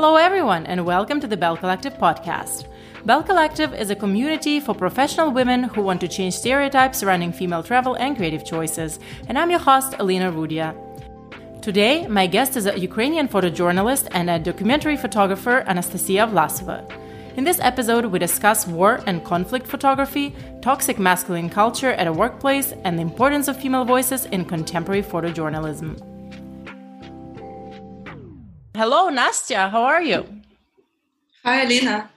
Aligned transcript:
Hello, 0.00 0.14
everyone, 0.14 0.64
and 0.66 0.86
welcome 0.86 1.18
to 1.18 1.26
the 1.26 1.36
Bell 1.36 1.56
Collective 1.56 1.94
podcast. 1.94 2.68
Bell 3.04 3.20
Collective 3.20 3.74
is 3.74 3.90
a 3.90 3.96
community 3.96 4.60
for 4.60 4.72
professional 4.72 5.32
women 5.32 5.64
who 5.64 5.82
want 5.82 6.00
to 6.02 6.06
change 6.06 6.34
stereotypes 6.34 6.98
surrounding 6.98 7.32
female 7.32 7.64
travel 7.64 7.96
and 7.96 8.16
creative 8.16 8.44
choices. 8.44 9.00
And 9.26 9.36
I'm 9.36 9.50
your 9.50 9.58
host, 9.58 9.96
Alina 9.98 10.30
Rudia. 10.30 10.72
Today, 11.62 12.06
my 12.06 12.28
guest 12.28 12.56
is 12.56 12.66
a 12.66 12.78
Ukrainian 12.78 13.26
photojournalist 13.26 14.06
and 14.12 14.30
a 14.30 14.38
documentary 14.38 14.96
photographer, 14.96 15.64
Anastasia 15.66 16.28
Vlasova. 16.30 16.88
In 17.36 17.42
this 17.42 17.58
episode, 17.58 18.04
we 18.04 18.20
discuss 18.20 18.68
war 18.68 19.00
and 19.08 19.24
conflict 19.24 19.66
photography, 19.66 20.32
toxic 20.62 21.00
masculine 21.00 21.50
culture 21.50 21.90
at 21.94 22.06
a 22.06 22.12
workplace, 22.12 22.72
and 22.84 22.96
the 22.96 23.02
importance 23.02 23.48
of 23.48 23.60
female 23.60 23.84
voices 23.84 24.26
in 24.26 24.44
contemporary 24.44 25.02
photojournalism. 25.02 26.17
Hello, 28.78 29.10
Nastya. 29.10 29.68
How 29.72 29.82
are 29.82 30.00
you? 30.00 30.24
Hi, 31.44 31.64
Alina. 31.64 32.08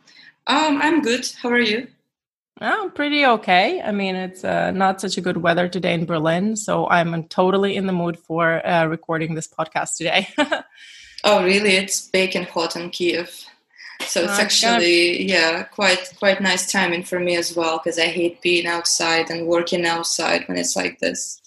Um, 0.45 0.79
I'm 0.79 1.01
good. 1.01 1.27
How 1.41 1.49
are 1.49 1.59
you? 1.59 1.87
I'm 2.59 2.81
oh, 2.81 2.89
pretty 2.91 3.25
okay. 3.25 3.81
I 3.81 3.91
mean, 3.91 4.13
it's 4.13 4.43
uh, 4.43 4.69
not 4.69 5.01
such 5.01 5.17
a 5.17 5.21
good 5.21 5.37
weather 5.37 5.67
today 5.67 5.95
in 5.95 6.05
Berlin, 6.05 6.55
so 6.55 6.87
I'm 6.87 7.23
totally 7.29 7.75
in 7.75 7.87
the 7.87 7.93
mood 7.93 8.19
for 8.19 8.63
uh, 8.63 8.85
recording 8.85 9.33
this 9.33 9.47
podcast 9.47 9.97
today. 9.97 10.27
oh, 11.23 11.43
really? 11.43 11.77
It's 11.77 12.07
baking 12.09 12.43
hot 12.43 12.75
in 12.75 12.91
Kiev, 12.91 13.43
so 14.01 14.21
it's 14.21 14.37
uh, 14.37 14.43
actually 14.43 15.23
yeah, 15.23 15.63
quite 15.63 16.13
quite 16.19 16.41
nice 16.41 16.71
timing 16.71 17.01
for 17.01 17.19
me 17.19 17.37
as 17.37 17.55
well 17.55 17.79
because 17.79 17.97
I 17.97 18.05
hate 18.05 18.39
being 18.43 18.67
outside 18.67 19.31
and 19.31 19.47
working 19.47 19.83
outside 19.87 20.47
when 20.47 20.59
it's 20.59 20.75
like 20.75 20.99
this. 20.99 21.40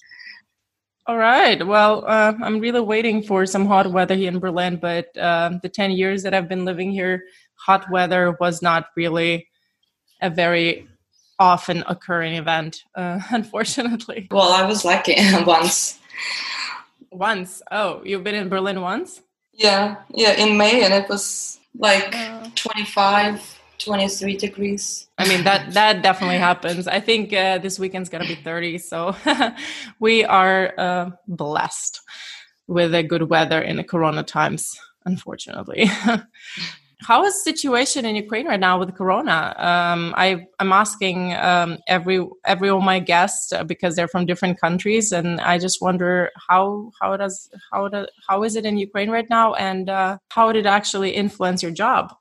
All 1.06 1.18
right. 1.18 1.64
Well, 1.66 2.04
uh, 2.06 2.32
I'm 2.42 2.60
really 2.60 2.80
waiting 2.80 3.22
for 3.22 3.44
some 3.44 3.66
hot 3.66 3.90
weather 3.92 4.14
here 4.14 4.28
in 4.28 4.38
Berlin, 4.38 4.76
but 4.76 5.14
uh, 5.18 5.58
the 5.62 5.68
10 5.68 5.90
years 5.90 6.22
that 6.22 6.32
I've 6.32 6.48
been 6.48 6.64
living 6.64 6.90
here, 6.92 7.24
hot 7.56 7.90
weather 7.90 8.36
was 8.40 8.62
not 8.62 8.86
really 8.96 9.48
a 10.22 10.30
very 10.30 10.88
often 11.38 11.84
occurring 11.86 12.36
event, 12.36 12.84
uh, 12.94 13.20
unfortunately. 13.30 14.28
Well, 14.30 14.50
I 14.50 14.66
was 14.66 14.82
lucky 14.82 15.16
once. 15.46 15.98
Once? 17.10 17.60
Oh, 17.70 18.00
you've 18.02 18.24
been 18.24 18.34
in 18.34 18.48
Berlin 18.48 18.80
once? 18.80 19.20
Yeah, 19.52 19.96
yeah, 20.08 20.32
in 20.32 20.56
May, 20.56 20.84
and 20.84 20.94
it 20.94 21.08
was 21.08 21.60
like 21.78 22.14
uh. 22.16 22.48
25 22.54 23.53
23 23.78 24.36
degrees. 24.36 25.08
I 25.18 25.28
mean 25.28 25.44
that 25.44 25.72
that 25.74 26.02
definitely 26.02 26.38
happens. 26.38 26.86
I 26.86 27.00
think 27.00 27.32
uh, 27.32 27.58
this 27.58 27.78
weekend's 27.78 28.08
gonna 28.08 28.26
be 28.26 28.36
30, 28.36 28.78
so 28.78 29.16
we 30.00 30.24
are 30.24 30.74
uh, 30.78 31.10
blessed 31.26 32.00
with 32.66 32.92
the 32.92 33.02
good 33.02 33.28
weather 33.28 33.60
in 33.60 33.76
the 33.76 33.84
Corona 33.84 34.22
times. 34.22 34.78
Unfortunately, 35.06 35.84
how 37.06 37.24
is 37.24 37.34
the 37.34 37.52
situation 37.52 38.06
in 38.06 38.16
Ukraine 38.16 38.46
right 38.46 38.60
now 38.60 38.78
with 38.78 38.94
Corona? 38.94 39.54
Um, 39.58 40.14
I 40.16 40.46
I'm 40.58 40.72
asking 40.72 41.34
um, 41.34 41.78
every 41.86 42.26
every 42.44 42.70
one 42.72 42.82
of 42.82 42.86
my 42.86 43.00
guests 43.00 43.52
uh, 43.52 43.64
because 43.64 43.96
they're 43.96 44.08
from 44.08 44.24
different 44.24 44.60
countries, 44.60 45.12
and 45.12 45.40
I 45.40 45.58
just 45.58 45.82
wonder 45.82 46.30
how 46.48 46.90
how 47.00 47.16
does 47.16 47.50
how 47.70 47.88
does 47.88 48.08
how 48.26 48.42
is 48.44 48.56
it 48.56 48.64
in 48.64 48.78
Ukraine 48.78 49.10
right 49.10 49.28
now, 49.28 49.54
and 49.54 49.90
uh, 49.90 50.18
how 50.30 50.52
did 50.52 50.64
it 50.64 50.68
actually 50.68 51.10
influence 51.10 51.62
your 51.62 51.72
job? 51.72 52.14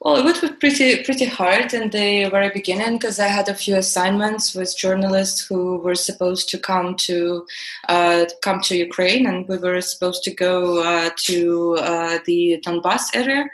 Well, 0.00 0.16
it 0.16 0.24
was 0.24 0.38
pretty 0.60 1.02
pretty 1.02 1.24
hard 1.24 1.74
in 1.74 1.90
the 1.90 2.28
very 2.30 2.50
beginning 2.50 2.98
because 2.98 3.18
I 3.18 3.26
had 3.26 3.48
a 3.48 3.54
few 3.54 3.74
assignments 3.74 4.54
with 4.54 4.76
journalists 4.76 5.44
who 5.44 5.78
were 5.78 5.96
supposed 5.96 6.48
to 6.50 6.58
come 6.58 6.94
to 7.08 7.44
uh, 7.88 8.26
come 8.40 8.60
to 8.60 8.76
Ukraine, 8.76 9.26
and 9.26 9.48
we 9.48 9.58
were 9.58 9.80
supposed 9.80 10.22
to 10.22 10.30
go 10.32 10.84
uh, 10.84 11.10
to 11.26 11.76
uh, 11.80 12.18
the 12.26 12.62
Donbass 12.64 13.06
area, 13.12 13.46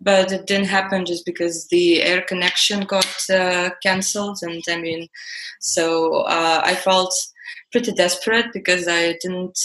but 0.00 0.30
it 0.30 0.46
didn't 0.46 0.68
happen 0.68 1.04
just 1.04 1.26
because 1.26 1.66
the 1.66 2.00
air 2.04 2.22
connection 2.22 2.82
got 2.82 3.16
uh, 3.28 3.70
cancelled, 3.82 4.38
and 4.42 4.62
I 4.68 4.76
mean, 4.80 5.08
so 5.58 6.20
uh, 6.22 6.60
I 6.64 6.76
felt 6.76 7.12
pretty 7.70 7.92
desperate 7.92 8.46
because 8.52 8.88
I 8.88 9.18
didn't 9.20 9.58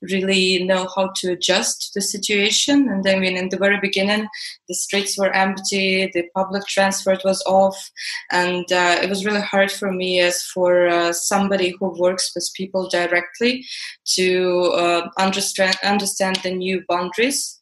really 0.00 0.64
know 0.64 0.88
how 0.94 1.10
to 1.16 1.32
adjust 1.32 1.92
to 1.92 1.98
the 1.98 2.02
situation. 2.02 2.88
And 2.88 3.06
I 3.06 3.18
mean, 3.18 3.36
in 3.36 3.48
the 3.48 3.58
very 3.58 3.78
beginning, 3.80 4.26
the 4.68 4.74
streets 4.74 5.18
were 5.18 5.34
empty, 5.34 6.10
the 6.12 6.24
public 6.34 6.66
transport 6.66 7.22
was 7.24 7.42
off, 7.46 7.90
and 8.30 8.70
uh, 8.72 8.98
it 9.02 9.08
was 9.08 9.24
really 9.24 9.42
hard 9.42 9.70
for 9.70 9.92
me 9.92 10.20
as 10.20 10.42
for 10.42 10.88
uh, 10.88 11.12
somebody 11.12 11.74
who 11.78 11.98
works 11.98 12.32
with 12.34 12.50
people 12.54 12.88
directly 12.88 13.64
to 14.04 14.72
uh, 14.74 15.08
understand 15.18 15.76
understand 15.82 16.36
the 16.42 16.50
new 16.50 16.82
boundaries 16.88 17.60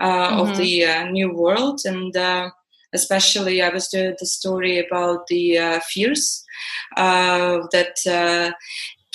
uh, 0.00 0.30
mm-hmm. 0.30 0.40
of 0.40 0.56
the 0.56 0.84
uh, 0.84 1.04
new 1.10 1.32
world 1.32 1.80
and 1.84 2.16
uh, 2.16 2.50
especially 2.92 3.62
I 3.62 3.68
was 3.68 3.88
doing 3.88 4.16
the 4.18 4.26
story 4.26 4.78
about 4.78 5.26
the 5.28 5.58
uh, 5.58 5.80
fears 5.90 6.44
uh, 6.96 7.58
that 7.72 7.96
uh, 8.06 8.52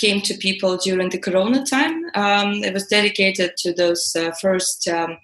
came 0.02 0.20
to 0.22 0.34
people 0.34 0.78
during 0.78 1.10
the 1.10 1.20
corona 1.20 1.64
time. 1.64 2.06
Um, 2.16 2.64
it 2.64 2.74
was 2.74 2.88
dedicated 2.88 3.52
to 3.58 3.74
those 3.74 4.16
uh, 4.16 4.32
first 4.42 4.88
um, 4.88 5.18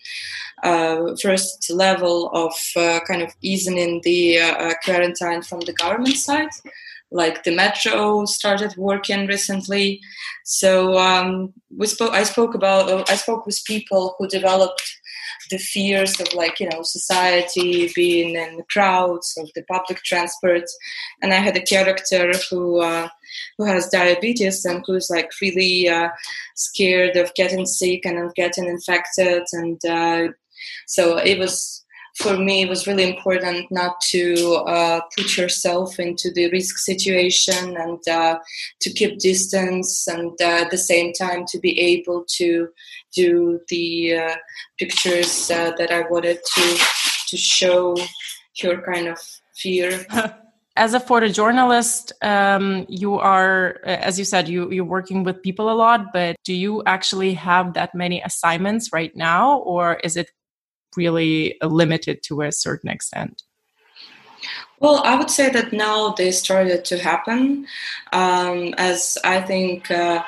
uh, 0.63 1.15
first 1.21 1.69
level 1.71 2.29
of 2.33 2.53
uh, 2.75 2.99
kind 3.07 3.21
of 3.21 3.31
easing 3.41 3.77
in 3.77 4.01
the 4.03 4.39
uh, 4.39 4.55
uh, 4.65 4.73
quarantine 4.83 5.41
from 5.41 5.61
the 5.61 5.73
government 5.73 6.15
side. 6.15 6.49
Like 7.09 7.43
the 7.43 7.55
metro 7.55 8.25
started 8.25 8.75
working 8.75 9.27
recently, 9.27 10.01
so 10.43 10.97
um, 10.97 11.53
we 11.75 11.87
spoke. 11.87 12.11
I 12.11 12.23
spoke 12.23 12.53
about. 12.53 13.09
I 13.09 13.15
spoke 13.15 13.45
with 13.45 13.63
people 13.65 14.15
who 14.17 14.27
developed 14.27 14.83
the 15.49 15.57
fears 15.57 16.19
of 16.19 16.33
like 16.33 16.59
you 16.59 16.67
know 16.69 16.81
society 16.83 17.89
being 17.95 18.35
in 18.35 18.57
the 18.57 18.65
crowds 18.69 19.37
of 19.37 19.49
the 19.55 19.63
public 19.63 19.99
transport 20.03 20.63
and 21.21 21.33
i 21.33 21.37
had 21.37 21.55
a 21.55 21.61
character 21.61 22.31
who 22.49 22.79
uh, 22.81 23.07
who 23.57 23.65
has 23.65 23.89
diabetes 23.89 24.65
and 24.65 24.83
who's 24.85 25.09
like 25.09 25.29
really 25.41 25.89
uh, 25.89 26.09
scared 26.55 27.15
of 27.15 27.33
getting 27.35 27.65
sick 27.65 28.05
and 28.05 28.17
of 28.17 28.33
getting 28.35 28.65
infected 28.65 29.43
and 29.53 29.83
uh, 29.85 30.27
so 30.85 31.17
it 31.17 31.37
was 31.37 31.85
for 32.17 32.35
me 32.35 32.63
it 32.63 32.69
was 32.69 32.87
really 32.87 33.07
important 33.07 33.71
not 33.71 33.99
to 34.01 34.55
uh, 34.67 34.99
put 35.15 35.37
yourself 35.37 35.99
into 35.99 36.31
the 36.33 36.49
risk 36.51 36.77
situation 36.79 37.77
and 37.77 38.07
uh, 38.07 38.37
to 38.81 38.89
keep 38.91 39.19
distance 39.19 40.07
and 40.07 40.31
uh, 40.41 40.63
at 40.63 40.71
the 40.71 40.77
same 40.77 41.13
time 41.13 41.45
to 41.47 41.59
be 41.59 41.79
able 41.79 42.25
to 42.27 42.67
do 43.15 43.59
the 43.69 44.15
uh, 44.15 44.35
pictures 44.79 45.51
uh, 45.51 45.71
that 45.77 45.91
I 45.91 46.01
wanted 46.09 46.39
to 46.55 46.77
to 47.29 47.37
show 47.37 47.95
your 48.63 48.81
kind 48.81 49.07
of 49.07 49.19
fear. 49.55 50.05
As 50.77 50.93
a 50.93 50.99
photojournalist, 50.99 52.11
um, 52.21 52.85
you 52.87 53.15
are, 53.15 53.79
as 53.83 54.19
you 54.19 54.25
said, 54.25 54.47
you 54.47 54.71
you're 54.71 54.85
working 54.85 55.23
with 55.23 55.41
people 55.41 55.71
a 55.71 55.73
lot. 55.73 56.13
But 56.13 56.35
do 56.43 56.53
you 56.53 56.83
actually 56.85 57.33
have 57.33 57.73
that 57.73 57.95
many 57.95 58.21
assignments 58.21 58.93
right 58.93 59.13
now, 59.15 59.57
or 59.59 59.95
is 60.03 60.15
it 60.15 60.29
really 60.95 61.57
limited 61.63 62.21
to 62.27 62.43
a 62.43 62.51
certain 62.51 62.89
extent? 62.89 63.41
Well, 64.79 65.01
I 65.03 65.15
would 65.15 65.31
say 65.31 65.49
that 65.49 65.73
now 65.73 66.13
they 66.13 66.31
started 66.31 66.85
to 66.85 66.99
happen, 66.99 67.65
um, 68.13 68.75
as 68.77 69.17
I 69.23 69.41
think. 69.41 69.89
Uh, 69.89 70.23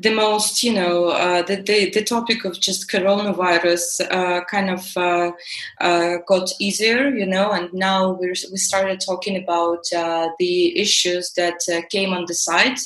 the 0.00 0.14
most, 0.14 0.62
you 0.62 0.72
know, 0.72 1.08
uh, 1.08 1.42
the, 1.42 1.56
the, 1.56 1.90
the 1.90 2.02
topic 2.02 2.46
of 2.46 2.58
just 2.58 2.90
coronavirus 2.90 4.00
uh, 4.10 4.42
kind 4.44 4.70
of 4.70 4.96
uh, 4.96 5.30
uh 5.80 6.16
got 6.26 6.48
easier, 6.58 7.10
you 7.10 7.26
know, 7.26 7.52
and 7.52 7.70
now 7.74 8.12
we 8.12 8.28
we 8.28 8.56
started 8.56 8.98
talking 9.00 9.36
about 9.36 9.84
uh, 9.94 10.28
the 10.38 10.78
issues 10.78 11.32
that 11.36 11.60
uh, 11.70 11.82
came 11.90 12.14
on 12.14 12.24
the 12.26 12.34
side, 12.34 12.78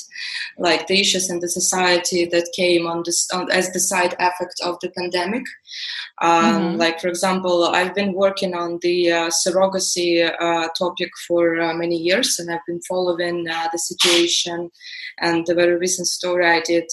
like 0.57 0.87
the 0.87 0.99
issues 0.99 1.29
in 1.29 1.39
the 1.39 1.47
society 1.47 2.25
that 2.25 2.49
came 2.53 2.85
on 2.85 3.03
this 3.05 3.29
on, 3.31 3.49
as 3.49 3.71
the 3.71 3.79
side 3.79 4.13
effect 4.19 4.59
of 4.63 4.77
the 4.81 4.89
pandemic. 4.89 5.45
Um, 6.21 6.31
mm-hmm. 6.31 6.77
Like, 6.77 6.99
for 6.99 7.07
example, 7.07 7.65
I've 7.65 7.95
been 7.95 8.13
working 8.13 8.53
on 8.55 8.79
the 8.81 9.11
uh, 9.11 9.29
surrogacy 9.29 10.29
uh, 10.39 10.67
topic 10.77 11.11
for 11.27 11.61
uh, 11.61 11.73
many 11.73 11.97
years, 11.97 12.39
and 12.39 12.51
I've 12.51 12.65
been 12.67 12.81
following 12.81 13.43
the 13.45 13.79
situation. 13.79 14.71
And 15.19 15.45
the 15.45 15.55
very 15.55 15.77
recent 15.77 16.07
story 16.07 16.45
I 16.45 16.61
did 16.61 16.85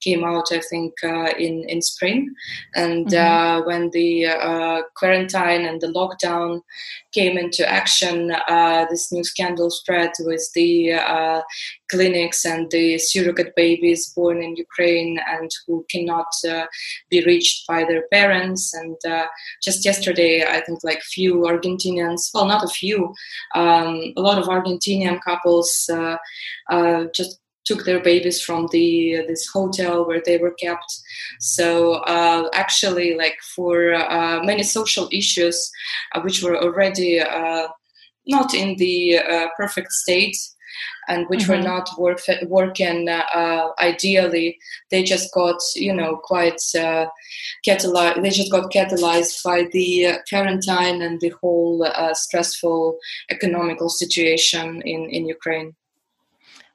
came 0.00 0.24
out, 0.24 0.52
I 0.52 0.60
think, 0.60 0.94
in 1.38 1.64
in 1.68 1.82
spring. 1.82 2.32
And 2.74 3.06
mm-hmm. 3.06 3.66
when 3.66 3.90
the 3.90 4.84
quarantine 4.96 5.64
and 5.66 5.80
the 5.80 5.88
lockdown 5.88 6.60
came 7.12 7.36
into 7.38 7.68
action, 7.68 8.32
this 8.90 9.12
new 9.12 9.24
scandal 9.24 9.70
spread 9.70 10.12
with 10.20 10.48
the 10.54 11.42
clinics 11.90 12.44
and 12.44 12.70
the 12.70 12.98
surrogate 12.98 13.54
babies 13.56 14.12
born 14.14 14.42
in 14.42 14.56
Ukraine 14.56 15.18
and 15.28 15.50
who 15.66 15.84
cannot 15.90 16.32
uh, 16.48 16.66
be 17.10 17.24
reached 17.24 17.66
by 17.66 17.84
their 17.84 18.04
parents. 18.12 18.72
And 18.74 18.96
uh, 19.06 19.26
just 19.62 19.84
yesterday, 19.84 20.44
I 20.44 20.60
think 20.60 20.84
like 20.84 21.02
few 21.02 21.34
Argentinians, 21.52 22.30
well, 22.32 22.46
not 22.46 22.64
a 22.64 22.68
few, 22.68 23.14
um, 23.54 24.12
a 24.16 24.20
lot 24.20 24.38
of 24.38 24.46
Argentinian 24.46 25.18
couples 25.22 25.90
uh, 25.92 26.16
uh 26.70 27.04
just 27.14 27.39
took 27.64 27.84
their 27.84 28.02
babies 28.02 28.40
from 28.40 28.68
the 28.72 29.24
this 29.28 29.46
hotel 29.46 30.06
where 30.06 30.22
they 30.24 30.38
were 30.38 30.54
kept. 30.54 31.00
So 31.38 31.94
uh, 32.16 32.48
actually, 32.54 33.16
like 33.16 33.38
for 33.54 33.94
uh, 33.94 34.42
many 34.42 34.62
social 34.62 35.08
issues, 35.12 35.70
uh, 36.14 36.20
which 36.20 36.42
were 36.42 36.56
already 36.56 37.20
uh, 37.20 37.68
not 38.26 38.54
in 38.54 38.76
the 38.76 39.18
uh, 39.18 39.48
perfect 39.56 39.92
state, 39.92 40.36
and 41.08 41.26
which 41.28 41.40
mm-hmm. 41.40 41.52
were 41.52 41.68
not 41.72 41.88
work, 41.98 42.20
working 42.46 43.08
uh, 43.08 43.68
ideally, 43.80 44.58
they 44.90 45.02
just 45.02 45.32
got 45.34 45.58
you 45.76 45.94
know 45.94 46.16
quite 46.16 46.60
uh, 46.78 47.06
catalyzed. 47.66 48.22
They 48.22 48.30
just 48.30 48.52
got 48.52 48.72
catalyzed 48.72 49.42
by 49.44 49.68
the 49.72 50.18
quarantine 50.28 51.02
and 51.02 51.20
the 51.20 51.32
whole 51.40 51.86
stressful 52.14 52.98
economical 53.30 53.90
situation 53.90 54.82
in 54.84 55.10
in 55.10 55.26
Ukraine. 55.26 55.74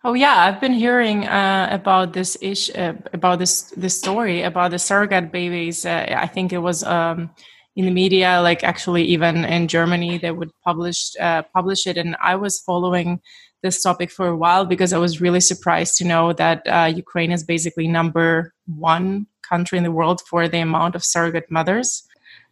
Oh 0.03 0.13
yeah, 0.13 0.35
I've 0.35 0.61
been 0.61 0.73
hearing 0.73 1.25
uh, 1.27 1.67
about 1.71 2.13
this 2.13 2.37
ish 2.39 2.69
uh, 2.75 2.93
about 3.11 3.39
this 3.39 3.73
this 3.75 3.97
story 3.97 4.43
about 4.43 4.69
the 4.69 4.77
surrogate 4.77 5.31
babies. 5.31 5.83
Uh, 5.85 6.05
I 6.15 6.27
think 6.27 6.53
it 6.53 6.59
was 6.59 6.83
um, 6.83 7.31
in 7.75 7.85
the 7.85 7.91
media, 7.91 8.39
like 8.41 8.63
actually 8.63 9.03
even 9.03 9.43
in 9.45 9.67
Germany, 9.67 10.19
they 10.19 10.29
would 10.29 10.51
publish 10.63 11.11
uh, 11.19 11.41
publish 11.53 11.87
it, 11.87 11.97
and 11.97 12.15
I 12.21 12.35
was 12.35 12.59
following 12.59 13.19
this 13.63 13.81
topic 13.81 14.11
for 14.11 14.27
a 14.27 14.37
while 14.37 14.63
because 14.63 14.93
I 14.93 14.99
was 14.99 15.21
really 15.21 15.39
surprised 15.41 15.97
to 15.97 16.05
know 16.05 16.33
that 16.33 16.61
uh, 16.67 16.91
Ukraine 16.95 17.31
is 17.31 17.43
basically 17.43 17.87
number 17.87 18.53
one 18.67 19.25
country 19.41 19.79
in 19.79 19.83
the 19.83 19.91
world 19.91 20.21
for 20.29 20.47
the 20.47 20.59
amount 20.59 20.93
of 20.93 21.03
surrogate 21.03 21.49
mothers 21.49 22.04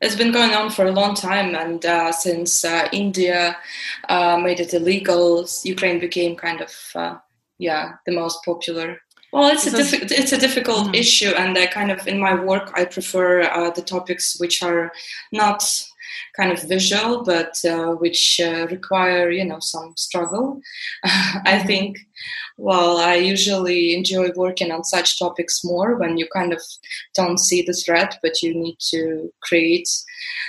it's 0.04 0.16
been 0.16 0.32
going 0.32 0.54
on 0.54 0.70
for 0.70 0.86
a 0.86 0.92
long 0.92 1.16
time, 1.16 1.56
and 1.56 1.86
uh, 1.86 2.12
since 2.12 2.66
uh, 2.66 2.88
India 2.92 3.58
uh, 4.10 4.38
made 4.38 4.60
it 4.60 4.74
illegal, 4.74 5.48
Ukraine 5.64 6.00
became 6.00 6.36
kind 6.36 6.62
of 6.62 6.74
uh, 6.96 7.16
yeah 7.64 7.94
the 8.06 8.12
most 8.12 8.44
popular 8.44 9.00
well 9.32 9.50
it's 9.50 9.68
a 9.68 9.72
diffi- 9.72 10.12
it's 10.12 10.32
a 10.32 10.38
difficult 10.38 10.86
mm-hmm. 10.86 10.96
issue 10.96 11.32
and 11.38 11.58
i 11.58 11.66
kind 11.66 11.92
of 11.92 12.08
in 12.08 12.20
my 12.20 12.34
work 12.50 12.72
i 12.76 12.84
prefer 12.86 13.42
uh, 13.42 13.70
the 13.72 13.82
topics 13.82 14.40
which 14.40 14.62
are 14.64 14.92
not 15.32 15.64
kind 16.38 16.52
of 16.52 16.62
visual 16.64 17.24
but 17.24 17.54
uh, 17.66 17.92
which 18.04 18.40
uh, 18.44 18.68
require 18.70 19.30
you 19.30 19.46
know 19.46 19.60
some 19.60 19.94
struggle 19.98 20.60
i 21.04 21.10
mm-hmm. 21.10 21.68
think 21.68 21.98
well 22.58 22.98
i 22.98 23.16
usually 23.16 23.96
enjoy 23.96 24.30
working 24.36 24.72
on 24.72 24.84
such 24.84 25.20
topics 25.20 25.64
more 25.64 25.96
when 25.96 26.18
you 26.18 26.28
kind 26.34 26.54
of 26.54 26.62
don't 27.16 27.40
see 27.40 27.62
the 27.62 27.74
threat 27.74 28.18
but 28.22 28.42
you 28.42 28.54
need 28.54 28.78
to 28.80 29.32
create 29.42 29.90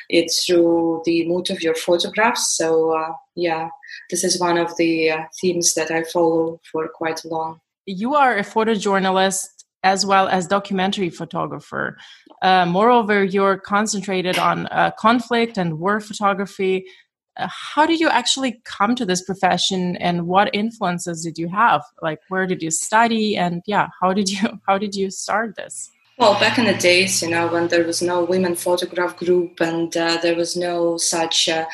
it 0.08 0.30
through 0.44 1.02
the 1.04 1.26
mood 1.26 1.50
of 1.50 1.62
your 1.62 1.74
photographs 1.74 2.56
so 2.56 2.96
uh, 2.96 3.12
yeah 3.34 3.68
this 4.10 4.24
is 4.24 4.40
one 4.40 4.58
of 4.58 4.76
the 4.76 5.10
uh, 5.10 5.24
themes 5.40 5.74
that 5.74 5.90
I 5.90 6.04
follow 6.04 6.60
for 6.70 6.88
quite 6.88 7.24
long. 7.24 7.60
You 7.86 8.14
are 8.14 8.36
a 8.36 8.42
photojournalist 8.42 9.46
as 9.82 10.06
well 10.06 10.28
as 10.28 10.46
documentary 10.46 11.10
photographer. 11.10 11.98
Uh, 12.40 12.64
moreover, 12.64 13.22
you're 13.22 13.58
concentrated 13.58 14.38
on 14.38 14.66
uh, 14.66 14.90
conflict 14.98 15.58
and 15.58 15.78
war 15.78 16.00
photography. 16.00 16.84
Uh, 17.36 17.48
how 17.50 17.84
did 17.84 17.98
you 18.00 18.08
actually 18.08 18.60
come 18.64 18.94
to 18.94 19.04
this 19.04 19.22
profession, 19.22 19.96
and 19.96 20.26
what 20.26 20.54
influences 20.54 21.22
did 21.24 21.36
you 21.38 21.48
have? 21.48 21.82
Like, 22.00 22.20
where 22.28 22.46
did 22.46 22.62
you 22.62 22.70
study, 22.70 23.36
and 23.36 23.62
yeah, 23.66 23.88
how 24.00 24.12
did 24.12 24.28
you 24.30 24.60
how 24.68 24.78
did 24.78 24.94
you 24.94 25.10
start 25.10 25.56
this? 25.56 25.90
Well, 26.16 26.38
back 26.38 26.58
in 26.58 26.66
the 26.66 26.74
days, 26.74 27.22
you 27.22 27.30
know, 27.30 27.48
when 27.48 27.66
there 27.66 27.84
was 27.84 28.00
no 28.00 28.22
women 28.22 28.54
photograph 28.54 29.16
group 29.16 29.60
and 29.60 29.96
uh, 29.96 30.18
there 30.22 30.36
was 30.36 30.56
no 30.56 30.96
such 30.96 31.48
uh, 31.48 31.64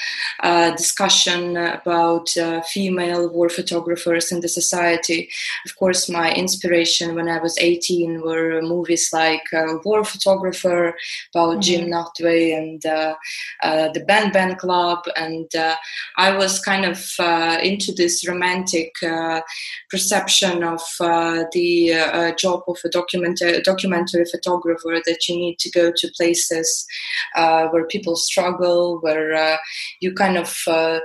uh, 0.43 0.71
discussion 0.71 1.59
about 1.59 2.35
uh, 2.39 2.63
female 2.63 3.29
war 3.29 3.51
photographers 3.51 4.33
in 4.33 4.41
the 4.41 4.49
society, 4.49 5.29
of 5.67 5.77
course, 5.77 6.09
my 6.09 6.33
inspiration 6.33 7.15
when 7.17 7.29
I 7.29 7.39
was 7.39 7.59
18 7.59 8.23
were 8.23 8.63
movies 8.63 9.11
like 9.13 9.43
uh, 9.53 9.75
War 9.85 10.05
Photographer 10.05 10.97
about 11.35 11.51
mm-hmm. 11.51 11.61
Jim 11.61 11.91
Nachtwey 11.91 12.57
and 12.57 12.87
uh, 12.87 13.17
the 13.93 14.03
Bang 14.09 14.33
Bang 14.33 14.57
Club. 14.57 15.05
And 15.17 15.51
I 16.17 16.35
was 16.35 16.61
kind 16.61 16.87
of 16.87 16.99
into 17.63 17.93
this 17.93 18.27
romantic 18.27 18.95
perception 19.91 20.65
of 20.65 20.81
the 20.99 22.35
job 22.39 22.63
of 22.67 22.79
a 22.87 22.89
documentary, 22.89 23.61
documentary 23.61 24.30
photographer 24.31 25.01
that 25.05 25.29
you 25.29 25.37
need 25.37 25.59
to 25.59 25.71
go 25.71 25.93
to 25.97 26.13
places 26.17 26.87
uh, 27.37 27.69
where 27.69 27.87
people 27.87 28.17
struggle, 28.17 28.99
where 29.01 29.35
uh, 29.35 29.57
you 30.01 30.13
kind 30.13 30.37
of 30.37 30.57
uh, 30.67 31.01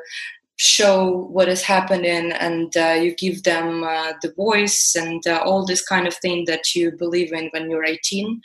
show 0.58 1.28
what 1.32 1.50
is 1.50 1.62
happening 1.62 2.32
and 2.32 2.76
uh, 2.78 2.98
you 3.02 3.14
give 3.16 3.44
them 3.44 3.84
uh, 3.84 4.14
the 4.22 4.32
voice 4.34 4.96
and 4.96 5.26
uh, 5.28 5.42
all 5.44 5.66
this 5.66 5.86
kind 5.86 6.08
of 6.08 6.14
thing 6.16 6.46
that 6.46 6.74
you 6.74 6.92
believe 6.92 7.34
in 7.34 7.50
when 7.52 7.70
you're 7.70 7.84
18 7.84 8.42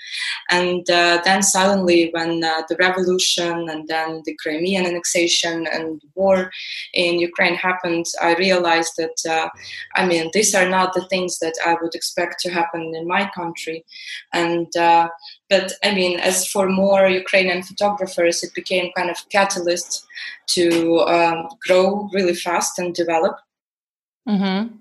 and 0.50 0.90
uh, 0.90 1.20
then 1.24 1.42
suddenly 1.42 2.10
when 2.12 2.42
uh, 2.42 2.62
the 2.68 2.76
revolution 2.76 3.68
and 3.68 3.86
then 3.86 4.22
the 4.24 4.36
crimean 4.42 4.86
annexation 4.86 5.66
and 5.72 6.02
war 6.14 6.50
in 6.94 7.20
ukraine 7.20 7.54
happened 7.54 8.06
i 8.20 8.34
realized 8.34 8.92
that 8.98 9.16
uh, 9.28 9.48
i 9.94 10.04
mean 10.04 10.30
these 10.32 10.54
are 10.54 10.68
not 10.68 10.92
the 10.94 11.06
things 11.06 11.38
that 11.38 11.54
i 11.64 11.76
would 11.80 11.94
expect 11.94 12.40
to 12.40 12.50
happen 12.50 12.92
in 12.94 13.06
my 13.06 13.30
country. 13.34 13.84
And 14.32 14.68
but 15.50 15.72
I 15.82 15.92
mean, 15.92 16.20
as 16.20 16.46
for 16.46 16.68
more 16.68 17.08
Ukrainian 17.08 17.62
photographers, 17.62 18.42
it 18.42 18.54
became 18.54 18.92
kind 18.96 19.10
of 19.10 19.28
catalyst 19.28 20.06
to 20.54 21.00
um, 21.00 21.48
grow 21.66 22.08
really 22.14 22.34
fast 22.34 22.78
and 22.78 22.94
develop, 22.94 23.36
mm-hmm. 24.26 24.74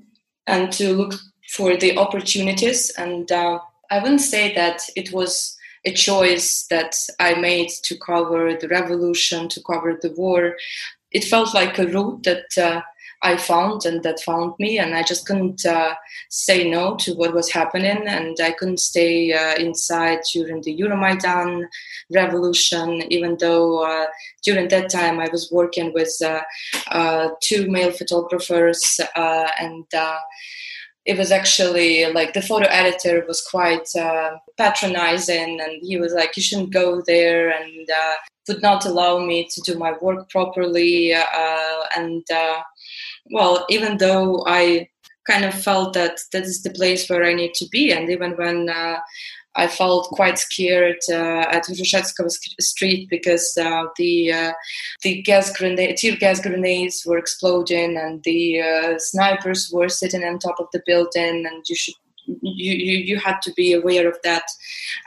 and 0.45 0.71
to 0.74 0.94
look 0.94 1.16
for 1.56 1.75
the 1.75 1.98
opportunities. 1.98 2.92
And 2.92 3.30
uh, 3.31 3.60
I 3.89 4.00
wouldn't 4.00 4.21
say 4.21 4.54
that 4.54 4.81
it 4.95 5.12
was 5.12 5.57
a 5.86 5.92
choice 5.92 6.68
that 6.69 6.95
I 7.19 7.33
made 7.33 7.69
to 7.83 7.98
cover 7.98 8.54
the 8.54 8.68
revolution, 8.68 9.50
to 9.50 9.63
cover 9.63 9.98
the 10.00 10.13
war. 10.16 10.56
It 11.12 11.24
felt 11.24 11.54
like 11.54 11.80
a 11.80 11.88
route 11.88 12.24
that. 12.24 12.57
Uh, 12.57 12.81
I 13.21 13.38
found 13.38 13.86
and 13.86 14.01
that 14.04 14.21
found 14.21 14.54
me, 14.60 14.80
and 14.80 14.95
I 14.95 15.04
just 15.04 15.25
couldn't 15.25 15.66
uh, 15.66 15.95
say 16.30 16.69
no 16.69 16.95
to 16.98 17.13
what 17.13 17.33
was 17.33 17.51
happening, 17.51 18.07
and 18.07 18.38
I 18.42 18.51
couldn't 18.51 18.80
stay 18.80 19.33
uh, 19.33 19.56
inside 19.56 20.19
during 20.33 20.62
the 20.62 20.77
Euromaidan 20.77 21.66
revolution, 22.13 23.04
even 23.12 23.38
though 23.39 23.83
uh, 23.83 24.07
during 24.44 24.69
that 24.69 24.89
time 24.89 25.19
I 25.19 25.30
was 25.31 25.51
working 25.51 25.94
with 25.94 26.16
uh, 26.24 26.42
uh, 26.88 27.30
two 27.42 27.69
male 27.69 27.92
photographers 27.92 29.00
uh, 29.16 29.48
and 29.60 29.86
it 31.06 31.18
was 31.18 31.31
actually 31.31 32.06
like 32.13 32.33
the 32.33 32.42
photo 32.42 32.68
editor 32.68 33.25
was 33.27 33.42
quite 33.42 33.88
uh, 33.95 34.31
patronizing 34.57 35.60
and 35.60 35.81
he 35.81 35.98
was 35.98 36.13
like 36.13 36.35
you 36.38 36.44
shouldn't 36.44 36.71
go 36.71 37.02
there 37.07 37.49
and 37.49 37.90
uh, 37.90 38.16
would 38.47 38.61
not 38.61 38.85
allow 38.85 39.18
me 39.19 39.47
to 39.49 39.61
do 39.61 39.78
my 39.78 39.94
work 40.02 40.30
properly 40.30 41.14
uh, 41.14 41.80
and 41.95 42.23
well, 43.31 43.66
even 43.69 43.98
though 43.98 44.44
I 44.48 44.90
kind 45.28 45.45
of 45.45 45.54
felt 45.54 45.94
that 45.94 46.19
that 46.33 46.44
is 46.44 46.64
the 46.64 46.71
place 46.71 47.09
where 47.09 47.24
I 47.24 47.33
need 47.33 47.54
to 47.56 47.68
be, 47.69 47.92
and 47.92 48.09
even 48.09 48.31
when 48.31 48.69
uh, 48.69 49.00
I 49.56 49.68
felt 49.68 50.09
quite 50.09 50.38
scared 50.38 51.00
uh, 51.09 51.45
at 51.52 51.66
Hrushevskovo 51.66 52.30
Street 52.62 53.09
because 53.09 53.57
uh, 53.57 53.86
the 53.98 54.31
uh, 54.31 54.54
the 55.04 55.21
gas 55.21 55.56
grenade, 55.56 55.98
tear 55.98 56.16
gas 56.16 56.40
grenades 56.40 57.04
were 57.06 57.18
exploding, 57.18 57.98
and 57.98 58.24
the 58.24 58.62
uh, 58.62 58.94
snipers 58.98 59.69
were 59.74 59.90
sitting 59.90 60.24
on 60.24 60.40
top 60.40 60.59
of 60.59 60.68
the 60.71 60.81
building, 60.86 61.45
and 61.45 61.64
you 61.68 61.76
should. 61.76 61.95
You, 62.44 62.74
you, 62.74 62.98
you 63.00 63.18
had 63.18 63.42
to 63.42 63.52
be 63.54 63.74
aware 63.74 64.07
of 64.07 64.16
that, 64.24 64.44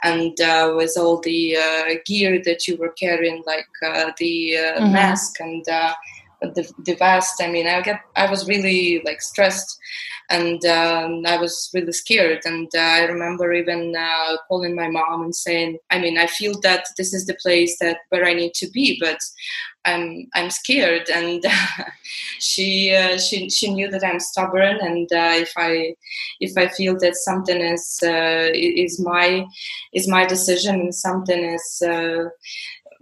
and 0.03 0.37
uh, 0.41 0.73
with 0.75 0.95
all 0.97 1.21
the 1.21 1.55
uh, 1.55 1.93
gear 2.05 2.41
that 2.43 2.67
you 2.67 2.75
were 2.75 2.91
carrying, 2.99 3.41
like 3.45 3.65
the 4.17 4.55
mm-hmm. 4.57 4.91
mask 4.91 5.39
and 5.39 5.65
the, 6.55 6.95
vast 6.95 7.41
i 7.41 7.47
mean 7.47 7.67
i 7.67 7.81
get 7.81 7.99
i 8.15 8.29
was 8.29 8.47
really 8.47 9.01
like 9.05 9.21
stressed 9.21 9.77
and 10.29 10.63
um, 10.65 11.23
i 11.25 11.37
was 11.37 11.69
really 11.73 11.91
scared. 11.91 12.41
And 12.45 12.69
uh, 12.75 12.79
i 12.79 13.03
remember 13.03 13.53
even 13.53 13.93
uh, 13.95 14.37
calling 14.47 14.75
my 14.75 14.89
mom 14.89 15.23
and 15.23 15.35
saying 15.35 15.77
i 15.91 15.99
mean 15.99 16.17
i 16.17 16.27
feel 16.27 16.59
that 16.61 16.85
this 16.97 17.13
is 17.13 17.25
the 17.25 17.37
place 17.41 17.77
that 17.79 17.97
where 18.09 18.25
i 18.25 18.33
need 18.33 18.53
to 18.55 18.69
be 18.69 18.97
but 18.99 19.19
i'm 19.85 20.27
i'm 20.33 20.49
scared. 20.49 21.09
And 21.09 21.43
she 22.39 22.95
uh, 22.95 23.17
she 23.17 23.49
she 23.49 23.73
knew 23.73 23.89
that 23.91 24.03
i'm 24.03 24.19
stubborn. 24.19 24.77
And 24.81 25.11
uh, 25.11 25.35
if 25.45 25.53
i 25.57 25.95
if 26.39 26.57
i 26.57 26.67
feel 26.67 26.97
that 26.99 27.15
something 27.15 27.61
is 27.61 27.99
uh, 28.03 28.49
is 28.53 28.99
my 28.99 29.45
is 29.93 30.07
my 30.07 30.25
decision 30.25 30.75
and 30.75 30.95
something 30.95 31.43
is 31.43 31.83
uh, 31.85 32.29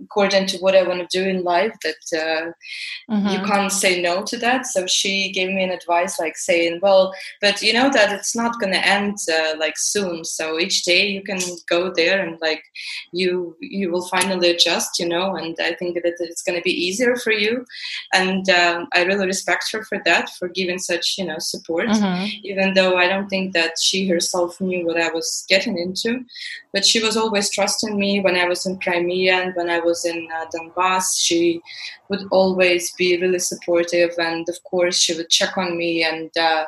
according 0.04 0.48
to 0.48 0.58
what 0.58 0.76
I 0.76 0.84
want 0.84 1.00
to 1.00 1.18
do 1.18 1.28
in 1.28 1.44
life 1.44 1.76
that 1.84 1.96
uh, 2.14 3.14
mm-hmm. 3.14 3.28
you 3.28 3.40
can't 3.46 3.72
say 3.72 4.02
no 4.02 4.24
to 4.24 4.38
that. 4.38 4.66
So 4.66 4.88
she 4.88 5.32
gave 5.32 5.50
me 5.50 5.64
an 5.64 5.72
advice 5.72 6.20
like 6.20 6.38
saying, 6.38 6.80
well, 6.82 7.14
but 7.40 7.62
you 7.62 7.74
know 7.74 7.90
that 7.92 8.12
it's 8.12 8.36
not 8.36 8.60
going 8.60 8.74
to 8.74 8.86
end 8.86 9.18
uh, 9.32 9.54
like 9.58 9.78
soon. 9.78 10.24
So 10.24 10.60
each 10.60 10.84
day 10.84 11.08
you 11.08 11.24
can 11.24 11.40
go 11.70 11.92
there 11.94 12.26
and 12.26 12.40
like 12.42 12.64
you 13.12 13.56
you 13.60 13.92
will 13.92 14.08
finally 14.08 14.50
adjust, 14.52 15.00
you 15.00 15.08
know. 15.08 15.36
And 15.36 15.56
I 15.60 15.74
think 15.76 15.96
that 15.96 16.16
it's 16.20 16.44
going 16.44 16.58
to 16.58 16.64
be 16.64 16.72
easier 16.72 17.16
for 17.16 17.32
you. 17.32 17.66
And 18.14 18.50
um, 18.50 18.88
I 18.94 19.04
really 19.04 19.26
respect 19.26 19.72
her 19.72 19.84
for 19.84 20.02
that, 20.06 20.30
for 20.32 20.48
giving 20.48 20.80
such 20.80 21.16
you 21.18 21.26
know 21.26 21.40
support, 21.40 21.88
mm-hmm. 21.88 22.26
even 22.44 22.74
though 22.74 22.98
I 22.98 23.08
don't 23.08 23.30
think 23.30 23.54
that 23.54 23.74
she 23.80 24.08
herself 24.08 24.60
knew 24.60 24.86
what 24.86 25.02
I 25.02 25.10
was 25.10 25.46
getting 25.48 25.78
into. 25.78 26.26
But 26.74 26.86
she 26.86 27.04
was 27.04 27.18
always 27.18 27.50
trusting 27.50 27.98
me 27.98 28.22
when 28.22 28.38
I 28.38 28.46
was 28.46 28.66
in 28.66 28.80
Crimea 28.80 29.36
and 29.36 29.56
when 29.56 29.70
I 29.70 29.80
was 29.80 29.91
in 30.06 30.28
uh, 30.34 30.46
Donbass. 30.54 31.18
She 31.18 31.62
would 32.10 32.28
always 32.32 32.92
be 32.94 33.20
really 33.20 33.40
supportive, 33.40 34.12
and 34.18 34.48
of 34.50 34.64
course, 34.64 34.98
she 34.98 35.16
would 35.16 35.30
check 35.30 35.58
on 35.58 35.78
me 35.78 36.04
and 36.04 36.32
uh, 36.38 36.66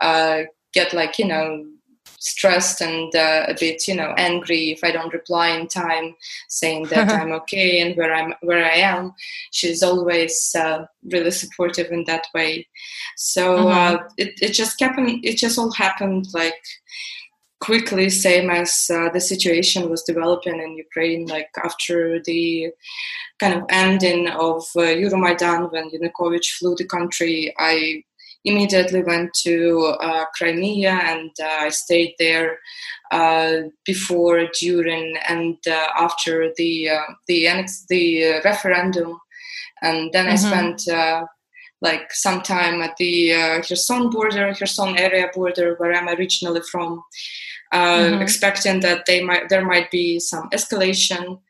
uh, 0.00 0.42
get 0.72 0.92
like 0.92 1.18
you 1.18 1.26
know 1.26 1.64
stressed 2.24 2.80
and 2.80 3.14
uh, 3.14 3.44
a 3.48 3.54
bit 3.60 3.86
you 3.86 3.94
know 3.94 4.14
angry 4.16 4.70
if 4.70 4.82
i 4.82 4.90
don't 4.90 5.12
reply 5.12 5.48
in 5.48 5.68
time 5.68 6.14
saying 6.48 6.84
that 6.84 7.12
i'm 7.20 7.32
okay 7.32 7.80
and 7.80 7.96
where 7.96 8.14
i'm 8.14 8.32
where 8.40 8.64
i 8.64 8.76
am 8.76 9.12
she's 9.50 9.82
always 9.82 10.54
uh, 10.58 10.86
really 11.12 11.30
supportive 11.30 11.92
in 11.92 12.02
that 12.06 12.26
way 12.34 12.66
so 13.16 13.58
mm-hmm. 13.58 13.96
uh, 13.96 13.98
it, 14.16 14.32
it 14.40 14.52
just 14.52 14.80
happened 14.80 15.20
it 15.22 15.36
just 15.36 15.58
all 15.58 15.72
happened 15.72 16.26
like 16.32 16.62
quickly, 17.60 18.10
same 18.10 18.50
as 18.50 18.90
uh, 18.92 19.08
the 19.10 19.20
situation 19.20 19.90
was 19.90 20.02
developing 20.02 20.60
in 20.60 20.76
Ukraine, 20.76 21.26
like 21.26 21.50
after 21.62 22.20
the 22.22 22.70
kind 23.40 23.54
of 23.54 23.64
ending 23.70 24.28
of 24.28 24.62
uh, 24.76 24.82
Euromaidan 24.82 25.72
when 25.72 25.90
Yanukovych 25.90 26.50
flew 26.58 26.74
the 26.76 26.86
country, 26.86 27.54
I 27.58 28.02
immediately 28.44 29.02
went 29.02 29.30
to 29.42 29.96
uh, 30.00 30.26
Crimea 30.36 30.92
and 30.92 31.30
uh, 31.40 31.46
I 31.60 31.70
stayed 31.70 32.14
there 32.18 32.58
uh, 33.10 33.54
before, 33.86 34.46
during, 34.60 35.16
and 35.28 35.56
uh, 35.66 35.88
after 35.98 36.52
the 36.56 36.90
uh, 36.90 37.12
the 37.26 37.46
annex, 37.46 37.86
the 37.88 38.40
referendum, 38.44 39.18
and 39.82 40.12
then 40.12 40.26
mm-hmm. 40.26 40.32
I 40.32 40.50
spent 40.50 41.28
like 41.84 42.12
some 42.12 42.40
time 42.40 42.80
at 42.82 42.96
the 42.96 43.34
uh, 43.34 43.62
Kherson 43.62 44.10
border, 44.10 44.54
Kherson 44.54 44.98
area 44.98 45.28
border, 45.34 45.74
where 45.76 45.92
I'm 45.92 46.08
originally 46.08 46.62
from, 46.72 47.04
uh, 47.72 47.98
mm-hmm. 47.98 48.22
expecting 48.22 48.80
that 48.80 49.04
they 49.06 49.22
might 49.22 49.48
there 49.50 49.64
might 49.64 49.90
be 49.90 50.18
some 50.18 50.48
escalation 50.50 51.40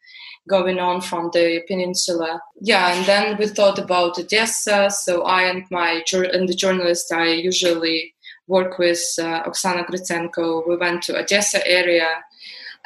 going 0.48 0.78
on 0.78 1.00
from 1.00 1.30
the 1.32 1.62
peninsula. 1.68 2.40
Yeah, 2.60 2.92
and 2.92 3.06
then 3.06 3.36
we 3.38 3.46
thought 3.46 3.78
about 3.78 4.18
Odessa. 4.18 4.90
So 4.90 5.22
I 5.22 5.42
and 5.44 5.64
my 5.70 6.02
and 6.12 6.48
the 6.48 6.60
journalist 6.64 7.12
I 7.12 7.28
usually 7.50 8.14
work 8.46 8.78
with, 8.78 9.02
uh, 9.18 9.42
Oksana 9.44 9.86
Grytsenko, 9.86 10.68
we 10.68 10.76
went 10.76 11.02
to 11.04 11.18
Odessa 11.18 11.66
area. 11.66 12.08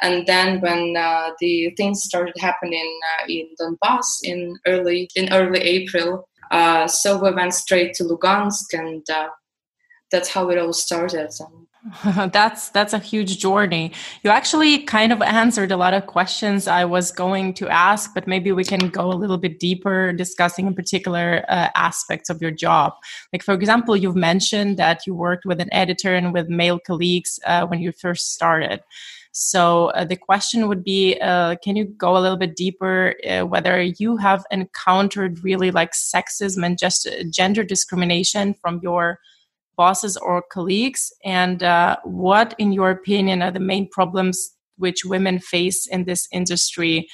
And 0.01 0.25
then 0.25 0.61
when 0.61 0.95
uh, 0.95 1.31
the 1.41 1.71
things 1.75 2.03
started 2.03 2.35
happening 2.39 2.89
uh, 3.11 3.25
in 3.27 3.47
Donbass 3.59 4.07
in 4.23 4.57
early 4.65 5.09
in 5.15 5.33
early 5.33 5.59
April, 5.59 6.29
uh, 6.51 6.87
so 6.87 7.17
we 7.21 7.31
went 7.31 7.53
straight 7.53 7.93
to 7.95 8.03
Lugansk, 8.03 8.73
and 8.73 9.07
uh, 9.09 9.29
that's 10.11 10.29
how 10.29 10.49
it 10.49 10.57
all 10.57 10.73
started. 10.73 11.31
that's 12.33 12.69
that's 12.69 12.93
a 12.93 12.99
huge 12.99 13.37
journey. 13.39 13.93
You 14.23 14.31
actually 14.31 14.79
kind 14.79 15.13
of 15.13 15.21
answered 15.21 15.71
a 15.71 15.77
lot 15.77 15.93
of 15.93 16.07
questions 16.07 16.67
I 16.67 16.83
was 16.83 17.11
going 17.11 17.53
to 17.55 17.69
ask, 17.69 18.13
but 18.13 18.27
maybe 18.27 18.51
we 18.51 18.65
can 18.65 18.89
go 18.89 19.11
a 19.11 19.15
little 19.15 19.37
bit 19.37 19.59
deeper, 19.59 20.11
discussing 20.11 20.67
in 20.67 20.73
particular 20.73 21.45
uh, 21.47 21.69
aspects 21.75 22.29
of 22.29 22.41
your 22.41 22.51
job. 22.51 22.93
Like 23.31 23.43
for 23.43 23.53
example, 23.53 23.95
you've 23.95 24.17
mentioned 24.17 24.77
that 24.77 25.07
you 25.07 25.15
worked 25.15 25.45
with 25.45 25.61
an 25.61 25.69
editor 25.71 26.13
and 26.13 26.33
with 26.33 26.49
male 26.49 26.79
colleagues 26.79 27.39
uh, 27.45 27.65
when 27.65 27.79
you 27.79 27.93
first 27.93 28.33
started. 28.33 28.81
So 29.31 29.87
uh, 29.87 30.05
the 30.05 30.15
question 30.15 30.67
would 30.67 30.83
be, 30.83 31.17
uh, 31.19 31.55
can 31.63 31.75
you 31.75 31.85
go 31.85 32.17
a 32.17 32.19
little 32.19 32.37
bit 32.37 32.55
deeper 32.55 33.15
uh, 33.29 33.41
whether 33.41 33.81
you 33.81 34.17
have 34.17 34.43
encountered 34.49 35.43
really 35.43 35.71
like 35.71 35.91
sexism 35.91 36.65
and 36.65 36.79
just 36.79 37.07
uh, 37.07 37.23
gender 37.29 37.63
discrimination 37.63 38.55
from 38.55 38.79
your 38.81 39.19
bosses 39.77 40.17
or 40.17 40.43
colleagues? 40.51 41.13
And 41.23 41.61
uh, 41.61 41.97
what 42.03 42.55
in 42.57 42.71
your 42.71 42.89
opinion 42.89 43.41
are 43.41 43.51
the 43.51 43.59
main 43.59 43.87
problems 43.89 44.51
which 44.77 45.05
women 45.05 45.39
face 45.39 45.85
in 45.85 46.05
this 46.05 46.27
industry 46.31 47.07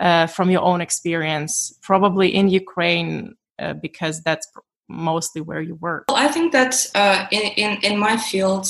uh, 0.00 0.26
from 0.26 0.50
your 0.50 0.62
own 0.62 0.80
experience 0.80 1.78
probably 1.82 2.34
in 2.34 2.48
ukraine 2.48 3.36
because 3.80 4.20
that's 4.22 4.48
mostly 4.88 5.40
where 5.40 5.60
you 5.60 5.76
work? 5.76 6.04
Well, 6.08 6.18
i 6.18 6.26
think 6.26 6.52
that 6.52 6.74
in, 7.30 7.42
in, 7.56 7.78
in 7.82 7.98
my 7.98 8.16
field 8.16 8.66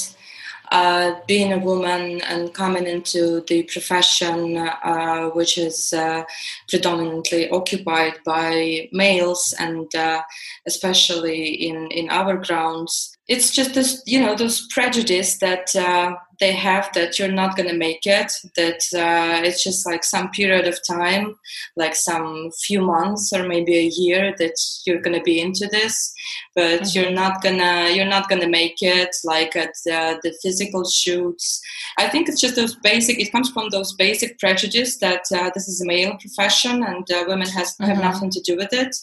uh, 0.75 1.15
being 1.29 1.53
a 1.53 1.59
woman 1.59 2.21
and 2.23 2.53
coming 2.53 2.85
into 2.89 3.43
the 3.47 3.63
profession, 3.63 4.57
uh, 4.59 5.29
which 5.31 5.57
is 5.57 5.93
uh, 5.93 6.25
predominantly 6.69 7.49
occupied 7.51 8.15
by 8.27 8.89
males, 8.91 9.55
and 9.61 9.95
uh, 9.95 10.21
especially 10.67 11.45
in, 11.69 11.87
in 11.93 12.11
our 12.11 12.37
grounds, 12.39 13.17
it's 13.29 13.53
just 13.53 13.75
this, 13.75 14.03
you 14.05 14.21
know, 14.21 14.35
those 14.35 14.67
prejudice 14.73 15.39
that 15.39 15.77
uh, 15.77 16.17
they 16.41 16.53
have 16.53 16.91
that 16.95 17.19
you're 17.19 17.33
not 17.33 17.57
going 17.57 17.69
to 17.69 17.77
make 17.77 18.07
it 18.07 18.33
that 18.57 18.83
uh, 18.95 19.43
it's 19.45 19.63
just 19.63 19.87
like 19.87 20.05
some 20.05 20.31
period 20.31 20.67
of 20.67 20.79
time 20.87 21.35
like 21.77 21.95
some 21.95 22.51
few 22.67 22.81
months 22.81 23.33
or 23.33 23.47
maybe 23.47 23.77
a 23.77 23.91
year 23.97 24.35
that 24.39 24.55
you're 24.87 25.01
going 25.01 25.17
to 25.17 25.23
be 25.23 25.41
into 25.41 25.67
this 25.69 26.15
but 26.55 26.81
mm-hmm. 26.81 26.99
you're 26.99 27.11
not 27.11 27.43
gonna 27.43 27.91
you're 27.91 28.05
not 28.07 28.29
gonna 28.29 28.49
make 28.49 28.81
it 28.81 29.15
like 29.25 29.55
at 29.57 29.75
uh, 29.91 30.17
the 30.23 30.35
physical 30.43 30.85
shoots 30.89 31.61
i 31.99 32.09
think 32.09 32.29
it's 32.29 32.41
just 32.41 32.57
those 32.57 32.75
basic 32.77 33.19
it 33.21 33.33
comes 33.33 33.51
from 33.51 33.69
those 33.71 33.93
basic 33.95 34.39
prejudice 34.39 34.99
that 34.99 35.25
uh, 35.35 35.51
this 35.55 35.69
is 35.69 35.81
a 35.81 35.87
male 35.87 36.17
profession 36.19 36.83
and 36.83 37.11
uh, 37.11 37.25
women 37.27 37.49
has 37.49 37.73
mm-hmm. 37.73 37.85
have 37.85 38.01
nothing 38.01 38.31
to 38.31 38.41
do 38.41 38.57
with 38.57 38.73
it 38.73 38.95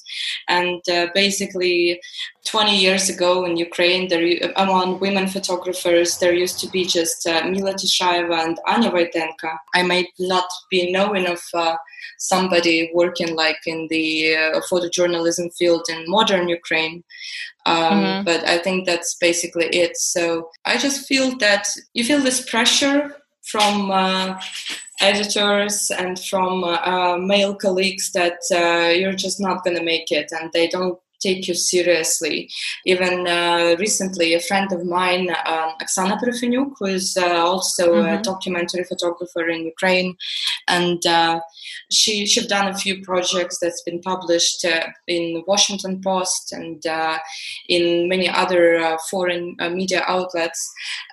and 0.48 0.82
uh, 0.90 1.08
basically 1.14 2.00
20 2.46 2.78
years 2.78 3.10
ago 3.10 3.46
in 3.46 3.58
ukraine 3.58 4.08
there 4.08 4.52
among 4.56 5.00
women 5.00 5.28
photographers 5.28 6.18
there 6.18 6.34
used 6.34 6.60
to 6.60 6.68
be 6.70 6.86
just 6.86 7.21
uh, 7.25 7.44
Mila 7.48 7.74
Teshaieva 7.74 8.46
and 8.46 8.58
Anya 8.68 8.92
Vaitenka. 8.92 9.58
I 9.74 9.84
might 9.84 10.10
not 10.20 10.50
be 10.70 10.92
knowing 10.92 11.28
of 11.28 11.42
uh, 11.54 11.75
somebody 12.18 12.92
working 12.94 13.36
like 13.36 13.60
in 13.66 13.88
the 13.90 14.36
uh, 14.36 14.62
photojournalism 14.70 15.56
field 15.58 15.86
in 15.90 16.04
modern 16.08 16.48
Ukraine. 16.48 17.04
Um, 17.66 17.75
mm-hmm. 17.78 18.24
But 18.24 18.48
I 18.48 18.58
think 18.58 18.86
that's 18.86 19.16
basically 19.16 19.68
it. 19.68 19.98
So 19.98 20.50
I 20.66 20.78
just 20.78 21.08
feel 21.08 21.38
that 21.38 21.68
you 21.94 22.04
feel 22.04 22.20
this 22.20 22.50
pressure 22.50 23.16
from 23.44 23.92
uh, 23.92 24.40
editors 25.01 25.92
and 25.92 26.20
from 26.20 26.63
uh, 26.63 27.18
male 27.18 27.56
colleagues 27.56 28.12
that 28.12 28.40
uh, 28.54 28.90
you're 28.90 29.13
just 29.13 29.40
not 29.40 29.63
going 29.63 29.75
to 29.75 29.84
make 29.84 30.12
it 30.12 30.32
and 30.32 30.51
they 30.54 30.68
don't 30.68 31.00
take 31.22 31.48
you 31.48 31.54
seriously. 31.54 32.50
Even 32.86 33.28
uh, 33.28 33.75
recently, 33.80 34.34
a 34.34 34.40
friend 34.40 34.72
of 34.72 34.86
mine, 34.86 35.30
um, 35.46 35.74
Oksana 35.82 36.20
who 36.80 36.86
is 36.86 37.18
uh, 37.18 37.25
also 37.25 37.94
mm-hmm. 37.94 38.20
a 38.20 38.22
documentary 38.22 38.84
photographer 38.84 39.48
in 39.48 39.66
Ukraine, 39.66 40.16
and 40.68 41.06
uh, 41.06 41.40
she 41.92 42.25
she's 42.25 42.48
done 42.48 42.68
a 42.68 42.78
few 42.78 43.01
projects 43.01 43.60
that's 43.60 43.84
been 43.84 44.01
published 44.01 44.66
uh, 44.66 44.88
in 45.08 45.44
Washington 45.48 46.01
Post 46.01 46.51
and 46.51 46.86
uh, 46.86 47.18
in 47.70 48.08
many 48.08 48.30
other 48.30 48.78
uh, 48.78 48.98
foreign 49.10 49.56
media 49.72 50.04
outlets. 50.08 50.62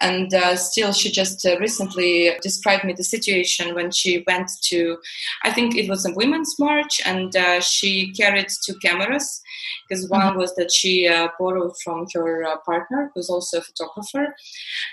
And 0.00 0.33
still, 0.59 0.93
she 0.93 1.11
just 1.11 1.45
recently 1.61 2.33
described 2.43 2.85
me 2.85 2.93
the 2.93 3.05
situation 3.05 3.75
when 3.75 3.91
she 3.91 4.25
went 4.27 4.50
to, 4.65 4.99
I 5.45 5.50
think 5.53 5.77
it 5.77 5.88
was 5.88 6.07
a 6.07 6.15
women's 6.15 6.59
march, 6.59 7.00
and 7.05 7.35
she 7.62 8.12
carried 8.12 8.49
two 8.65 8.77
cameras 8.79 9.43
because 9.88 10.09
one 10.09 10.21
mm-hmm. 10.21 10.38
was 10.38 10.54
that 10.57 10.73
she 10.73 11.09
uh, 11.09 11.28
borrowed 11.38 11.73
from 11.83 12.07
her 12.14 12.45
uh, 12.45 12.57
partner, 12.59 13.11
who's 13.14 13.30
also 13.30 13.59
a 13.59 13.62
photographer, 13.62 14.35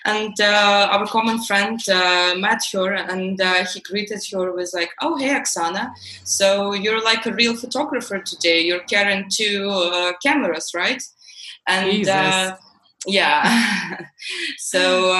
and 0.05 0.33
uh, 0.39 0.89
our 0.91 1.05
common 1.07 1.43
friend 1.43 1.79
uh, 1.89 2.33
met 2.37 2.61
her, 2.71 2.93
and 2.93 3.39
uh, 3.41 3.65
he 3.65 3.81
greeted 3.81 4.21
her 4.31 4.53
with 4.53 4.71
like, 4.73 4.91
"Oh, 5.01 5.17
hey, 5.17 5.33
Oksana, 5.33 5.91
so 6.23 6.73
you're 6.73 7.03
like 7.03 7.25
a 7.25 7.33
real 7.33 7.55
photographer 7.55 8.19
today. 8.19 8.61
You're 8.61 8.83
carrying 8.83 9.29
two 9.29 9.69
uh, 9.69 10.13
cameras, 10.23 10.71
right?" 10.73 11.01
And 11.67 12.05
yeah, 13.07 14.07
so 14.57 15.11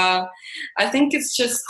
I 0.78 0.88
think 0.88 1.14
it's 1.14 1.36
just 1.36 1.64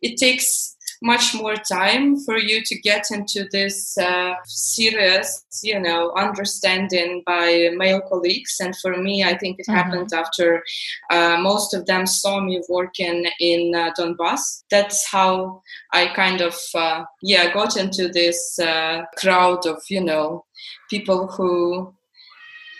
it 0.00 0.16
takes 0.18 0.76
much 1.02 1.34
more 1.34 1.54
time 1.56 2.18
for 2.20 2.38
you 2.38 2.62
to 2.64 2.78
get 2.80 3.06
into 3.10 3.46
this 3.52 3.96
uh, 3.98 4.34
serious, 4.44 5.44
you 5.62 5.78
know, 5.78 6.12
understanding 6.16 7.22
by 7.26 7.70
male 7.76 8.00
colleagues. 8.08 8.56
And 8.60 8.76
for 8.76 8.96
me, 8.96 9.24
I 9.24 9.36
think 9.36 9.58
it 9.58 9.66
mm-hmm. 9.66 9.74
happened 9.74 10.12
after 10.12 10.62
uh, 11.10 11.38
most 11.40 11.74
of 11.74 11.86
them 11.86 12.06
saw 12.06 12.40
me 12.40 12.62
working 12.68 13.26
in 13.40 13.74
uh, 13.74 13.90
Donbass. 13.98 14.64
That's 14.70 15.08
how 15.08 15.62
I 15.92 16.06
kind 16.14 16.40
of, 16.40 16.56
uh, 16.74 17.04
yeah, 17.22 17.52
got 17.52 17.76
into 17.76 18.08
this 18.08 18.58
uh, 18.58 19.02
crowd 19.16 19.66
of, 19.66 19.82
you 19.88 20.02
know, 20.02 20.44
people 20.90 21.28
who 21.28 21.94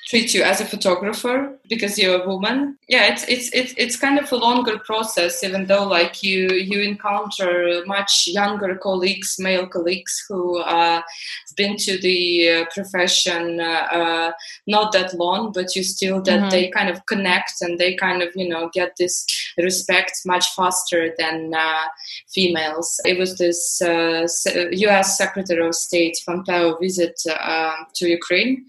treat 0.09 0.33
you 0.33 0.43
as 0.43 0.61
a 0.61 0.65
photographer 0.65 1.59
because 1.69 1.99
you're 1.99 2.23
a 2.23 2.27
woman. 2.27 2.79
Yeah 2.89 3.13
it's 3.13 3.25
it's 3.25 3.51
it's, 3.53 3.75
it's 3.77 3.97
kind 3.97 4.19
of 4.19 4.31
a 4.33 4.37
longer 4.37 4.79
process 4.79 5.45
even 5.45 5.67
though 5.67 5.87
like 5.87 6.23
you 6.23 6.49
you 6.49 6.81
encounter 6.81 7.83
much 7.87 8.27
younger 8.27 8.75
colleagues 8.77 9.37
male 9.39 9.67
colleagues 9.67 10.25
who 10.29 10.61
uh, 10.61 11.03
have 11.03 11.57
been 11.57 11.77
to 11.77 11.99
the 11.99 12.49
uh, 12.51 12.65
profession 12.73 13.61
uh, 13.61 13.87
uh, 13.99 14.33
not 14.67 14.93
that 14.93 15.13
long 15.15 15.53
but 15.53 15.77
you 15.77 15.83
still 15.83 16.23
that 16.23 16.41
mm-hmm. 16.41 16.51
they 16.51 16.69
kind 16.69 16.89
of 16.89 17.05
connect 17.07 17.61
and 17.61 17.79
they 17.79 17.95
kind 17.95 18.23
of 18.23 18.31
you 18.35 18.49
know 18.49 18.71
get 18.73 18.95
this 18.99 19.27
respect 19.59 20.13
much 20.25 20.55
faster 20.55 21.13
than 21.19 21.53
uh, 21.55 21.85
females. 22.33 23.01
It 23.05 23.19
was 23.19 23.37
this 23.39 23.81
us 23.83 24.47
uh, 24.47 25.03
secretary 25.03 25.67
of 25.67 25.75
state 25.75 26.17
pompeo 26.25 26.79
visit 26.79 27.15
to 27.25 28.09
ukraine 28.09 28.67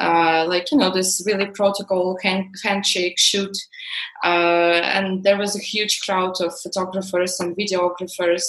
uh, 0.00 0.44
like 0.48 0.70
you 0.70 0.78
know 0.78 0.90
this 0.90 1.22
really 1.26 1.46
protocol 1.46 2.18
hand, 2.22 2.54
handshake 2.62 3.18
shoot. 3.18 3.56
Uh, 4.24 4.80
and 4.84 5.24
there 5.24 5.38
was 5.38 5.56
a 5.56 5.60
huge 5.60 6.00
crowd 6.04 6.34
of 6.40 6.58
photographers 6.60 7.38
and 7.40 7.56
videographers 7.56 8.42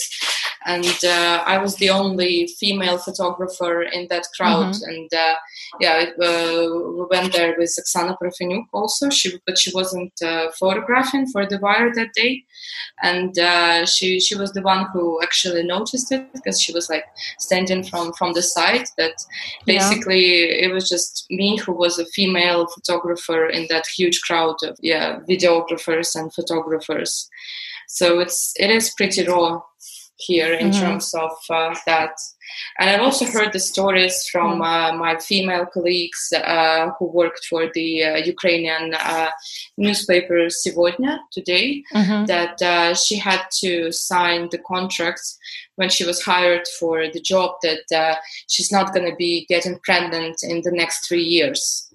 and 0.66 1.00
uh, 1.04 1.44
i 1.46 1.58
was 1.58 1.76
the 1.76 1.90
only 1.90 2.48
female 2.60 2.98
photographer 2.98 3.84
in 3.84 4.08
that 4.10 4.26
crowd. 4.36 4.74
Mm-hmm. 4.74 4.90
and 4.90 5.14
uh, 5.14 5.36
yeah 5.80 6.06
uh, 6.22 6.68
we 6.98 7.06
went 7.10 7.34
there 7.34 7.56
with 7.58 7.78
oksana 7.80 8.16
Parafeniuk 8.20 8.66
also. 8.74 9.10
She 9.10 9.40
but 9.46 9.58
she 9.58 9.72
wasn't 9.74 10.14
photographing 10.60 11.28
for 11.28 11.46
the 11.46 11.60
wire 11.60 11.94
that 11.94 12.14
day. 12.14 12.44
And 13.02 13.36
she 13.88 14.20
she 14.20 14.36
was 14.36 14.52
the 14.54 14.62
one 14.62 14.86
who 14.92 15.22
actually 15.22 15.64
noticed 15.64 16.12
it 16.12 16.32
because 16.34 16.62
she 16.62 16.74
was 16.74 16.90
like 16.90 17.06
standing 17.40 17.84
from 17.84 18.14
from 18.14 18.34
the 18.34 18.42
side 18.42 18.88
that 18.98 19.16
basically 19.66 20.26
yeah. 20.50 20.66
it 20.66 20.74
was 20.74 20.90
just 20.90 21.26
me 21.30 21.58
who 21.58 21.74
was 21.74 22.00
a 22.00 22.06
female 22.08 22.68
photographer 22.68 23.48
in 23.48 23.68
that 23.70 23.88
huge 23.88 24.22
crowd 24.22 24.56
of 24.64 24.78
yeah 24.82 25.20
videographers 25.30 26.16
and 26.16 26.34
photographers. 26.34 27.30
So 27.88 28.20
it's 28.20 28.54
it 28.58 28.70
is 28.70 28.94
pretty 28.96 29.26
raw 29.26 29.62
here 30.20 30.54
in 30.54 30.70
mm-hmm. 30.70 30.82
terms 30.82 31.14
of 31.14 31.32
uh, 31.50 31.76
that. 31.86 32.12
And 32.78 32.90
I've 32.90 33.02
also 33.02 33.26
heard 33.26 33.54
the 33.54 33.60
stories 33.60 34.28
from 34.30 34.60
mm. 34.60 34.66
uh, 34.66 34.98
my 34.98 35.18
female 35.18 35.66
colleagues 35.66 36.34
uh, 36.34 36.92
who 36.98 37.06
worked 37.06 37.46
for 37.46 37.70
the 37.74 38.04
uh, 38.04 38.18
Ukrainian 38.18 38.94
uh, 38.96 39.30
newspaper 39.78 40.48
Segodnya 40.48 41.20
today 41.32 41.84
mm-hmm. 41.94 42.26
that 42.26 42.62
uh, 42.62 42.94
she 42.96 43.18
had 43.18 43.42
to 43.62 43.92
sign 43.92 44.50
the 44.52 44.58
contract 44.58 45.22
when 45.76 45.90
she 45.90 46.06
was 46.06 46.22
hired 46.22 46.68
for 46.80 47.08
the 47.08 47.22
job 47.22 47.52
that 47.64 48.20
she's 48.50 48.72
not 48.72 48.94
going 48.94 49.10
to 49.10 49.16
be 49.16 49.46
getting 49.48 49.80
pregnant 49.84 50.38
in 50.44 50.62
the 50.62 50.72
next 50.72 51.08
three 51.08 51.24
years. 51.24 51.86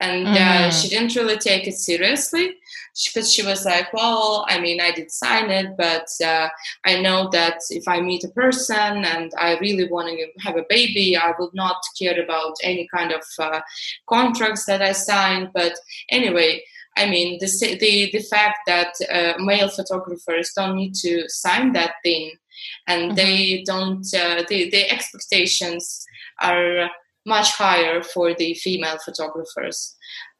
And 0.00 0.26
mm-hmm. 0.26 0.70
she 0.70 0.88
didn't 0.88 1.14
really 1.14 1.38
take 1.38 1.66
it 1.66 1.74
seriously 1.74 2.56
because 3.04 3.32
she 3.32 3.44
was 3.44 3.64
like, 3.64 3.92
well, 3.92 4.46
I 4.48 4.58
mean, 4.60 4.80
I 4.80 4.90
did 4.90 5.10
sign 5.10 5.50
it, 5.50 5.76
but 5.76 6.08
uh, 6.24 6.48
I 6.84 7.00
know 7.00 7.28
that 7.30 7.58
if 7.70 7.86
I 7.86 8.00
meet 8.00 8.24
a 8.24 8.28
person 8.28 9.04
and 9.04 9.32
I 9.38 9.58
really 9.58 9.88
want 9.88 10.08
to 10.08 10.26
have 10.42 10.56
a 10.56 10.64
baby, 10.68 11.16
I 11.16 11.32
will 11.38 11.50
not 11.52 11.76
care 11.98 12.18
about 12.20 12.54
any 12.62 12.88
kind 12.94 13.12
of 13.12 13.22
uh, 13.38 13.60
contracts 14.08 14.64
that 14.66 14.80
I 14.80 14.92
sign. 14.92 15.50
But 15.52 15.74
anyway, 16.10 16.62
I 16.96 17.08
mean, 17.08 17.38
the 17.38 17.76
the 17.78 18.10
the 18.12 18.22
fact 18.22 18.60
that 18.66 18.94
uh, 19.12 19.34
male 19.38 19.68
photographers 19.68 20.52
don't 20.56 20.76
need 20.76 20.94
to 20.96 21.28
sign 21.28 21.72
that 21.74 21.96
thing, 22.02 22.32
and 22.86 23.02
mm-hmm. 23.02 23.16
they 23.16 23.62
don't, 23.66 24.06
uh, 24.14 24.42
the 24.48 24.70
the 24.70 24.90
expectations 24.90 26.06
are 26.40 26.88
much 27.26 27.50
higher 27.52 28.02
for 28.02 28.34
the 28.34 28.54
female 28.54 28.98
photographers. 29.04 29.96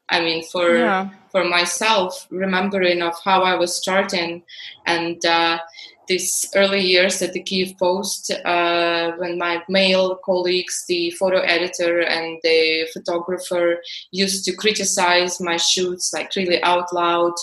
I 0.09 0.21
mean, 0.21 0.43
for 0.43 0.77
yeah. 0.77 1.09
for 1.31 1.43
myself, 1.43 2.27
remembering 2.31 3.01
of 3.01 3.15
how 3.23 3.41
I 3.41 3.55
was 3.55 3.75
starting 3.75 4.43
and 4.85 5.23
uh, 5.25 5.59
these 6.07 6.49
early 6.55 6.81
years 6.81 7.21
at 7.21 7.33
the 7.33 7.43
Kyiv 7.43 7.77
Post, 7.77 8.31
uh, 8.45 9.11
when 9.17 9.37
my 9.37 9.61
male 9.67 10.15
colleagues, 10.23 10.85
the 10.87 11.11
photo 11.11 11.39
editor 11.39 11.99
and 11.99 12.39
the 12.43 12.87
photographer, 12.93 13.81
used 14.11 14.45
to 14.45 14.55
criticize 14.55 15.41
my 15.41 15.57
shoots 15.57 16.13
like 16.13 16.33
really 16.35 16.63
out 16.63 16.93
loud, 16.93 17.33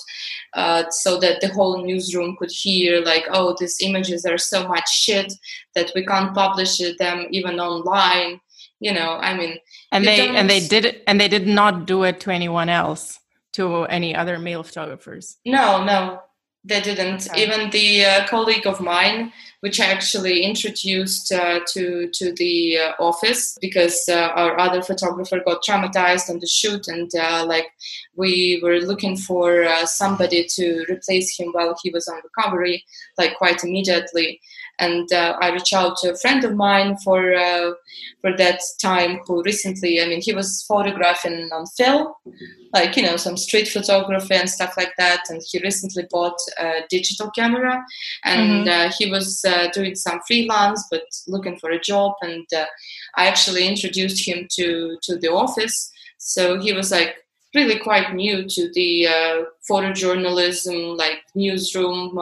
uh, 0.54 0.84
so 0.88 1.18
that 1.20 1.42
the 1.42 1.48
whole 1.48 1.84
newsroom 1.84 2.36
could 2.38 2.50
hear 2.50 3.02
like, 3.02 3.26
"Oh, 3.30 3.54
these 3.58 3.76
images 3.82 4.24
are 4.24 4.38
so 4.38 4.66
much 4.66 4.88
shit 4.88 5.32
that 5.74 5.92
we 5.94 6.04
can't 6.06 6.34
publish 6.34 6.78
them 6.98 7.26
even 7.30 7.60
online." 7.60 8.40
you 8.80 8.92
know 8.92 9.18
i 9.28 9.34
mean 9.36 9.56
and 9.94 10.04
they 10.04 10.28
and 10.28 10.50
they 10.50 10.60
did 10.60 10.84
it 10.84 11.02
and 11.06 11.20
they 11.20 11.28
did 11.28 11.46
not 11.46 11.86
do 11.86 12.02
it 12.02 12.20
to 12.20 12.30
anyone 12.30 12.68
else 12.68 13.20
to 13.52 13.84
any 13.84 14.14
other 14.14 14.38
male 14.38 14.62
photographers. 14.62 15.36
No 15.46 15.84
no 15.84 16.20
they 16.64 16.80
didn't. 16.80 17.28
Okay. 17.28 17.42
even 17.42 17.70
the 17.70 18.04
uh, 18.04 18.26
colleague 18.26 18.66
of 18.66 18.80
mine 18.80 19.32
which 19.64 19.80
I 19.80 19.86
actually 19.86 20.42
introduced 20.42 21.32
uh, 21.32 21.60
to 21.72 22.10
to 22.12 22.32
the 22.34 22.78
uh, 22.78 22.92
office 23.02 23.56
because 23.62 24.04
uh, 24.10 24.28
our 24.40 24.58
other 24.60 24.82
photographer 24.82 25.40
got 25.42 25.62
traumatized 25.62 26.28
on 26.28 26.38
the 26.38 26.46
shoot 26.46 26.86
and 26.86 27.10
uh, 27.14 27.46
like 27.46 27.68
we 28.14 28.60
were 28.62 28.80
looking 28.80 29.16
for 29.16 29.64
uh, 29.64 29.86
somebody 29.86 30.46
to 30.56 30.84
replace 30.90 31.38
him 31.38 31.48
while 31.52 31.74
he 31.82 31.88
was 31.88 32.08
on 32.08 32.20
recovery 32.28 32.84
like 33.16 33.38
quite 33.38 33.64
immediately 33.64 34.38
and 34.78 35.12
uh, 35.12 35.36
I 35.40 35.50
reached 35.50 35.72
out 35.72 35.96
to 35.98 36.12
a 36.12 36.16
friend 36.16 36.44
of 36.44 36.54
mine 36.54 36.96
for 37.04 37.34
uh, 37.34 37.72
for 38.20 38.36
that 38.36 38.60
time 38.80 39.20
who 39.26 39.42
recently, 39.42 40.02
I 40.02 40.06
mean, 40.06 40.20
he 40.20 40.32
was 40.32 40.64
photographing 40.66 41.48
on 41.52 41.66
film, 41.66 42.12
like 42.72 42.96
you 42.96 43.02
know, 43.02 43.16
some 43.16 43.36
street 43.36 43.68
photography 43.68 44.34
and 44.34 44.50
stuff 44.50 44.74
like 44.76 44.92
that. 44.98 45.20
And 45.28 45.42
he 45.48 45.60
recently 45.60 46.06
bought 46.10 46.38
a 46.58 46.80
digital 46.90 47.30
camera, 47.30 47.84
and 48.24 48.66
mm-hmm. 48.66 48.88
uh, 48.88 48.92
he 48.98 49.10
was 49.10 49.44
uh, 49.46 49.68
doing 49.72 49.94
some 49.94 50.20
freelance, 50.26 50.84
but 50.90 51.04
looking 51.28 51.58
for 51.58 51.70
a 51.70 51.80
job. 51.80 52.14
And 52.22 52.46
uh, 52.56 52.66
I 53.16 53.26
actually 53.26 53.66
introduced 53.66 54.26
him 54.26 54.48
to 54.56 54.98
to 55.02 55.16
the 55.16 55.28
office, 55.28 55.90
so 56.18 56.58
he 56.60 56.72
was 56.72 56.90
like 56.90 57.16
really 57.54 57.78
quite 57.78 58.12
new 58.12 58.44
to 58.48 58.70
the 58.74 59.06
uh, 59.06 59.42
photojournalism, 59.70 60.98
like 60.98 61.18
newsroom 61.36 62.18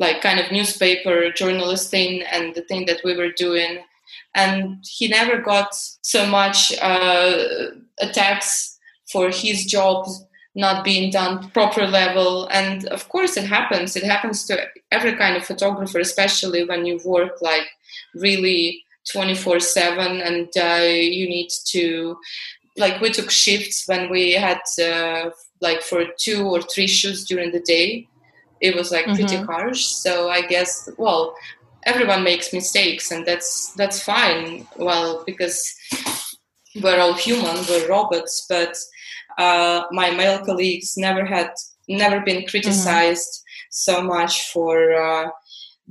like 0.00 0.22
kind 0.22 0.40
of 0.40 0.50
newspaper 0.50 1.30
journalist 1.30 1.90
thing 1.90 2.22
and 2.22 2.54
the 2.54 2.62
thing 2.62 2.86
that 2.86 3.02
we 3.04 3.14
were 3.16 3.30
doing. 3.30 3.84
And 4.34 4.82
he 4.88 5.06
never 5.06 5.40
got 5.40 5.74
so 5.74 6.26
much 6.26 6.72
uh, 6.80 7.44
attacks 8.00 8.78
for 9.12 9.28
his 9.30 9.66
job 9.66 10.06
not 10.54 10.84
being 10.84 11.10
done 11.12 11.50
proper 11.50 11.86
level. 11.86 12.48
And 12.48 12.88
of 12.88 13.08
course 13.10 13.36
it 13.36 13.44
happens. 13.44 13.94
It 13.94 14.02
happens 14.02 14.46
to 14.46 14.66
every 14.90 15.14
kind 15.16 15.36
of 15.36 15.44
photographer 15.44 16.00
especially 16.00 16.64
when 16.64 16.86
you 16.86 16.98
work 17.04 17.40
like 17.42 17.68
really 18.14 18.82
24 19.12 19.60
7 19.60 20.20
and 20.20 20.48
uh, 20.56 20.82
you 20.82 21.28
need 21.28 21.48
to 21.66 22.16
like 22.76 23.00
we 23.00 23.10
took 23.10 23.30
shifts 23.30 23.86
when 23.86 24.10
we 24.10 24.32
had 24.32 24.60
uh, 24.82 25.30
like 25.60 25.82
for 25.82 26.04
two 26.18 26.46
or 26.46 26.62
three 26.62 26.86
shoots 26.86 27.24
during 27.24 27.52
the 27.52 27.60
day 27.60 28.06
it 28.60 28.74
was 28.74 28.90
like 28.90 29.04
pretty 29.06 29.36
mm-hmm. 29.36 29.46
harsh. 29.46 29.86
So 29.86 30.30
I 30.30 30.42
guess 30.42 30.88
well, 30.98 31.34
everyone 31.84 32.22
makes 32.22 32.52
mistakes, 32.52 33.10
and 33.10 33.26
that's 33.26 33.72
that's 33.74 34.02
fine. 34.02 34.66
Well, 34.76 35.24
because 35.26 35.74
we're 36.82 37.00
all 37.00 37.14
human, 37.14 37.56
we're 37.68 37.88
robots, 37.88 38.46
but 38.48 38.76
uh, 39.38 39.84
my 39.90 40.10
male 40.10 40.44
colleagues 40.44 40.96
never 40.96 41.24
had 41.24 41.50
never 41.88 42.20
been 42.20 42.46
criticized 42.46 43.28
mm-hmm. 43.28 43.68
so 43.70 44.02
much 44.02 44.50
for 44.52 44.94
uh, 44.94 45.30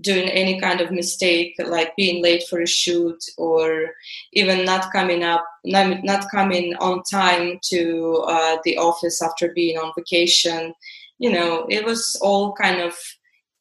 doing 0.01 0.29
any 0.29 0.59
kind 0.59 0.81
of 0.81 0.91
mistake 0.91 1.53
like 1.65 1.95
being 1.95 2.23
late 2.23 2.43
for 2.49 2.61
a 2.61 2.67
shoot 2.67 3.17
or 3.37 3.91
even 4.33 4.63
not 4.63 4.91
coming 4.91 5.23
up 5.23 5.43
not, 5.65 6.03
not 6.03 6.29
coming 6.31 6.73
on 6.75 7.03
time 7.03 7.59
to 7.61 8.23
uh, 8.27 8.57
the 8.63 8.77
office 8.77 9.21
after 9.21 9.51
being 9.53 9.77
on 9.77 9.91
vacation 9.97 10.73
you 11.19 11.31
know, 11.31 11.65
it 11.69 11.85
was 11.85 12.17
all 12.21 12.53
kind 12.53 12.81
of 12.81 12.97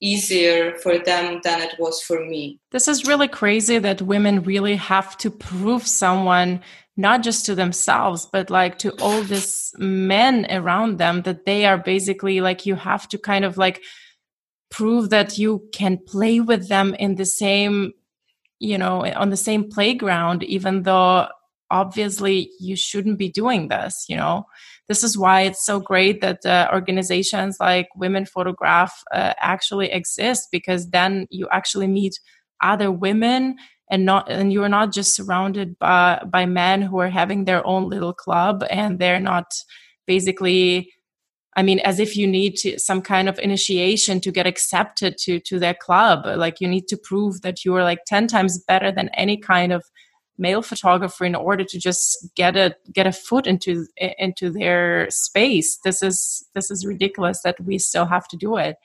easier 0.00 0.76
for 0.78 0.98
them 0.98 1.40
than 1.42 1.60
it 1.60 1.74
was 1.78 2.00
for 2.00 2.24
me. 2.24 2.60
This 2.70 2.88
is 2.88 3.06
really 3.06 3.28
crazy 3.28 3.78
that 3.78 4.00
women 4.00 4.42
really 4.44 4.76
have 4.76 5.16
to 5.18 5.30
prove 5.30 5.86
someone 5.86 6.60
not 6.96 7.22
just 7.22 7.46
to 7.46 7.54
themselves 7.54 8.26
but 8.26 8.50
like 8.50 8.76
to 8.78 8.90
all 9.00 9.22
these 9.22 9.72
men 9.78 10.46
around 10.50 10.98
them 10.98 11.22
that 11.22 11.46
they 11.46 11.64
are 11.64 11.78
basically 11.78 12.40
like 12.40 12.66
you 12.66 12.74
have 12.74 13.08
to 13.08 13.16
kind 13.16 13.44
of 13.44 13.56
like 13.56 13.80
prove 14.68 15.10
that 15.10 15.38
you 15.38 15.62
can 15.72 15.96
play 16.06 16.40
with 16.40 16.68
them 16.68 16.94
in 16.94 17.14
the 17.14 17.24
same 17.24 17.92
you 18.58 18.76
know 18.76 19.06
on 19.14 19.30
the 19.30 19.36
same 19.36 19.70
playground 19.70 20.42
even 20.42 20.82
though 20.82 21.28
obviously 21.70 22.50
you 22.58 22.74
shouldn't 22.74 23.16
be 23.16 23.30
doing 23.30 23.68
this 23.68 24.04
you 24.08 24.16
know 24.16 24.44
this 24.88 25.04
is 25.04 25.18
why 25.18 25.42
it's 25.42 25.64
so 25.64 25.78
great 25.78 26.20
that 26.20 26.44
uh, 26.46 26.68
organizations 26.72 27.58
like 27.60 27.88
women 27.94 28.24
photograph 28.24 29.02
uh, 29.12 29.34
actually 29.38 29.90
exist 29.92 30.48
because 30.50 30.90
then 30.90 31.26
you 31.30 31.46
actually 31.52 31.86
meet 31.86 32.18
other 32.62 32.90
women 32.90 33.56
and 33.90 34.04
not 34.04 34.30
and 34.30 34.52
you're 34.52 34.68
not 34.68 34.92
just 34.92 35.14
surrounded 35.14 35.78
by 35.78 36.22
by 36.30 36.46
men 36.46 36.82
who 36.82 36.98
are 36.98 37.10
having 37.10 37.44
their 37.44 37.66
own 37.66 37.88
little 37.88 38.12
club 38.12 38.64
and 38.70 38.98
they're 38.98 39.20
not 39.20 39.46
basically 40.06 40.92
I 41.56 41.62
mean, 41.62 41.80
as 41.80 41.98
if 41.98 42.16
you 42.16 42.28
need 42.28 42.54
to, 42.58 42.78
some 42.78 43.02
kind 43.02 43.28
of 43.28 43.36
initiation 43.40 44.20
to 44.20 44.30
get 44.30 44.46
accepted 44.46 45.18
to 45.18 45.40
to 45.40 45.58
their 45.58 45.74
club. 45.74 46.24
Like 46.24 46.60
you 46.60 46.68
need 46.68 46.86
to 46.86 46.96
prove 46.96 47.42
that 47.42 47.64
you 47.64 47.74
are 47.74 47.82
like 47.82 48.04
ten 48.06 48.28
times 48.28 48.62
better 48.62 48.92
than 48.92 49.08
any 49.14 49.36
kind 49.36 49.72
of 49.72 49.82
male 50.38 50.62
photographer 50.62 51.24
in 51.24 51.34
order 51.34 51.64
to 51.64 51.78
just 51.78 52.28
get 52.34 52.56
a 52.56 52.74
get 52.92 53.06
a 53.06 53.12
foot 53.12 53.46
into 53.46 53.86
into 53.96 54.50
their 54.50 55.08
space. 55.10 55.78
This 55.84 56.02
is 56.02 56.46
this 56.54 56.70
is 56.70 56.86
ridiculous 56.86 57.42
that 57.42 57.60
we 57.60 57.78
still 57.78 58.06
have 58.06 58.28
to 58.28 58.36
do 58.36 58.56
it. 58.56 58.76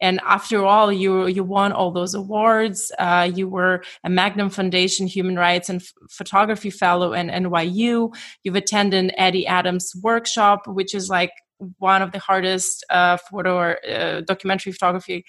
And 0.00 0.20
after 0.26 0.64
all, 0.64 0.92
you 0.92 1.26
you 1.26 1.44
won 1.44 1.72
all 1.72 1.90
those 1.90 2.14
awards. 2.14 2.90
Uh, 2.98 3.30
you 3.32 3.48
were 3.48 3.82
a 4.02 4.10
Magnum 4.10 4.50
Foundation 4.50 5.06
Human 5.06 5.36
Rights 5.36 5.68
and 5.68 5.80
F- 5.80 5.92
Photography 6.10 6.70
Fellow 6.70 7.12
in 7.12 7.28
NYU. 7.28 8.14
You've 8.42 8.56
attended 8.56 9.14
Eddie 9.16 9.46
Adams 9.46 9.92
workshop, 10.02 10.66
which 10.66 10.94
is 10.94 11.08
like 11.08 11.32
one 11.78 12.02
of 12.02 12.12
the 12.12 12.18
hardest 12.18 12.84
uh, 12.90 13.16
photo 13.16 13.56
or 13.56 13.78
uh, 13.88 14.20
documentary 14.22 14.72
photography 14.72 15.24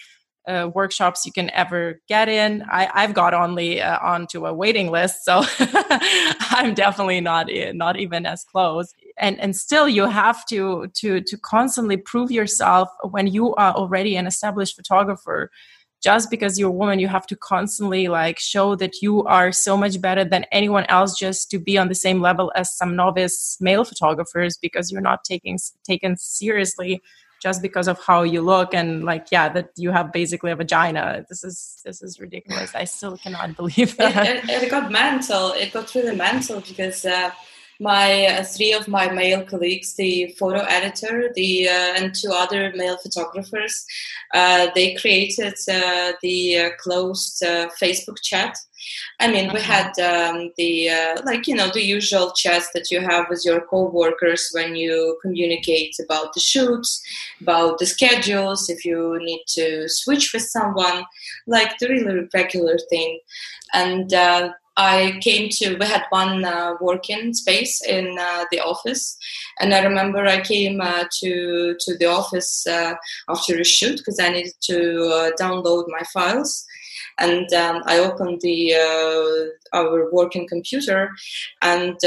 uh, 0.47 0.69
workshops 0.73 1.25
you 1.25 1.31
can 1.31 1.49
ever 1.51 2.01
get 2.08 2.29
in. 2.29 2.63
I, 2.69 3.01
have 3.01 3.13
got 3.13 3.34
only 3.34 3.81
uh, 3.81 3.99
onto 3.99 4.45
a 4.45 4.53
waiting 4.53 4.91
list, 4.91 5.25
so 5.25 5.43
I'm 5.60 6.73
definitely 6.73 7.21
not 7.21 7.47
not 7.73 7.97
even 7.97 8.25
as 8.25 8.43
close. 8.43 8.93
And 9.17 9.39
and 9.39 9.55
still, 9.55 9.88
you 9.89 10.05
have 10.08 10.45
to 10.47 10.88
to 10.95 11.21
to 11.21 11.38
constantly 11.38 11.97
prove 11.97 12.31
yourself 12.31 12.89
when 13.10 13.27
you 13.27 13.55
are 13.55 13.73
already 13.73 14.15
an 14.15 14.27
established 14.27 14.75
photographer 14.75 15.51
just 16.03 16.29
because 16.29 16.60
you're 16.60 16.69
a 16.69 16.71
woman 16.71 16.99
you 16.99 17.08
have 17.08 17.25
to 17.25 17.36
constantly 17.36 18.08
like 18.08 18.38
show 18.38 18.75
that 18.75 19.01
you 19.01 19.23
are 19.23 19.51
so 19.51 19.75
much 19.75 19.99
better 19.99 20.23
than 20.23 20.45
anyone 20.51 20.86
else 20.88 21.17
just 21.17 21.49
to 21.49 21.58
be 21.58 21.79
on 21.79 21.88
the 21.88 21.95
same 21.95 22.21
level 22.21 22.51
as 22.55 22.77
some 22.77 22.95
novice 22.95 23.58
male 23.60 23.84
photographers 23.84 24.55
because 24.58 24.91
you're 24.91 25.01
not 25.01 25.23
taking 25.23 25.58
taken 25.84 26.15
seriously 26.15 27.01
just 27.45 27.62
because 27.62 27.88
of 27.88 28.03
how 28.03 28.23
you 28.23 28.41
look 28.41 28.73
and 28.73 29.03
like 29.05 29.27
yeah 29.31 29.47
that 29.47 29.69
you 29.75 29.91
have 29.91 30.12
basically 30.12 30.49
a 30.49 30.55
vagina. 30.55 31.23
This 31.29 31.43
is 31.43 31.79
this 31.86 32.01
is 32.01 32.19
ridiculous. 32.19 32.73
I 32.73 32.86
still 32.86 33.17
cannot 33.17 33.55
believe 33.62 33.95
that. 33.97 34.25
it, 34.25 34.49
it, 34.49 34.63
it 34.63 34.71
got 34.71 34.91
mental. 34.91 35.51
It 35.51 35.71
got 35.71 35.93
really 35.93 36.15
mental 36.15 36.60
because 36.62 37.05
uh, 37.05 37.29
my 37.79 38.27
uh, 38.27 38.43
three 38.43 38.73
of 38.73 38.88
my 38.88 39.11
male 39.11 39.43
colleagues, 39.43 39.95
the 39.95 40.33
photo 40.39 40.59
editor, 40.59 41.31
the 41.35 41.67
uh, 41.67 41.93
and 41.97 42.15
two 42.15 42.31
other 42.31 42.71
male 42.75 42.97
photographers, 42.97 43.85
uh, 44.33 44.67
they 44.75 44.95
created 44.95 45.55
uh, 45.69 46.13
the 46.21 46.57
uh, 46.57 46.69
closed 46.79 47.43
uh, 47.43 47.69
Facebook 47.81 48.21
chat. 48.21 48.57
I 49.19 49.31
mean, 49.31 49.51
we 49.51 49.61
had 49.61 49.97
um, 49.99 50.51
the 50.57 50.91
like 51.25 51.47
you 51.47 51.55
know 51.55 51.69
the 51.71 51.83
usual 51.83 52.31
chats 52.31 52.69
that 52.73 52.91
you 52.91 53.01
have 53.01 53.25
with 53.29 53.43
your 53.43 53.61
co-workers 53.61 54.49
when 54.53 54.75
you 54.75 55.17
communicate 55.21 55.95
about 56.03 56.33
the 56.33 56.39
shoots, 56.39 57.01
about 57.41 57.79
the 57.79 57.85
schedules, 57.85 58.69
if 58.69 58.85
you 58.85 59.17
need 59.21 59.43
to 59.47 59.89
switch 59.89 60.33
with 60.33 60.43
someone, 60.43 61.03
like 61.47 61.77
the 61.79 61.89
really 61.89 62.27
regular 62.33 62.77
thing, 62.89 63.19
and 63.73 64.13
I 64.77 65.19
came 65.21 65.49
to, 65.51 65.77
we 65.77 65.85
had 65.85 66.03
one 66.09 66.43
uh, 66.43 66.73
working 66.81 67.33
space 67.33 67.81
in 67.83 68.17
uh, 68.19 68.45
the 68.51 68.59
office. 68.59 69.17
And 69.59 69.73
I 69.73 69.83
remember 69.83 70.25
I 70.25 70.41
came 70.41 70.81
uh, 70.81 71.05
to, 71.19 71.75
to 71.79 71.97
the 71.97 72.07
office 72.07 72.67
uh, 72.67 72.95
after 73.29 73.59
a 73.59 73.63
shoot 73.63 73.97
because 73.97 74.19
I 74.19 74.29
needed 74.29 74.53
to 74.63 75.03
uh, 75.05 75.31
download 75.39 75.85
my 75.88 76.03
files. 76.13 76.65
And 77.17 77.51
um, 77.53 77.83
I 77.85 77.99
opened 77.99 78.41
the 78.41 78.73
uh, 78.73 79.77
our 79.77 80.11
working 80.11 80.47
computer 80.47 81.11
and 81.61 81.97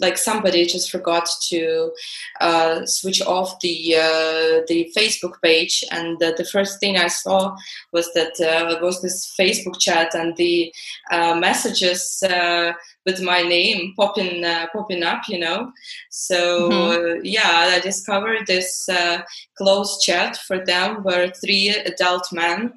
like 0.00 0.16
somebody 0.18 0.66
just 0.66 0.90
forgot 0.90 1.28
to 1.48 1.92
uh, 2.40 2.86
switch 2.86 3.22
off 3.22 3.60
the 3.60 3.96
uh, 3.96 4.62
the 4.68 4.90
Facebook 4.96 5.34
page, 5.42 5.84
and 5.90 6.18
the 6.18 6.48
first 6.52 6.80
thing 6.80 6.96
I 6.96 7.08
saw 7.08 7.54
was 7.92 8.12
that 8.14 8.40
uh, 8.40 8.78
was 8.80 9.02
this 9.02 9.32
Facebook 9.38 9.78
chat 9.78 10.14
and 10.14 10.36
the 10.36 10.72
uh, 11.10 11.34
messages 11.34 12.22
uh, 12.22 12.72
with 13.06 13.20
my 13.22 13.42
name 13.42 13.94
popping 13.96 14.44
uh, 14.44 14.66
popping 14.72 15.02
up, 15.02 15.22
you 15.28 15.38
know. 15.38 15.72
So 16.10 16.70
mm-hmm. 16.70 17.20
yeah, 17.24 17.70
I 17.74 17.80
discovered 17.80 18.46
this 18.46 18.88
close 19.56 20.02
chat 20.02 20.36
for 20.36 20.64
them 20.64 21.02
where 21.02 21.30
three 21.30 21.68
adult 21.70 22.28
men 22.32 22.72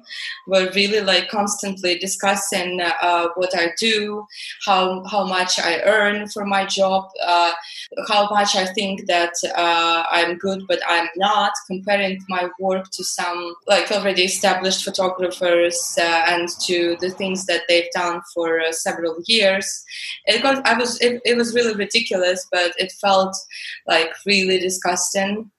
were 0.46 0.70
really 0.74 1.00
like 1.00 1.28
constantly 1.28 1.98
discussing 1.98 2.78
what 3.36 3.54
I 3.54 3.72
do, 3.78 4.26
how 4.66 5.04
how 5.04 5.26
much 5.26 5.58
I 5.58 5.80
earn 5.82 6.28
for 6.28 6.44
my 6.44 6.64
job 6.66 7.04
uh, 7.22 7.52
how 8.08 8.28
much 8.30 8.56
I 8.56 8.66
think 8.66 9.06
that 9.06 9.34
uh, 9.56 10.04
I'm 10.10 10.36
good, 10.38 10.64
but 10.68 10.80
I'm 10.88 11.08
not, 11.16 11.52
comparing 11.66 12.20
my 12.28 12.48
work 12.58 12.90
to 12.92 13.04
some 13.04 13.54
like 13.66 13.90
already 13.90 14.24
established 14.24 14.84
photographers 14.84 15.96
uh, 15.98 16.24
and 16.28 16.48
to 16.66 16.96
the 17.00 17.10
things 17.10 17.46
that 17.46 17.62
they've 17.68 17.90
done 17.94 18.20
for 18.32 18.60
uh, 18.60 18.72
several 18.72 19.16
years. 19.26 19.84
It 20.26 20.42
got, 20.42 20.66
I 20.66 20.78
was, 20.78 21.00
it, 21.00 21.20
it 21.24 21.36
was 21.36 21.54
really 21.54 21.74
ridiculous, 21.74 22.46
but 22.50 22.72
it 22.78 22.92
felt 22.92 23.36
like 23.86 24.10
really 24.26 24.58
disgusting 24.58 25.50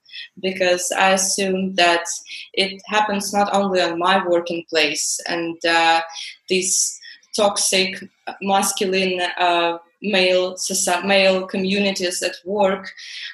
because 0.42 0.92
I 0.98 1.12
assume 1.12 1.76
that 1.76 2.06
it 2.54 2.82
happens 2.88 3.34
not 3.34 3.54
only 3.54 3.82
on 3.82 4.00
my 4.00 4.26
working 4.26 4.66
place 4.70 5.20
and 5.28 5.64
uh, 5.66 6.02
these 6.50 7.00
toxic 7.36 8.04
masculine 8.42 9.22
uh, 9.38 9.78
male 10.02 10.58
society, 10.58 11.08
male 11.08 11.48
communities 11.48 12.22
at 12.22 12.36
work, 12.46 12.92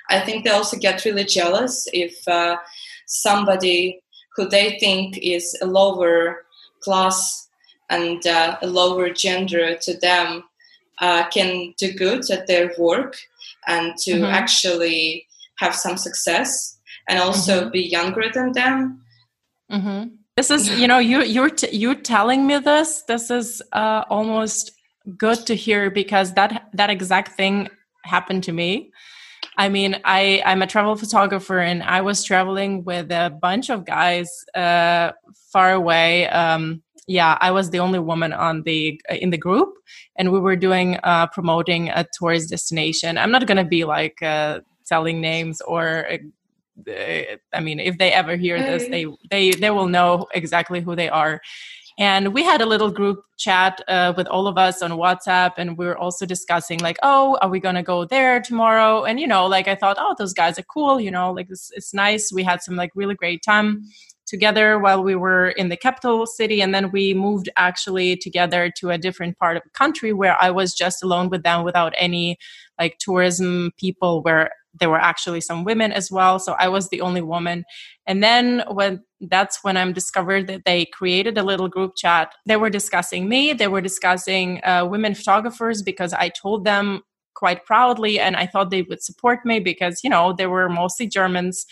I 0.09 0.19
think 0.21 0.43
they 0.43 0.51
also 0.51 0.77
get 0.77 1.05
really 1.05 1.23
jealous 1.23 1.87
if 1.93 2.27
uh, 2.27 2.57
somebody 3.05 4.01
who 4.35 4.47
they 4.47 4.77
think 4.79 5.17
is 5.17 5.57
a 5.61 5.65
lower 5.65 6.45
class 6.81 7.49
and 7.89 8.25
uh, 8.25 8.57
a 8.61 8.67
lower 8.67 9.09
gender 9.09 9.75
to 9.75 9.97
them 9.99 10.43
uh, 11.01 11.27
can 11.29 11.73
do 11.77 11.91
good 11.91 12.29
at 12.29 12.47
their 12.47 12.71
work 12.77 13.17
and 13.67 13.95
to 13.97 14.11
mm-hmm. 14.11 14.25
actually 14.25 15.27
have 15.57 15.75
some 15.75 15.97
success 15.97 16.77
and 17.09 17.19
also 17.19 17.61
mm-hmm. 17.61 17.71
be 17.71 17.81
younger 17.81 18.29
than 18.33 18.51
them. 18.53 19.03
Mm-hmm. 19.71 20.15
This 20.37 20.49
is, 20.49 20.79
you 20.79 20.87
know, 20.87 20.99
you 20.99 21.23
you're 21.23 21.49
t- 21.49 21.75
you're 21.75 21.95
telling 21.95 22.47
me 22.47 22.57
this. 22.59 23.03
This 23.07 23.29
is 23.29 23.61
uh, 23.73 24.05
almost 24.09 24.71
good 25.17 25.45
to 25.47 25.55
hear 25.55 25.91
because 25.91 26.33
that 26.33 26.69
that 26.73 26.89
exact 26.89 27.33
thing 27.33 27.69
happened 28.05 28.43
to 28.45 28.53
me. 28.53 28.91
I 29.57 29.69
mean, 29.69 29.99
I 30.05 30.41
I'm 30.45 30.61
a 30.61 30.67
travel 30.67 30.95
photographer 30.95 31.59
and 31.59 31.83
I 31.83 32.01
was 32.01 32.23
traveling 32.23 32.85
with 32.85 33.11
a 33.11 33.29
bunch 33.29 33.69
of 33.69 33.85
guys 33.85 34.45
uh, 34.55 35.11
far 35.51 35.73
away. 35.73 36.27
Um, 36.29 36.81
yeah, 37.07 37.37
I 37.41 37.51
was 37.51 37.69
the 37.69 37.79
only 37.79 37.99
woman 37.99 38.33
on 38.33 38.63
the 38.63 39.01
in 39.09 39.31
the 39.31 39.37
group, 39.37 39.73
and 40.17 40.31
we 40.31 40.39
were 40.39 40.55
doing 40.55 40.97
uh, 41.03 41.27
promoting 41.27 41.89
a 41.89 42.05
tourist 42.17 42.49
destination. 42.49 43.17
I'm 43.17 43.31
not 43.31 43.47
gonna 43.47 43.65
be 43.65 43.83
like 43.85 44.21
uh, 44.21 44.61
telling 44.85 45.21
names 45.21 45.61
or. 45.61 46.07
Uh, 46.09 46.17
I 47.53 47.59
mean, 47.59 47.79
if 47.79 47.99
they 47.99 48.11
ever 48.11 48.35
hear 48.35 48.57
this, 48.57 48.87
they 48.87 49.05
they 49.29 49.51
they 49.51 49.69
will 49.69 49.87
know 49.87 50.25
exactly 50.33 50.79
who 50.79 50.95
they 50.95 51.09
are 51.09 51.41
and 51.97 52.33
we 52.33 52.43
had 52.43 52.61
a 52.61 52.65
little 52.65 52.89
group 52.89 53.23
chat 53.37 53.81
uh, 53.87 54.13
with 54.15 54.27
all 54.27 54.47
of 54.47 54.57
us 54.57 54.81
on 54.81 54.91
whatsapp 54.91 55.53
and 55.57 55.77
we 55.77 55.85
were 55.85 55.97
also 55.97 56.25
discussing 56.25 56.79
like 56.79 56.97
oh 57.03 57.37
are 57.41 57.49
we 57.49 57.59
going 57.59 57.75
to 57.75 57.83
go 57.83 58.05
there 58.05 58.41
tomorrow 58.41 59.03
and 59.03 59.19
you 59.19 59.27
know 59.27 59.45
like 59.45 59.67
i 59.67 59.75
thought 59.75 59.97
oh 59.99 60.15
those 60.17 60.33
guys 60.33 60.57
are 60.57 60.63
cool 60.63 60.99
you 60.99 61.11
know 61.11 61.31
like 61.31 61.47
it's, 61.49 61.71
it's 61.75 61.93
nice 61.93 62.31
we 62.31 62.43
had 62.43 62.61
some 62.61 62.75
like 62.75 62.91
really 62.95 63.15
great 63.15 63.41
time 63.43 63.83
together 64.31 64.79
while 64.79 65.03
we 65.03 65.13
were 65.13 65.49
in 65.49 65.67
the 65.67 65.77
capital 65.77 66.25
city 66.25 66.61
and 66.61 66.73
then 66.73 66.89
we 66.91 67.13
moved 67.13 67.49
actually 67.57 68.15
together 68.15 68.71
to 68.77 68.89
a 68.89 68.97
different 68.97 69.37
part 69.37 69.57
of 69.57 69.63
the 69.63 69.69
country 69.71 70.13
where 70.13 70.37
i 70.41 70.49
was 70.49 70.73
just 70.73 71.03
alone 71.03 71.29
with 71.29 71.43
them 71.43 71.65
without 71.65 71.93
any 71.97 72.37
like 72.79 72.97
tourism 72.97 73.71
people 73.77 74.23
where 74.23 74.49
there 74.79 74.89
were 74.89 75.01
actually 75.01 75.41
some 75.41 75.65
women 75.65 75.91
as 75.91 76.09
well. 76.09 76.39
So 76.39 76.55
i 76.57 76.67
was 76.69 76.87
the 76.87 77.01
only 77.01 77.21
woman. 77.21 77.65
And 78.07 78.23
then 78.23 78.63
when 78.71 79.03
that's 79.33 79.63
when 79.63 79.75
i'm 79.77 79.93
discovered 79.93 80.47
that 80.47 80.63
they 80.65 80.85
created 80.85 81.37
a 81.37 81.43
little 81.43 81.67
group 81.67 81.93
chat. 81.95 82.33
They 82.45 82.55
were 82.55 82.69
discussing 82.69 83.27
me. 83.27 83.53
They 83.53 83.67
were 83.67 83.81
discussing 83.81 84.61
uh, 84.63 84.85
women 84.89 85.13
photographers 85.13 85.81
because 85.83 86.13
i 86.13 86.29
told 86.29 86.63
them 86.65 87.01
quite 87.33 87.65
proudly 87.65 88.19
and 88.19 88.35
i 88.35 88.45
thought 88.45 88.69
they 88.71 88.83
would 88.83 89.01
support 89.01 89.39
me 89.45 89.59
because 89.59 90.01
you 90.03 90.09
know 90.09 90.33
they 90.33 90.47
were 90.47 90.69
mostly 90.69 91.07
germans 91.07 91.65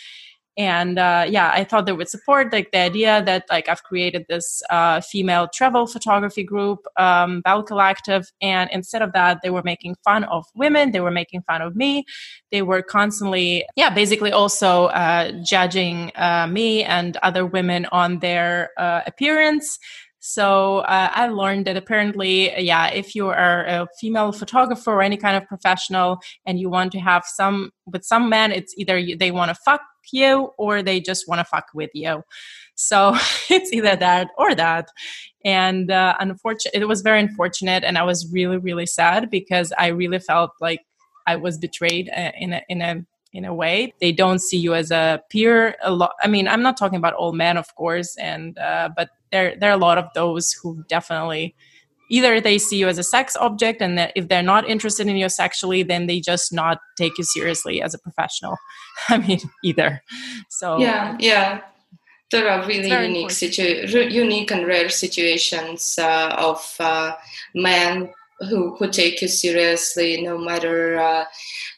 and 0.56 0.98
uh, 0.98 1.24
yeah 1.28 1.50
i 1.54 1.64
thought 1.64 1.86
they 1.86 1.92
would 1.92 2.08
support 2.08 2.52
like 2.52 2.70
the 2.72 2.78
idea 2.78 3.22
that 3.24 3.44
like 3.50 3.68
i've 3.68 3.82
created 3.82 4.24
this 4.28 4.62
uh, 4.70 5.00
female 5.00 5.48
travel 5.52 5.86
photography 5.86 6.42
group 6.44 6.78
um, 6.96 7.40
bell 7.42 7.62
collective 7.62 8.24
and 8.40 8.68
instead 8.72 9.02
of 9.02 9.12
that 9.12 9.38
they 9.42 9.50
were 9.50 9.62
making 9.62 9.94
fun 10.04 10.24
of 10.24 10.44
women 10.54 10.90
they 10.92 11.00
were 11.00 11.10
making 11.10 11.42
fun 11.42 11.62
of 11.62 11.76
me. 11.76 12.04
They 12.50 12.62
were 12.62 12.82
constantly 12.82 13.64
yeah 13.76 13.90
basically 13.90 14.32
also 14.32 14.86
uh, 14.86 15.32
judging 15.44 16.12
uh, 16.16 16.46
me 16.46 16.84
and 16.84 17.16
other 17.22 17.44
women 17.46 17.86
on 17.92 18.20
their 18.20 18.70
uh, 18.78 19.02
appearance. 19.06 19.78
So 20.22 20.78
uh, 20.80 21.08
I 21.14 21.28
learned 21.28 21.66
that 21.66 21.78
apparently, 21.78 22.52
yeah, 22.60 22.88
if 22.88 23.14
you 23.14 23.28
are 23.28 23.64
a 23.64 23.86
female 23.98 24.32
photographer 24.32 24.92
or 24.92 25.00
any 25.02 25.16
kind 25.16 25.34
of 25.34 25.48
professional 25.48 26.18
and 26.44 26.60
you 26.60 26.68
want 26.68 26.92
to 26.92 26.98
have 26.98 27.24
some 27.24 27.70
with 27.86 28.04
some 28.04 28.28
men, 28.28 28.52
it's 28.52 28.74
either 28.76 29.02
they 29.18 29.30
want 29.30 29.48
to 29.48 29.54
fuck 29.54 29.80
you 30.12 30.52
or 30.58 30.82
they 30.82 31.00
just 31.00 31.28
want 31.28 31.38
to 31.40 31.44
fuck 31.44 31.66
with 31.74 31.90
you. 31.94 32.22
So 32.74 33.16
it's 33.50 33.72
either 33.72 33.96
that 33.96 34.28
or 34.38 34.54
that. 34.54 34.88
And 35.44 35.90
uh, 35.90 36.14
unfortunately, 36.20 36.80
it 36.80 36.88
was 36.88 37.00
very 37.00 37.20
unfortunate, 37.20 37.82
and 37.82 37.96
I 37.96 38.02
was 38.02 38.30
really, 38.30 38.58
really 38.58 38.86
sad 38.86 39.30
because 39.30 39.72
I 39.78 39.88
really 39.88 40.18
felt 40.18 40.52
like 40.60 40.80
I 41.26 41.36
was 41.36 41.58
betrayed 41.58 42.10
uh, 42.14 42.32
in 42.38 42.52
a 42.52 42.62
in 42.68 42.82
a 42.82 43.06
in 43.32 43.44
a 43.44 43.54
way 43.54 43.94
they 44.00 44.10
don't 44.10 44.40
see 44.40 44.56
you 44.56 44.74
as 44.74 44.90
a 44.90 45.22
peer 45.30 45.76
a 45.82 45.92
lot 45.92 46.12
i 46.20 46.26
mean 46.26 46.48
i'm 46.48 46.62
not 46.62 46.76
talking 46.76 46.96
about 46.98 47.14
all 47.14 47.32
men 47.32 47.56
of 47.56 47.72
course 47.76 48.16
and 48.16 48.58
uh, 48.58 48.88
but 48.96 49.10
there 49.30 49.54
there 49.56 49.70
are 49.70 49.74
a 49.74 49.86
lot 49.86 49.98
of 49.98 50.06
those 50.14 50.52
who 50.52 50.82
definitely 50.88 51.54
either 52.10 52.40
they 52.40 52.58
see 52.58 52.76
you 52.76 52.88
as 52.88 52.98
a 52.98 53.02
sex 53.02 53.36
object 53.36 53.80
and 53.80 53.96
that 53.96 54.12
if 54.14 54.28
they're 54.28 54.42
not 54.42 54.68
interested 54.68 55.06
in 55.06 55.16
you 55.16 55.28
sexually 55.28 55.82
then 55.82 56.06
they 56.06 56.20
just 56.20 56.52
not 56.52 56.78
take 56.98 57.16
you 57.16 57.24
seriously 57.24 57.80
as 57.80 57.94
a 57.94 57.98
professional. 57.98 58.56
I 59.08 59.18
mean 59.18 59.40
either. 59.64 60.02
So 60.50 60.78
yeah 60.78 61.16
yeah. 61.18 61.62
There 62.30 62.48
are 62.48 62.64
really 62.64 62.90
unique 62.90 63.32
situ- 63.32 63.86
unique 63.88 64.52
and 64.52 64.64
rare 64.64 64.88
situations 64.88 65.98
uh, 65.98 66.32
of 66.38 66.76
uh, 66.78 67.16
men 67.56 68.12
who 68.48 68.76
who 68.76 68.88
take 68.88 69.20
you 69.20 69.28
seriously 69.28 70.22
no 70.22 70.38
matter 70.38 70.98
uh, 70.98 71.24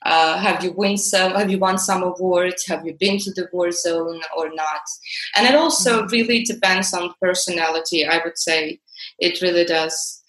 uh, 0.03 0.37
have 0.39 0.63
you 0.63 0.73
win 0.73 0.99
some 0.99 1.33
have 1.33 1.51
you 1.51 1.59
won 1.59 1.79
some 1.79 2.03
awards 2.03 2.67
have 2.67 2.85
you 2.87 2.95
been 3.01 3.19
to 3.19 3.33
the 3.33 3.49
war 3.53 3.71
zone 3.73 4.21
or 4.37 4.51
not. 4.55 4.83
And 5.37 5.47
it 5.47 5.55
also 5.55 6.03
mm-hmm. 6.03 6.13
really 6.13 6.45
depends 6.45 6.93
on 6.95 7.15
personality 7.21 8.07
i 8.07 8.21
would 8.25 8.39
say. 8.39 8.79
It 9.19 9.41
really 9.43 9.65
does 9.65 10.22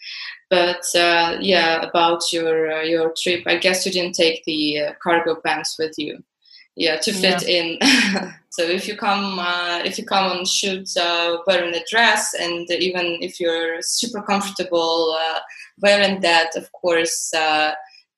but 0.54 0.86
uh, 0.96 1.38
yeah 1.42 1.82
about 1.82 2.22
your 2.32 2.72
uh, 2.72 2.84
your 2.84 3.12
trip 3.22 3.42
i 3.48 3.56
guess 3.64 3.86
you 3.86 3.92
didn't 3.92 4.16
take 4.24 4.44
the 4.46 4.80
uh, 4.80 4.94
cargo 5.02 5.34
pants 5.44 5.76
with 5.80 5.96
you 5.98 6.14
yeah 6.76 6.98
to 6.98 7.12
fit 7.12 7.42
yeah. 7.48 7.56
in 7.58 7.68
so 8.56 8.62
if 8.78 8.88
you 8.88 8.96
come 8.96 9.40
uh, 9.40 9.80
if 9.84 9.98
you 9.98 10.06
come 10.06 10.26
on 10.32 10.46
shoot 10.46 10.88
uh, 10.98 11.38
wearing 11.48 11.74
a 11.74 11.84
dress 11.90 12.36
and 12.40 12.70
even 12.70 13.06
if 13.28 13.40
you're 13.40 13.82
super 13.82 14.22
comfortable 14.22 15.18
uh, 15.20 15.40
wearing 15.82 16.22
that 16.22 16.50
of 16.56 16.72
course 16.72 17.34
uh, 17.34 17.72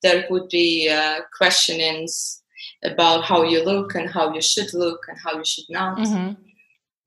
there 0.03 0.25
would 0.29 0.49
be 0.49 0.89
uh, 0.89 1.19
questionings 1.37 2.41
about 2.83 3.23
how 3.23 3.43
you 3.43 3.63
look 3.63 3.95
and 3.95 4.09
how 4.09 4.33
you 4.33 4.41
should 4.41 4.73
look 4.73 4.99
and 5.07 5.17
how 5.23 5.33
you 5.37 5.45
should 5.45 5.69
not 5.69 5.97
mm-hmm. 5.97 6.33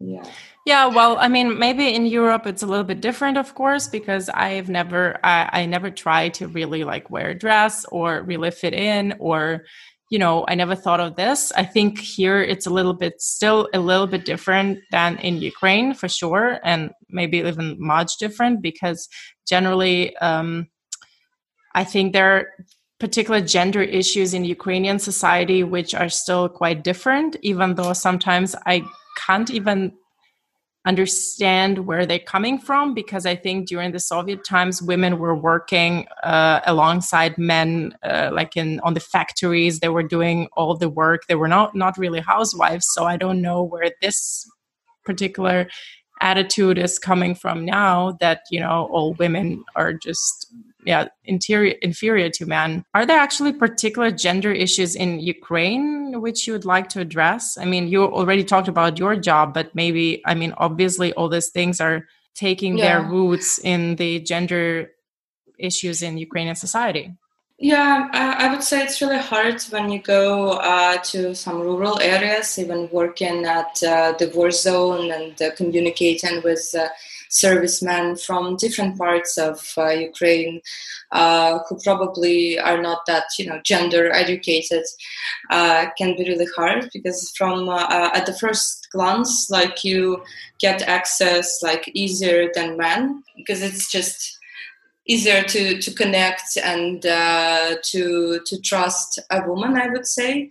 yeah 0.01 0.31
yeah 0.69 0.87
well 0.87 1.17
i 1.19 1.29
mean 1.29 1.59
maybe 1.59 1.95
in 1.99 2.05
europe 2.05 2.45
it's 2.47 2.63
a 2.63 2.67
little 2.67 2.85
bit 2.93 3.01
different 3.01 3.37
of 3.39 3.55
course 3.55 3.89
because 3.89 4.29
i've 4.47 4.69
never 4.69 5.19
I, 5.25 5.49
I 5.61 5.67
never 5.67 5.91
tried 5.91 6.35
to 6.35 6.47
really 6.59 6.85
like 6.85 7.11
wear 7.15 7.31
a 7.31 7.39
dress 7.45 7.87
or 7.87 8.23
really 8.23 8.51
fit 8.51 8.75
in 8.75 9.15
or 9.19 9.65
you 10.11 10.19
know, 10.19 10.45
I 10.49 10.55
never 10.55 10.75
thought 10.75 11.01
of 11.01 11.17
this. 11.17 11.53
I 11.53 11.65
think 11.65 11.99
here 11.99 12.41
it's 12.41 12.67
a 12.67 12.71
little 12.71 12.95
bit 12.95 13.21
still 13.21 13.69
a 13.75 13.79
little 13.79 14.07
bit 14.07 14.25
different 14.25 14.79
than 14.91 15.19
in 15.19 15.37
Ukraine 15.37 15.93
for 15.93 16.09
sure, 16.09 16.59
and 16.65 16.93
maybe 17.11 17.39
even 17.39 17.77
much 17.79 18.17
different 18.19 18.63
because 18.63 19.09
generally, 19.47 20.17
um, 20.17 20.69
I 21.75 21.85
think 21.85 22.13
there 22.13 22.31
are 22.37 22.47
particular 22.99 23.41
gender 23.43 23.83
issues 23.83 24.33
in 24.33 24.45
Ukrainian 24.45 24.99
society 24.99 25.63
which 25.63 25.95
are 25.95 26.09
still 26.09 26.49
quite 26.49 26.83
different, 26.83 27.37
even 27.43 27.75
though 27.75 27.93
sometimes 27.93 28.57
I 28.67 28.85
can't 29.27 29.51
even 29.51 29.93
understand 30.89 31.87
where 31.87 32.07
they're 32.07 32.19
coming 32.19 32.59
from 32.59 32.95
because 32.95 33.27
I 33.27 33.37
think 33.37 33.69
during 33.69 33.93
the 33.93 34.01
Soviet 34.01 34.43
times, 34.43 34.81
women 34.81 35.19
were 35.19 35.37
working 35.37 36.07
uh, 36.25 36.61
alongside 36.65 37.37
men, 37.37 37.95
uh, 38.03 38.31
like 38.33 38.57
in 38.57 38.81
on 38.81 38.95
the 38.95 39.01
factories. 39.01 39.81
They 39.81 39.91
were 39.91 40.03
doing 40.03 40.49
all 40.57 40.75
the 40.77 40.89
work. 40.89 41.27
They 41.29 41.35
were 41.35 41.47
not 41.49 41.75
not 41.75 41.99
really 41.99 42.21
housewives. 42.21 42.87
So 42.95 43.05
I 43.05 43.19
don't 43.19 43.43
know 43.43 43.63
where 43.63 43.91
this 44.01 44.51
particular 45.05 45.69
attitude 46.21 46.79
is 46.79 46.99
coming 46.99 47.35
from 47.35 47.65
now 47.67 48.17
that 48.21 48.41
you 48.51 48.59
know 48.59 48.89
all 48.91 49.13
women 49.15 49.65
are 49.77 49.93
just 49.93 50.53
yeah 50.89 51.07
interior 51.25 51.75
inferior 51.83 52.31
to 52.31 52.47
men 52.47 52.83
are 52.95 53.05
there 53.05 53.21
actually 53.21 53.53
particular 53.53 54.11
gender 54.11 54.51
issues 54.51 54.97
in 54.97 55.21
ukraine 55.21 56.21
which 56.25 56.47
you 56.47 56.53
would 56.55 56.65
like 56.65 56.89
to 56.89 57.01
address? 57.01 57.59
I 57.59 57.67
mean 57.73 57.89
you 57.89 58.03
already 58.03 58.43
talked 58.43 58.69
about 58.69 58.99
your 58.99 59.15
job 59.29 59.53
but 59.53 59.75
maybe 59.75 60.23
i 60.25 60.35
mean 60.35 60.53
obviously 60.57 61.13
all 61.13 61.29
these 61.29 61.51
things 61.51 61.81
are 61.81 62.07
taking 62.35 62.79
yeah. 62.79 62.85
their 62.85 63.03
roots 63.03 63.59
in 63.59 63.97
the 63.97 64.21
gender 64.21 64.91
issues 65.59 66.03
in 66.03 66.19
ukrainian 66.19 66.57
society. 66.57 67.13
Yeah, 67.61 68.09
I 68.13 68.47
would 68.53 68.63
say 68.63 68.85
it's 68.85 69.01
really 69.03 69.19
hard 69.19 69.61
when 69.71 69.91
you 69.91 70.01
go 70.01 70.53
uh, 70.53 70.99
to 71.11 71.35
some 71.35 71.59
rural 71.61 72.01
areas, 72.01 72.57
even 72.57 72.89
working 72.93 73.47
at 73.47 73.83
uh, 73.83 74.13
the 74.17 74.31
war 74.33 74.53
zone 74.53 75.11
and 75.11 75.43
uh, 75.43 75.51
communicating 75.57 76.41
with 76.45 76.73
uh, 76.79 76.87
servicemen 77.31 78.17
from 78.17 78.57
different 78.57 78.99
parts 78.99 79.37
of 79.39 79.73
uh, 79.77 79.91
Ukraine 79.91 80.61
uh, 81.13 81.59
who 81.69 81.79
probably 81.83 82.59
are 82.59 82.81
not 82.81 83.01
that 83.07 83.25
you 83.39 83.47
know 83.47 83.61
gender 83.65 84.11
educated. 84.13 84.85
can 85.51 86.17
be 86.17 86.25
really 86.29 86.49
hard 86.57 86.89
because 86.93 87.33
from 87.37 87.69
at 87.69 88.27
the 88.27 88.39
first 88.43 88.89
glance, 88.93 89.49
like 89.51 89.85
you 89.85 90.23
get 90.59 90.83
access 90.83 91.61
like 91.63 91.89
easier 91.95 92.51
than 92.55 92.77
men 92.77 93.23
because 93.37 93.63
it's 93.63 93.91
just 93.91 94.39
easier 95.09 95.43
to 95.43 95.81
to 95.81 95.93
connect 95.93 96.57
and 96.63 97.05
uh, 97.07 97.77
to 97.83 98.41
to 98.45 98.61
trust 98.61 99.19
a 99.31 99.43
woman 99.49 99.77
i 99.77 99.89
would 99.89 100.07
say 100.07 100.49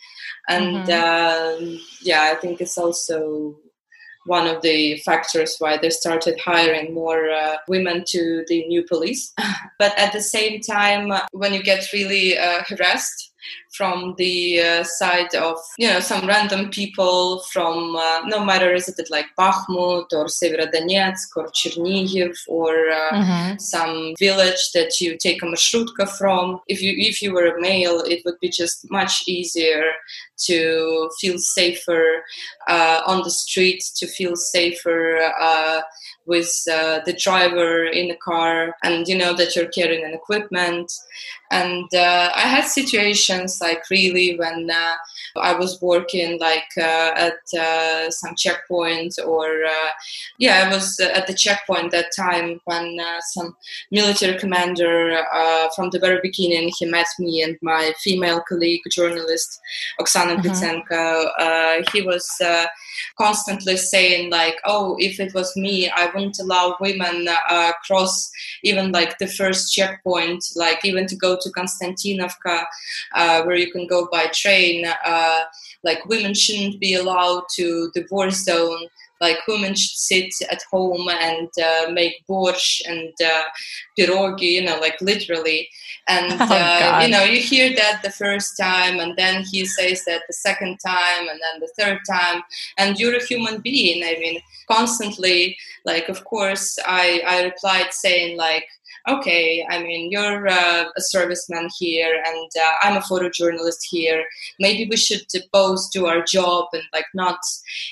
and 0.49 0.87
mm-hmm. 0.87 1.75
uh, 1.75 1.77
yeah 2.01 2.31
i 2.31 2.35
think 2.35 2.59
it's 2.59 2.77
also 2.77 3.55
one 4.27 4.47
of 4.47 4.61
the 4.61 4.97
factors 4.99 5.55
why 5.59 5.77
they 5.77 5.89
started 5.89 6.39
hiring 6.39 6.93
more 6.93 7.29
uh, 7.29 7.57
women 7.67 8.03
to 8.07 8.43
the 8.47 8.65
new 8.67 8.83
police. 8.83 9.33
But 9.79 9.97
at 9.97 10.11
the 10.13 10.21
same 10.21 10.61
time 10.61 11.11
when 11.31 11.53
you 11.53 11.63
get 11.63 11.93
really 11.93 12.37
uh, 12.37 12.63
harassed 12.67 13.33
from 13.77 14.15
the 14.17 14.59
uh, 14.59 14.83
side 14.83 15.33
of 15.35 15.57
you 15.77 15.87
know 15.87 15.99
some 15.99 16.27
random 16.27 16.69
people 16.69 17.41
from 17.51 17.95
uh, 17.95 18.21
no 18.25 18.43
matter 18.43 18.73
is 18.73 18.89
it 18.89 19.07
like 19.09 19.27
Bakhmut 19.37 20.07
or 20.11 20.25
Severodonetsk 20.25 21.29
or 21.35 21.47
Chernihiv 21.49 22.35
or 22.47 22.89
uh, 22.89 23.11
mm-hmm. 23.11 23.57
some 23.59 24.13
village 24.17 24.71
that 24.73 24.99
you 24.99 25.17
take 25.17 25.43
a 25.43 25.45
marshrutka 25.45 26.09
from. 26.17 26.59
If 26.67 26.81
you 26.81 26.93
if 26.97 27.21
you 27.21 27.33
were 27.33 27.47
a 27.47 27.61
male, 27.61 27.99
it 28.01 28.21
would 28.25 28.39
be 28.39 28.49
just 28.49 28.89
much 28.89 29.23
easier 29.27 29.83
to 30.45 31.09
feel 31.19 31.37
safer 31.37 32.23
uh, 32.67 33.01
on 33.05 33.23
the 33.23 33.31
street, 33.31 33.83
to 33.95 34.07
feel 34.07 34.35
safer 34.35 35.31
uh, 35.39 35.81
with 36.25 36.51
uh, 36.71 36.99
the 37.05 37.13
driver 37.13 37.85
in 37.85 38.09
the 38.09 38.17
car, 38.17 38.75
and 38.83 39.07
you 39.07 39.17
know 39.17 39.33
that 39.33 39.55
you're 39.55 39.67
carrying 39.67 40.03
an 40.05 40.13
equipment. 40.13 40.91
And 41.49 41.87
uh, 41.93 42.31
I 42.35 42.41
had 42.41 42.65
situations 42.65 43.61
like 43.67 43.83
really 43.89 44.37
when 44.37 44.69
uh, 44.69 44.95
I 45.49 45.53
was 45.53 45.81
working 45.81 46.39
like 46.39 46.71
uh, 46.77 47.11
at 47.27 47.41
uh, 47.59 48.09
some 48.09 48.35
checkpoint 48.35 49.13
or 49.25 49.47
uh, 49.65 49.89
yeah, 50.37 50.55
I 50.63 50.73
was 50.73 50.99
at 50.99 51.27
the 51.27 51.33
checkpoint 51.33 51.91
that 51.91 52.11
time 52.15 52.59
when 52.65 52.99
some 53.33 53.55
military 53.91 54.37
commander 54.37 55.21
from 55.75 55.89
the 55.91 55.99
very 55.99 56.19
beginning 56.21 56.71
he 56.77 56.85
met 56.85 57.07
me 57.19 57.41
and 57.41 57.57
my 57.61 57.93
female 58.03 58.41
colleague 58.49 58.85
journalist 58.91 59.59
Oksana 59.99 60.35
mm 60.37 60.47
he 61.91 62.01
was 62.01 62.27
constantly 63.17 63.77
saying 63.77 64.29
like, 64.29 64.57
oh, 64.65 64.95
if 64.99 65.19
it 65.19 65.33
was 65.33 65.55
me, 65.55 65.89
I 65.89 66.05
wouldn't 66.07 66.39
allow 66.39 66.75
women 66.79 67.27
cross 67.85 68.31
even 68.63 68.91
like 68.91 69.17
the 69.17 69.27
first 69.27 69.73
checkpoint, 69.73 70.43
like 70.55 70.83
even 70.83 71.07
to 71.07 71.15
go 71.15 71.37
to 71.41 71.49
Konstantinovka, 71.49 72.65
uh, 73.15 73.43
where 73.43 73.55
you 73.57 73.71
can 73.71 73.87
go 73.87 74.07
by 74.11 74.27
train. 74.27 74.85
Uh, 75.05 75.43
like 75.83 76.05
women 76.05 76.33
shouldn't 76.33 76.79
be 76.79 76.95
allowed 76.95 77.43
to 77.55 77.91
the 77.93 78.05
war 78.09 78.29
zone 78.29 78.87
like 79.19 79.37
women 79.47 79.73
should 79.75 79.97
sit 79.97 80.33
at 80.49 80.61
home 80.69 81.09
and 81.09 81.49
uh, 81.63 81.91
make 81.91 82.25
borscht 82.27 82.81
and 82.87 83.13
uh, 83.23 83.43
pierogi, 83.97 84.51
you 84.53 84.61
know, 84.63 84.77
like 84.79 84.99
literally. 85.01 85.69
And 86.07 86.33
Oh, 86.39 86.47
uh, 86.49 87.01
you 87.03 87.09
know, 87.09 87.23
you 87.23 87.41
hear 87.41 87.75
that 87.75 88.01
the 88.03 88.11
first 88.11 88.57
time, 88.57 88.99
and 88.99 89.15
then 89.17 89.43
he 89.43 89.65
says 89.65 90.05
that 90.05 90.21
the 90.27 90.33
second 90.33 90.77
time, 90.85 91.27
and 91.27 91.39
then 91.41 91.59
the 91.59 91.71
third 91.77 91.99
time. 92.09 92.43
And 92.77 92.97
you're 92.97 93.17
a 93.17 93.25
human 93.25 93.59
being. 93.61 94.03
I 94.03 94.19
mean, 94.19 94.39
constantly, 94.69 95.57
like, 95.83 96.09
of 96.09 96.23
course, 96.23 96.77
I 96.85 97.21
I 97.27 97.43
replied 97.43 97.91
saying 97.91 98.37
like 98.37 98.67
okay, 99.07 99.65
I 99.69 99.81
mean, 99.81 100.11
you're 100.11 100.47
uh, 100.47 100.85
a 100.85 101.01
serviceman 101.15 101.69
here, 101.77 102.21
and 102.25 102.51
uh, 102.59 102.71
I'm 102.83 102.97
a 102.97 103.01
photojournalist 103.01 103.79
here. 103.89 104.23
Maybe 104.59 104.87
we 104.89 104.97
should 104.97 105.25
both 105.51 105.91
do 105.91 106.05
our 106.07 106.23
job 106.23 106.67
and 106.73 106.83
like 106.93 107.05
not 107.13 107.39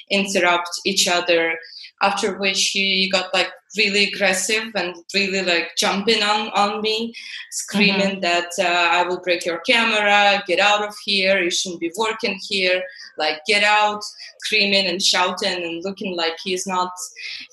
interrupt 0.10 0.70
each 0.86 1.08
other. 1.08 1.58
After 2.02 2.38
which 2.38 2.72
he 2.74 3.10
got 3.10 3.34
like 3.34 3.50
really 3.78 4.06
aggressive 4.06 4.72
and 4.76 4.96
really 5.14 5.42
like 5.42 5.72
jumping 5.78 6.22
on 6.22 6.50
on 6.50 6.82
me, 6.82 7.14
screaming 7.52 8.20
that 8.20 8.50
uh, 8.60 8.64
I 8.64 9.04
will 9.04 9.22
break 9.22 9.46
your 9.46 9.60
camera, 9.60 10.44
get 10.46 10.60
out 10.60 10.86
of 10.86 10.94
here, 11.06 11.42
you 11.42 11.50
shouldn't 11.50 11.80
be 11.80 11.92
working 11.98 12.38
here, 12.50 12.84
like 13.18 13.40
get 13.48 13.64
out, 13.64 14.04
screaming 14.44 14.88
and 14.88 15.02
shouting 15.02 15.64
and 15.64 15.84
looking 15.86 16.18
like 16.18 16.36
he's 16.44 16.68
not 16.68 16.92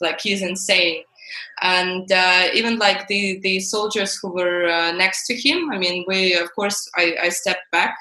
like 0.01 0.21
he's 0.21 0.43
insane 0.43 1.05
and 1.61 2.11
uh, 2.13 2.49
even 2.55 2.79
like 2.79 3.07
the 3.09 3.39
the 3.43 3.61
soldiers 3.61 4.19
who 4.21 4.29
were 4.33 4.67
uh, 4.69 4.93
next 4.93 5.27
to 5.27 5.35
him 5.35 5.71
i 5.73 5.79
mean 5.79 6.05
we 6.09 6.35
of 6.35 6.49
course 6.55 6.79
i, 6.97 7.15
I 7.23 7.29
stepped 7.31 7.71
back 7.73 7.95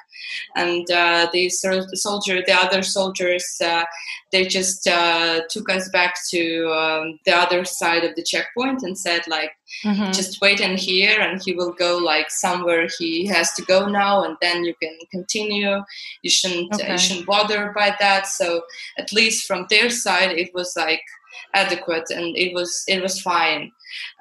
and 0.56 0.90
uh, 0.92 1.28
the 1.34 1.50
sol- 1.50 1.88
the 1.90 1.98
soldier 1.98 2.42
the 2.46 2.54
other 2.54 2.82
soldiers 2.84 3.46
uh, 3.64 3.84
they 4.32 4.46
just 4.46 4.88
uh, 4.88 5.42
took 5.50 5.68
us 5.70 5.90
back 5.90 6.14
to 6.30 6.42
um, 6.72 7.20
the 7.26 7.36
other 7.36 7.66
side 7.66 8.04
of 8.06 8.16
the 8.16 8.24
checkpoint 8.24 8.84
and 8.84 8.98
said 8.98 9.22
like 9.28 9.52
Mhm. 9.86 10.14
just 10.14 10.42
wait 10.42 10.60
in 10.60 10.76
here 10.76 11.18
and 11.22 11.42
he 11.46 11.54
will 11.54 11.72
go 11.72 11.92
like 11.98 12.30
somewhere 12.30 12.88
he 13.00 13.26
has 13.36 13.54
to 13.54 13.62
go 13.74 13.80
now 13.88 14.14
and 14.26 14.36
then 14.42 14.66
you 14.66 14.76
can 14.84 14.96
continue 15.16 15.76
you 16.24 16.30
shouldn't 16.30 16.74
Okay. 16.76 16.92
you 16.92 16.98
shouldn't 16.98 17.26
bother 17.26 17.72
by 17.74 17.90
that 18.04 18.28
so 18.28 18.48
at 19.02 19.14
least 19.14 19.48
from 19.48 19.66
their 19.70 19.90
side 19.90 20.32
it 20.44 20.50
was 20.54 20.70
like 20.76 21.02
adequate 21.54 22.10
and 22.12 22.36
it 22.38 22.54
was 22.54 22.84
it 22.88 23.02
was 23.02 23.22
fine 23.22 23.72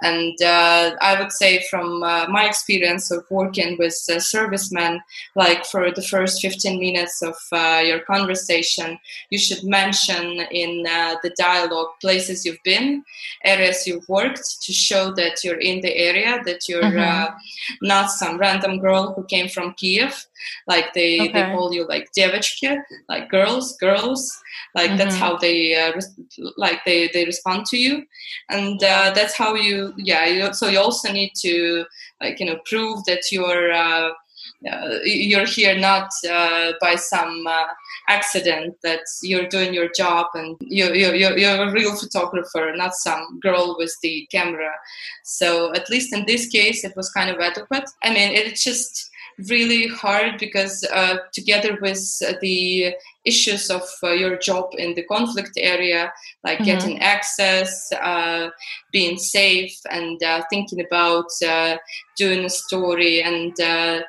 and 0.02 0.36
uh, 0.42 0.92
i 1.02 1.20
would 1.20 1.32
say 1.32 1.64
from 1.70 2.04
uh, 2.04 2.26
my 2.30 2.46
experience 2.46 3.12
of 3.12 3.24
working 3.30 3.76
with 3.80 3.98
uh, 4.14 4.20
servicemen 4.20 5.00
like 5.36 5.66
for 5.66 5.92
the 5.92 6.02
first 6.02 6.42
15 6.42 6.80
minutes 6.80 7.22
of 7.22 7.36
uh, 7.52 7.82
your 7.84 8.00
conversation 8.00 8.98
you 9.30 9.38
should 9.40 9.64
mention 9.64 10.42
in 10.52 10.84
uh, 10.88 11.16
the 11.24 11.32
dialogue 11.38 11.92
places 12.02 12.46
you've 12.46 12.64
been 12.64 13.04
areas 13.44 13.86
you've 13.88 14.08
worked 14.10 14.62
to 14.62 14.72
show 14.74 15.12
that 15.14 15.44
you're 15.44 15.60
in 15.72 15.82
the 15.82 15.96
area 15.96 16.40
that 16.46 16.68
you're 16.70 16.96
Mhm. 16.96 17.08
uh, 17.12 17.32
not 17.82 18.10
some 18.10 18.38
random 18.38 18.80
girl 18.80 19.14
who 19.14 19.24
came 19.26 19.48
from 19.48 19.74
kiev 19.74 20.26
like 20.68 20.94
they, 20.94 21.32
they 21.34 21.44
Okay. 21.44 21.52
call 21.52 21.74
you 21.74 21.86
like 21.88 22.08
девочки 22.14 22.70
like 23.10 23.30
girls 23.30 23.76
girls 23.78 24.22
like 24.76 24.96
that's 24.98 25.16
Mhm. 25.16 25.20
how 25.20 25.38
they 25.38 25.76
uh, 25.76 25.92
res- 25.94 26.16
like 26.58 26.80
they, 26.86 27.10
they 27.14 27.26
respond 27.26 27.66
to 27.66 27.78
you 27.78 28.04
and 28.50 28.82
uh, 28.84 29.12
that's 29.16 29.38
how 29.38 29.54
you 29.61 29.93
yeah 29.97 30.27
you, 30.27 30.53
so 30.53 30.69
you 30.69 30.79
also 30.79 31.13
need 31.13 31.33
to 31.37 31.85
like 32.21 32.41
you 32.41 32.47
know 32.47 32.59
prove 32.65 33.05
that 33.05 33.23
you're 33.31 33.73
uh, 33.73 34.11
uh, 34.71 34.99
you're 35.05 35.47
here 35.47 35.79
not 35.79 36.11
uh, 36.31 36.73
by 36.81 36.95
some 36.95 37.47
uh, 37.47 37.67
accident 38.09 38.77
that 38.83 39.01
you're 39.23 39.49
doing 39.49 39.73
your 39.73 39.89
job 39.97 40.27
and 40.35 40.57
you're, 40.61 40.95
you're, 40.95 41.15
you're 41.15 41.63
a 41.63 41.73
real 41.73 41.97
photographer 41.97 42.73
not 42.77 42.95
some 42.95 43.41
girl 43.41 43.77
with 43.79 43.95
the 44.03 44.29
camera. 44.31 44.73
So 45.25 45.75
at 45.75 45.89
least 45.89 46.13
in 46.13 46.27
this 46.27 46.47
case 46.49 46.85
it 46.85 46.95
was 46.95 47.11
kind 47.11 47.31
of 47.31 47.41
adequate. 47.41 47.89
I 48.03 48.13
mean 48.13 48.33
it's 48.33 48.63
just 48.63 49.11
really 49.49 49.87
hard 49.87 50.39
because 50.39 50.85
uh, 50.93 51.17
together 51.33 51.79
with 51.81 52.03
the 52.41 52.95
issues 53.25 53.71
of 53.71 53.83
uh, 54.03 54.11
your 54.13 54.39
job 54.39 54.67
in 54.79 54.95
the 54.95 55.05
conflict 55.05 55.53
area 55.59 56.13
like 56.45 56.59
Mhm. 56.61 56.65
getting 56.65 56.99
access 57.03 57.93
uh, 57.93 58.49
being 58.93 59.19
safe 59.19 59.75
and 59.91 60.23
uh, 60.23 60.43
thinking 60.51 60.81
about 60.81 61.27
uh, 61.47 61.77
doing 62.17 62.45
a 62.45 62.49
story 62.51 63.23
and 63.23 63.61
uh, 63.61 64.01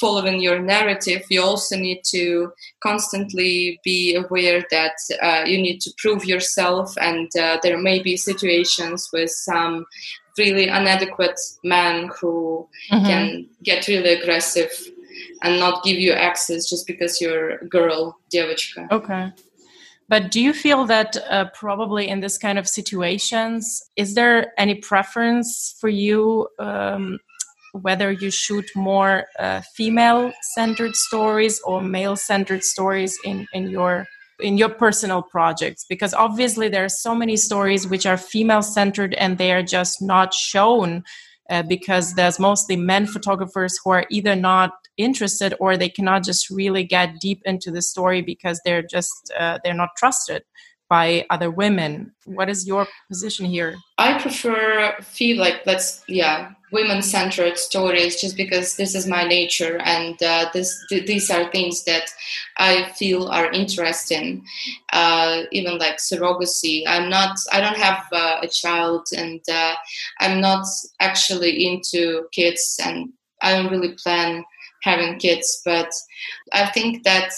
following 0.00 0.40
your 0.40 0.58
narrative 0.58 1.22
you 1.30 1.42
also 1.42 1.76
need 1.76 2.00
to 2.04 2.50
constantly 2.80 3.78
be 3.84 4.14
aware 4.16 4.64
that 4.70 4.96
uh, 5.22 5.44
you 5.46 5.58
need 5.58 5.80
to 5.80 5.90
prove 5.98 6.24
yourself 6.24 6.92
and 7.00 7.28
uh, 7.38 7.58
there 7.62 7.78
may 7.78 7.98
be 8.02 8.16
situations 8.16 9.08
with 9.12 9.30
some 9.30 9.86
really 10.38 10.68
inadequate 10.68 11.38
men 11.64 12.10
who 12.20 12.66
Mhm. 12.92 13.06
can 13.06 13.46
get 13.62 13.88
really 13.88 14.12
aggressive 14.20 14.70
and 15.41 15.59
not 15.59 15.83
give 15.83 15.97
you 15.97 16.13
access 16.13 16.69
just 16.69 16.87
because 16.87 17.19
you're 17.21 17.57
a 17.57 17.67
girl, 17.67 18.17
девочка. 18.29 18.87
Okay. 18.91 19.31
But 20.11 20.29
do 20.29 20.41
you 20.41 20.51
feel 20.51 20.85
that 20.87 21.15
uh, 21.29 21.45
probably 21.53 22.09
in 22.09 22.19
this 22.19 22.37
kind 22.37 22.59
of 22.59 22.67
situations, 22.67 23.81
is 23.95 24.13
there 24.13 24.51
any 24.57 24.75
preference 24.75 25.73
for 25.79 25.87
you 25.87 26.49
um, 26.59 27.19
whether 27.71 28.11
you 28.11 28.29
shoot 28.29 28.69
more 28.75 29.27
uh, 29.39 29.61
female-centered 29.73 30.95
stories 30.97 31.61
or 31.61 31.81
male-centered 31.81 32.61
stories 32.61 33.17
in 33.23 33.47
in 33.53 33.69
your 33.69 34.05
in 34.41 34.57
your 34.57 34.67
personal 34.67 35.21
projects? 35.21 35.85
Because 35.87 36.13
obviously 36.13 36.67
there 36.67 36.83
are 36.83 36.89
so 36.89 37.15
many 37.15 37.37
stories 37.37 37.87
which 37.87 38.05
are 38.05 38.17
female-centered 38.17 39.13
and 39.13 39.37
they 39.37 39.53
are 39.53 39.63
just 39.63 40.01
not 40.01 40.33
shown 40.33 41.05
uh, 41.49 41.63
because 41.63 42.15
there's 42.15 42.39
mostly 42.39 42.75
men 42.75 43.05
photographers 43.05 43.79
who 43.83 43.91
are 43.91 44.05
either 44.09 44.35
not 44.35 44.71
interested 44.96 45.54
or 45.60 45.76
they 45.76 45.88
cannot 45.88 46.24
just 46.24 46.50
really 46.50 46.84
get 46.84 47.20
deep 47.20 47.40
into 47.44 47.70
the 47.70 47.82
story 47.82 48.22
because 48.22 48.60
they're 48.64 48.82
just 48.82 49.32
uh, 49.38 49.58
they're 49.62 49.74
not 49.74 49.90
trusted 49.96 50.42
by 50.88 51.26
other 51.30 51.50
women 51.50 52.12
what 52.26 52.48
is 52.48 52.66
your 52.66 52.86
position 53.08 53.44
here 53.44 53.74
I 53.98 54.20
prefer 54.20 54.94
feel 55.00 55.38
like 55.38 55.62
let's 55.66 56.04
yeah 56.06 56.52
women 56.72 57.02
centered 57.02 57.58
stories 57.58 58.20
just 58.20 58.36
because 58.36 58.76
this 58.76 58.94
is 58.94 59.06
my 59.06 59.24
nature 59.24 59.80
and 59.84 60.20
uh, 60.22 60.46
this 60.52 60.78
th- 60.88 61.06
these 61.06 61.30
are 61.30 61.50
things 61.50 61.84
that 61.84 62.10
I 62.56 62.90
feel 62.98 63.28
are 63.28 63.50
interesting. 63.52 64.44
Uh, 64.92 65.42
even 65.52 65.78
like 65.78 65.98
surrogacy, 65.98 66.82
I'm 66.86 67.08
not. 67.08 67.36
I 67.52 67.60
don't 67.60 67.76
have 67.76 68.04
uh, 68.12 68.38
a 68.42 68.48
child, 68.48 69.06
and 69.16 69.40
uh, 69.50 69.74
I'm 70.20 70.40
not 70.40 70.66
actually 71.00 71.66
into 71.66 72.26
kids, 72.32 72.80
and 72.84 73.12
I 73.42 73.52
don't 73.54 73.70
really 73.70 73.94
plan 73.94 74.44
having 74.86 75.18
kids. 75.18 75.60
But 75.64 75.90
I 76.52 76.66
think 76.70 77.04
that 77.04 77.30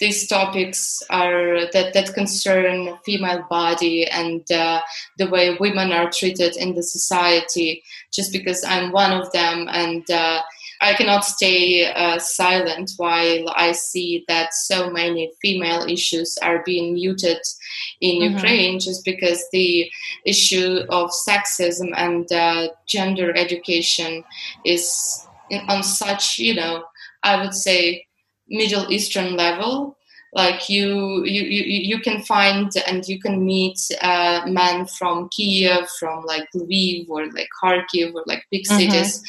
these 0.00 0.28
topics 0.28 1.02
are 1.10 1.66
that 1.72 1.92
that 1.94 2.14
concern 2.14 2.96
female 3.04 3.44
body 3.50 4.06
and 4.06 4.50
uh, 4.52 4.80
the 5.18 5.28
way 5.28 5.56
women 5.58 5.92
are 5.92 6.10
treated 6.10 6.56
in 6.56 6.74
the 6.74 6.82
society 6.82 7.82
just 8.12 8.32
because 8.32 8.64
i'm 8.64 8.92
one 8.92 9.12
of 9.12 9.30
them 9.32 9.66
and 9.72 10.08
uh, 10.10 10.40
i 10.80 10.94
cannot 10.94 11.24
stay 11.24 11.90
uh, 11.92 12.18
silent 12.18 12.92
while 12.96 13.44
i 13.56 13.72
see 13.72 14.24
that 14.28 14.54
so 14.54 14.88
many 14.90 15.32
female 15.42 15.84
issues 15.88 16.38
are 16.42 16.62
being 16.64 16.94
muted 16.94 17.40
in 18.00 18.22
Mhm. 18.22 18.34
ukraine 18.34 18.78
just 18.78 19.04
because 19.04 19.40
the 19.52 19.90
issue 20.24 20.70
of 20.90 21.10
sexism 21.10 21.88
and 21.96 22.30
uh, 22.32 22.68
gender 22.86 23.36
education 23.36 24.22
is 24.64 25.27
in, 25.50 25.60
on 25.68 25.82
such 25.82 26.38
you 26.38 26.54
know 26.54 26.84
i 27.22 27.40
would 27.40 27.54
say 27.54 28.04
middle 28.48 28.90
eastern 28.90 29.36
level 29.36 29.96
like 30.34 30.68
you 30.68 31.24
you 31.24 31.42
you, 31.42 31.62
you 31.96 31.98
can 32.00 32.22
find 32.22 32.70
and 32.86 33.06
you 33.08 33.18
can 33.18 33.44
meet 33.44 33.78
uh, 34.02 34.42
men 34.46 34.86
from 34.86 35.28
kiev 35.34 35.88
from 35.98 36.24
like 36.26 36.46
lviv 36.54 37.08
or 37.08 37.26
like 37.32 37.48
kharkiv 37.62 38.12
or 38.14 38.22
like 38.26 38.44
big 38.50 38.64
Mhm. 38.64 38.76
cities 38.78 39.22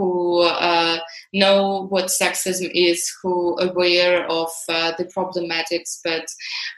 who 0.00 0.40
uh, 0.40 0.98
know 1.34 1.86
what 1.90 2.06
sexism 2.06 2.70
is 2.72 3.00
who 3.22 3.54
are 3.58 3.68
aware 3.68 4.24
of 4.28 4.48
uh, 4.70 4.92
the 4.96 5.04
problematics 5.14 5.98
but 6.02 6.26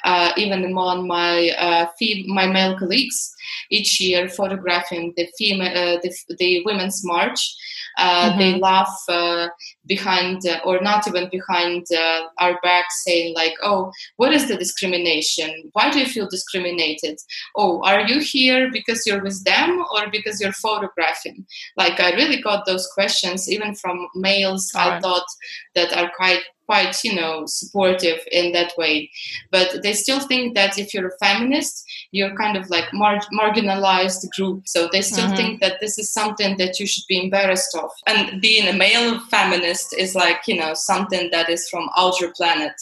uh, 0.04 0.32
even 0.36 0.64
among 0.64 1.06
my 1.06 1.50
uh, 1.50 1.86
fem- 1.98 2.26
my 2.26 2.46
male 2.46 2.76
colleagues 2.76 3.32
each 3.70 4.00
year 4.00 4.28
photographing 4.28 5.12
the 5.16 5.28
female 5.38 5.76
uh, 5.82 5.98
the, 6.02 6.12
the 6.40 6.62
women's 6.64 7.00
march 7.04 7.54
uh, 7.98 8.36
they 8.38 8.58
laugh 8.58 8.94
uh, 9.08 9.48
behind 9.86 10.40
or 10.64 10.80
not 10.80 11.06
even 11.06 11.28
behind 11.30 11.84
uh, 11.94 12.22
our 12.38 12.58
back 12.62 12.86
saying 13.04 13.34
like 13.34 13.54
oh 13.62 13.92
what 14.16 14.32
is 14.32 14.48
the 14.48 14.56
discrimination? 14.56 15.70
Why 15.72 15.90
do 15.90 15.98
you 15.98 16.06
feel 16.06 16.28
discriminated? 16.28 17.18
Oh 17.56 17.82
are 17.84 18.00
you 18.00 18.20
here 18.20 18.70
because 18.72 19.06
you're 19.06 19.22
with 19.22 19.44
them 19.44 19.84
or 19.94 20.10
because 20.10 20.40
you're 20.40 20.52
photographing? 20.52 21.46
Like 21.76 22.00
i 22.00 22.12
really 22.12 22.40
got 22.40 22.64
those 22.66 22.86
questions 22.94 23.11
questions, 23.12 23.50
even 23.50 23.74
from 23.74 24.08
males. 24.14 24.72
I 24.74 25.00
thought 25.00 25.26
that 25.74 25.92
are 25.96 26.10
quite 26.16 26.42
quite 26.66 26.96
you 27.04 27.14
know 27.14 27.44
supportive 27.46 28.20
in 28.30 28.52
that 28.52 28.72
way. 28.78 29.10
But 29.50 29.82
they 29.82 29.92
still 29.92 30.20
think 30.20 30.54
that 30.54 30.78
if 30.78 30.94
you're 30.94 31.08
a 31.08 31.18
feminist 31.18 31.84
you're 32.12 32.36
kind 32.36 32.56
of 32.56 32.70
like 32.70 32.84
mar- 32.92 33.28
marginalized 33.32 34.24
group. 34.36 34.62
So 34.66 34.88
they 34.92 35.02
still 35.02 35.26
mm-hmm. 35.26 35.36
think 35.36 35.60
that 35.60 35.78
this 35.80 35.98
is 35.98 36.12
something 36.12 36.56
that 36.58 36.78
you 36.78 36.86
should 36.86 37.04
be 37.08 37.24
embarrassed 37.24 37.74
of. 37.74 37.90
And 38.06 38.40
being 38.40 38.68
a 38.68 38.72
male 38.72 39.18
feminist 39.30 39.94
is 39.98 40.14
like 40.14 40.40
you 40.46 40.56
know 40.56 40.74
something 40.74 41.30
that 41.32 41.48
is 41.48 41.68
from 41.68 41.88
outer 41.96 42.32
planet. 42.36 42.74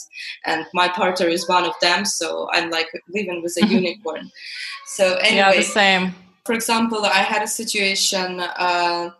And 0.45 0.65
my 0.73 0.87
partner 0.89 1.27
is 1.27 1.49
one 1.49 1.65
of 1.65 1.73
them 1.81 2.05
so 2.05 2.47
i'm 2.53 2.69
like 2.69 2.89
living 3.09 3.41
with 3.41 3.55
a 3.61 3.65
unicorn. 3.79 4.31
So 4.85 5.15
anyway 5.15 5.35
yeah 5.35 5.55
the 5.55 5.63
same 5.63 6.15
for 6.45 6.53
example, 6.53 7.05
I 7.05 7.19
had 7.19 7.43
a 7.43 7.47
situation 7.47 8.39
uh, 8.39 9.11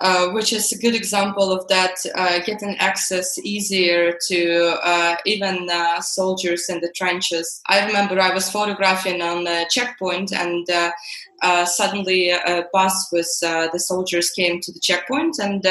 uh, 0.00 0.28
which 0.28 0.52
is 0.52 0.70
a 0.70 0.78
good 0.78 0.94
example 0.94 1.50
of 1.50 1.66
that 1.68 1.96
uh, 2.14 2.38
getting 2.44 2.76
access 2.76 3.38
easier 3.38 4.16
to 4.28 4.78
uh, 4.84 5.16
even 5.26 5.68
uh, 5.70 6.00
soldiers 6.00 6.68
in 6.68 6.80
the 6.80 6.92
trenches. 6.94 7.60
I 7.66 7.84
remember 7.84 8.20
I 8.20 8.32
was 8.32 8.50
photographing 8.50 9.22
on 9.22 9.46
a 9.46 9.66
checkpoint 9.68 10.32
and 10.32 10.68
uh, 11.42 11.64
suddenly 11.64 12.30
a 12.30 12.66
bus 12.72 13.08
with 13.10 13.28
the 13.40 13.78
soldiers 13.78 14.30
came 14.30 14.60
to 14.60 14.72
the 14.72 14.80
checkpoint 14.80 15.38
and 15.40 15.64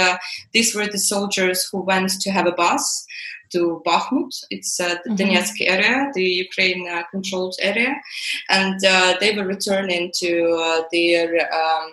these 0.51 0.75
were 0.75 0.87
the 0.87 0.99
soldiers 0.99 1.69
who 1.71 1.81
went 1.81 2.09
to 2.21 2.31
have 2.31 2.47
a 2.47 2.51
bus 2.51 3.05
to 3.51 3.81
Bakhmut. 3.85 4.43
It's 4.49 4.79
uh, 4.79 4.95
the 5.03 5.11
mm-hmm. 5.11 5.15
Donetsk 5.15 5.55
area, 5.61 6.11
the 6.13 6.23
Ukraine 6.23 6.87
uh, 6.87 7.03
controlled 7.11 7.55
area, 7.61 7.95
and 8.49 8.83
uh, 8.85 9.15
they 9.19 9.35
were 9.35 9.45
returning 9.45 10.11
to 10.15 10.31
uh, 10.51 10.81
their 10.91 11.53
um, 11.53 11.91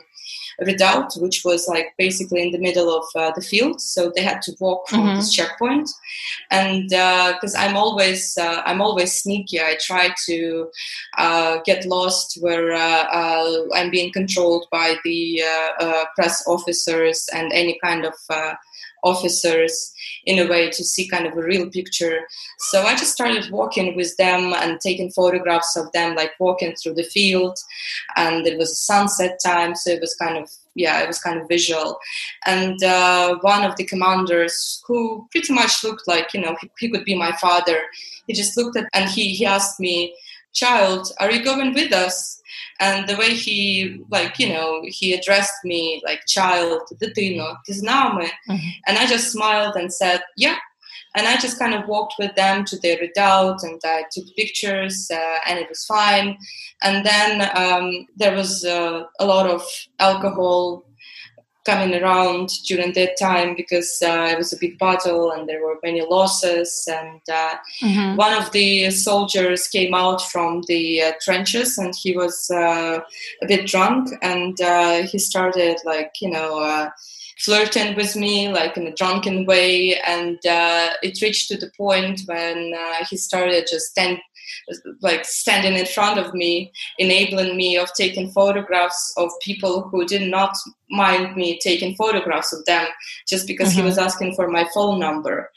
redoubt, 0.61 1.15
which 1.17 1.43
was 1.45 1.67
like 1.69 1.95
basically 1.99 2.43
in 2.43 2.53
the 2.53 2.59
middle 2.59 2.89
of 2.97 3.05
uh, 3.17 3.33
the 3.35 3.41
field. 3.41 3.81
So 3.81 4.13
they 4.15 4.23
had 4.23 4.41
to 4.43 4.53
walk 4.61 4.89
from 4.89 5.01
mm-hmm. 5.01 5.17
this 5.17 5.33
checkpoint, 5.33 5.91
and 6.51 6.89
because 6.89 7.55
I'm 7.55 7.77
always 7.77 8.37
I'm 8.39 8.81
always 8.81 9.13
sneaky, 9.15 9.61
I 9.61 9.77
try 9.81 10.15
to 10.27 10.71
get 11.65 11.87
lost 11.87 12.39
where 12.41 12.73
I'm 12.75 13.91
being 13.91 14.13
controlled 14.13 14.67
by 14.71 14.97
the 15.05 15.43
press 16.17 16.45
officers 16.47 17.29
and 17.33 17.53
any 17.53 17.79
kind 17.83 18.05
of 18.05 18.15
officers 19.05 19.93
in 20.27 20.39
a 20.39 20.51
way 20.51 20.71
to 20.71 20.83
see 20.85 21.09
kind 21.09 21.27
of 21.27 21.37
a 21.37 21.43
real 21.43 21.69
picture. 21.71 22.27
So 22.59 22.83
I 22.83 22.97
just 22.97 23.13
started 23.13 23.51
walking 23.51 23.95
with 23.95 24.17
them 24.17 24.53
and 24.55 24.81
taking 24.81 25.11
photographs 25.11 25.77
of 25.77 25.93
them, 25.93 26.17
like 26.17 26.33
walking 26.41 26.75
through 26.75 26.95
the 26.95 27.05
field. 27.05 27.59
And 28.17 28.47
it 28.47 28.59
was 28.59 28.73
a 28.73 28.77
sunset 28.77 29.39
time, 29.45 29.75
so 29.75 29.91
it 29.91 30.01
was 30.01 30.15
kind 30.15 30.39
of 30.39 30.51
yeah, 30.77 31.03
it 31.03 31.07
was 31.07 31.21
kind 31.21 31.41
of 31.41 31.49
visual. 31.49 31.99
And 32.47 32.83
uh, 32.83 33.37
one 33.43 33.63
of 33.65 33.77
the 33.77 33.85
commanders, 33.85 34.83
who 34.87 35.27
pretty 35.31 35.53
much 35.53 35.85
looked 35.85 36.09
like 36.09 36.35
you 36.35 36.41
know 36.41 36.57
he, 36.61 36.71
he 36.79 36.91
could 36.91 37.05
be 37.05 37.15
my 37.15 37.33
father, 37.37 37.83
he 38.27 38.33
just 38.33 38.57
looked 38.57 38.77
at 38.77 38.89
and 38.93 39.09
he 39.09 39.35
he 39.35 39.47
asked 39.47 39.79
me, 39.79 40.15
"Child, 40.53 41.13
are 41.21 41.31
you 41.31 41.45
going 41.45 41.75
with 41.75 41.93
us?" 41.93 42.41
and 42.80 43.08
the 43.08 43.18
way 43.18 43.34
he 43.34 44.02
like 44.10 44.40
you 44.40 44.50
know 44.50 44.82
he 44.84 45.14
addressed 45.14 45.64
me 45.64 46.02
like 46.06 46.22
child 46.28 46.82
dитino 47.02 47.56
ти 47.66 47.74
mm-hmm. 47.74 48.56
and 48.88 48.98
i 48.98 49.06
just 49.06 49.32
smiled 49.32 49.76
and 49.76 49.94
said 49.94 50.22
yeah 50.38 50.58
and 51.16 51.28
I 51.28 51.38
just 51.38 51.58
kind 51.58 51.74
of 51.74 51.88
walked 51.88 52.16
with 52.20 52.36
them 52.36 52.66
to 52.66 52.78
their 52.80 52.98
redoubt 53.00 53.64
and 53.64 53.82
I 53.84 54.04
took 54.12 54.26
pictures 54.36 55.10
uh, 55.12 55.38
and 55.48 55.58
it 55.58 55.68
was 55.68 55.84
fine. 55.86 56.38
And 56.84 57.06
then 57.06 57.50
um, 57.56 58.06
there 58.16 58.36
was 58.36 58.64
uh, 58.64 59.04
a 59.20 59.26
lot 59.26 59.50
of 59.50 59.64
alcohol 60.00 60.86
coming 61.65 61.95
around 61.95 62.51
during 62.67 62.93
that 62.93 63.19
time 63.19 63.55
because 63.57 63.99
uh, 64.05 64.29
it 64.31 64.37
was 64.37 64.53
a 64.53 64.59
big 64.59 64.79
battle 64.79 65.31
and 65.31 65.49
there 65.49 65.65
were 65.65 65.79
many 65.83 66.03
losses. 66.03 66.87
And 66.91 67.21
uh, 67.31 67.55
mm-hmm. 67.83 68.17
one 68.17 68.35
of 68.35 68.53
the 68.53 68.91
soldiers 68.91 69.67
came 69.69 69.95
out 69.95 70.21
from 70.23 70.63
the 70.69 71.03
uh, 71.03 71.13
trenches 71.23 71.79
and 71.79 71.95
he 71.97 72.17
was 72.17 72.51
uh, 72.53 73.01
a 73.43 73.47
bit 73.47 73.67
drunk 73.67 74.11
and 74.23 74.61
uh, 74.61 75.03
he 75.03 75.19
started, 75.19 75.79
like, 75.85 76.13
you 76.21 76.31
know, 76.31 76.61
uh, 76.61 76.91
flirting 77.39 77.97
with 77.97 78.15
me 78.15 78.49
like 78.49 78.77
in 78.77 78.87
a 78.87 78.95
drunken 78.95 79.45
way 79.45 79.99
and 80.07 80.39
it 80.45 81.21
reached 81.21 81.49
to 81.49 81.57
the 81.57 81.71
point 81.77 82.21
when 82.27 82.73
he 83.11 83.17
started 83.17 83.67
just 83.69 83.87
stand, 83.87 84.19
like 85.01 85.25
standing 85.25 85.75
in 85.75 85.87
front 85.87 86.19
of 86.19 86.35
me, 86.35 86.73
enabling 86.99 87.57
me 87.57 87.77
of 87.77 87.93
taking 87.95 88.31
photographs 88.31 89.13
of 89.17 89.31
people 89.43 89.89
who 89.89 90.05
did 90.07 90.29
not 90.31 90.57
mind 90.91 91.37
me 91.37 91.59
taking 91.61 91.95
photographs 91.95 92.53
of 92.53 92.65
them, 92.67 92.87
just 93.29 93.47
because 93.47 93.71
mm-hmm. 93.71 93.81
he 93.81 93.85
was 93.87 93.99
asking 93.99 94.35
for 94.35 94.49
my 94.49 94.67
phone 94.75 94.99
number, 95.01 95.51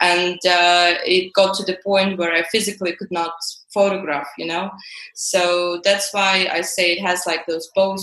and 0.00 0.38
uh, 0.46 0.94
it 1.04 1.32
got 1.32 1.54
to 1.56 1.64
the 1.64 1.78
point 1.84 2.18
where 2.18 2.32
I 2.32 2.42
physically 2.44 2.94
could 2.96 3.10
not 3.10 3.34
photograph, 3.72 4.28
you 4.38 4.46
know. 4.46 4.70
So 5.14 5.80
that's 5.84 6.12
why 6.12 6.48
I 6.50 6.60
say 6.62 6.92
it 6.92 7.02
has 7.02 7.26
like 7.26 7.46
those 7.46 7.70
both 7.74 8.02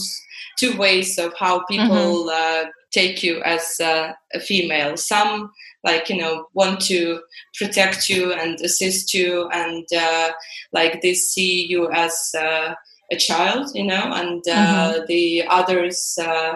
two 0.57 0.77
ways 0.77 1.17
of 1.17 1.33
how 1.37 1.63
people 1.65 2.25
mm-hmm. 2.25 2.67
uh, 2.67 2.69
take 2.91 3.23
you 3.23 3.41
as 3.43 3.79
uh, 3.79 4.13
a 4.33 4.39
female. 4.39 4.97
Some 4.97 5.51
like 5.83 6.09
you 6.09 6.17
know 6.17 6.47
want 6.53 6.81
to 6.81 7.21
protect 7.57 8.09
you 8.09 8.33
and 8.33 8.59
assist 8.61 9.13
you 9.13 9.47
and 9.49 9.85
uh, 9.97 10.29
like 10.71 11.01
they 11.01 11.13
see 11.13 11.65
you 11.65 11.89
as 11.91 12.31
uh, 12.37 12.73
a 13.11 13.15
child 13.15 13.69
you 13.73 13.85
know 13.85 14.11
and 14.13 14.43
uh, 14.49 14.93
mm-hmm. 14.93 15.05
the 15.07 15.43
others 15.47 16.17
uh, 16.21 16.53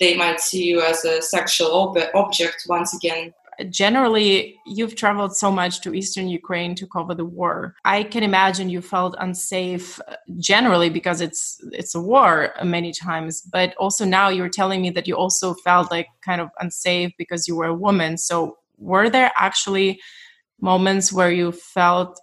they 0.00 0.16
might 0.16 0.40
see 0.40 0.64
you 0.64 0.82
as 0.82 1.04
a 1.04 1.22
sexual 1.22 1.72
ob- 1.72 2.10
object 2.14 2.64
once 2.68 2.94
again 2.94 3.32
generally 3.70 4.58
you've 4.66 4.94
traveled 4.96 5.36
so 5.36 5.50
much 5.50 5.80
to 5.82 5.94
eastern 5.94 6.28
ukraine 6.28 6.74
to 6.74 6.86
cover 6.86 7.14
the 7.14 7.24
war. 7.24 7.74
I 7.84 8.02
can 8.04 8.22
imagine 8.22 8.68
you 8.68 8.80
felt 8.80 9.16
unsafe 9.18 10.00
uh, 10.08 10.16
generally 10.38 10.90
because 10.90 11.20
it's 11.20 11.58
it's 11.72 11.94
a 11.94 12.00
war 12.00 12.54
many 12.64 12.92
times 12.92 13.40
but 13.40 13.74
also 13.76 14.04
now 14.04 14.28
you're 14.28 14.48
telling 14.48 14.82
me 14.82 14.90
that 14.90 15.06
you 15.06 15.16
also 15.16 15.54
felt 15.54 15.90
like 15.90 16.08
kind 16.24 16.40
of 16.40 16.48
unsafe 16.60 17.12
because 17.18 17.46
you 17.48 17.56
were 17.56 17.66
a 17.66 17.74
woman. 17.74 18.18
So 18.18 18.58
were 18.78 19.08
there 19.08 19.30
actually 19.36 20.00
moments 20.60 21.12
where 21.12 21.30
you 21.30 21.52
felt 21.52 22.20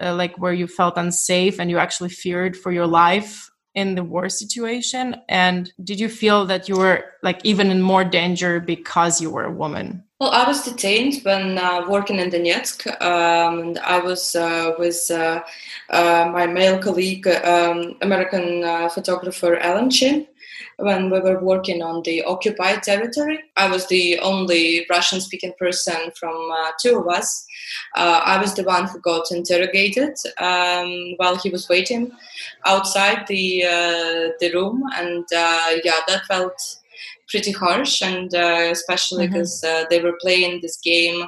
uh, 0.00 0.14
like 0.14 0.36
where 0.38 0.52
you 0.52 0.66
felt 0.66 0.96
unsafe 0.96 1.60
and 1.60 1.70
you 1.70 1.78
actually 1.78 2.08
feared 2.08 2.56
for 2.56 2.72
your 2.72 2.86
life 2.86 3.50
in 3.74 3.94
the 3.94 4.04
war 4.04 4.28
situation? 4.28 5.16
And 5.28 5.72
did 5.82 5.98
you 5.98 6.08
feel 6.08 6.46
that 6.46 6.68
you 6.68 6.76
were 6.76 7.04
like 7.22 7.40
even 7.44 7.70
in 7.70 7.80
more 7.80 8.04
danger 8.04 8.60
because 8.60 9.20
you 9.20 9.30
were 9.30 9.44
a 9.44 9.52
woman? 9.52 10.04
Well 10.22 10.30
i 10.30 10.46
was 10.46 10.62
detained 10.62 11.14
when 11.24 11.58
uh, 11.58 11.84
working 11.88 12.20
in 12.20 12.30
donetsk 12.30 12.86
um, 13.02 13.76
i 13.84 13.98
was 13.98 14.36
uh, 14.36 14.70
with 14.78 15.10
uh, 15.10 15.42
uh 15.90 16.30
my 16.32 16.46
male 16.46 16.78
colleague 16.78 17.26
um, 17.26 17.96
american 18.02 18.62
uh, 18.62 18.88
photographer 18.88 19.56
alan 19.56 19.90
chin 19.90 20.28
when 20.76 21.10
we 21.10 21.20
were 21.20 21.40
working 21.40 21.82
on 21.82 22.02
the 22.02 22.22
occupied 22.24 22.82
territory. 22.82 23.40
I 23.56 23.68
was 23.68 23.86
the 23.86 24.18
only 24.18 24.86
Russian 24.90 25.20
speaking 25.20 25.52
person 25.58 26.10
from 26.18 26.36
uh, 26.50 26.72
two 26.80 26.98
of 26.98 27.08
us. 27.08 27.46
Uh, 27.96 28.20
I 28.24 28.40
was 28.40 28.54
the 28.54 28.64
one 28.64 28.86
who 28.86 29.00
got 29.00 29.30
interrogated 29.30 30.14
um, 30.38 31.14
while 31.16 31.36
he 31.36 31.50
was 31.50 31.68
waiting 31.68 32.10
outside 32.66 33.26
the 33.28 33.64
uh, 33.64 34.30
the 34.40 34.50
room, 34.54 34.82
and 34.96 35.24
uh, 35.34 35.70
yeah, 35.84 36.00
that 36.08 36.24
felt 36.26 36.58
pretty 37.28 37.52
harsh, 37.52 38.02
and 38.02 38.34
uh, 38.34 38.68
especially 38.70 39.26
because 39.26 39.62
mm-hmm. 39.62 39.84
Uh, 39.84 39.86
they 39.88 40.00
were 40.00 40.18
playing 40.20 40.60
this 40.60 40.78
game 40.78 41.24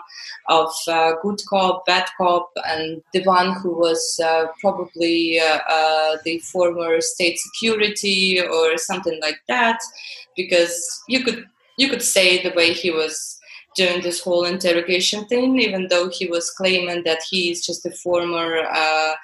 of 0.48 0.70
uh, 0.88 1.12
good 1.22 1.40
cop, 1.48 1.86
bad 1.86 2.06
cop, 2.16 2.50
and 2.66 3.02
the 3.12 3.22
one 3.24 3.52
who 3.60 3.72
was 3.72 4.20
uh, 4.24 4.46
probably 4.60 5.40
uh, 5.40 5.58
uh, 5.68 6.16
the 6.24 6.38
former 6.40 7.00
state 7.00 7.38
security 7.38 8.40
or 8.40 8.76
something 8.76 9.18
like 9.22 9.40
that, 9.48 9.78
because 10.36 11.02
you 11.08 11.24
could 11.24 11.46
you 11.78 11.88
could 11.88 12.02
say 12.02 12.42
the 12.42 12.54
way 12.54 12.72
he 12.72 12.90
was 12.90 13.40
doing 13.74 14.00
this 14.02 14.20
whole 14.20 14.44
interrogation 14.44 15.26
thing, 15.26 15.58
even 15.58 15.88
though 15.88 16.08
he 16.08 16.26
was 16.26 16.50
claiming 16.50 17.02
that 17.04 17.20
he 17.28 17.50
is 17.50 17.66
just 17.66 17.84
a 17.84 17.90
former 17.90 18.60
uh, 18.72 19.14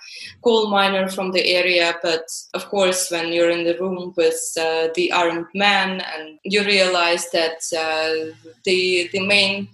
coal 0.43 0.69
miner 0.69 1.09
from 1.09 1.31
the 1.31 1.55
area. 1.55 1.95
But 2.03 2.25
of 2.55 2.69
course, 2.69 3.11
when 3.11 3.33
you're 3.33 3.51
in 3.51 3.65
the 3.65 3.79
room 3.79 4.13
with 4.17 4.41
uh, 4.59 4.89
the 4.95 5.13
armed 5.13 5.47
man 5.55 6.01
and 6.01 6.39
you 6.43 6.65
realize 6.65 7.31
that 7.31 7.63
uh, 7.77 8.35
the 8.65 9.09
the 9.13 9.27
main 9.27 9.69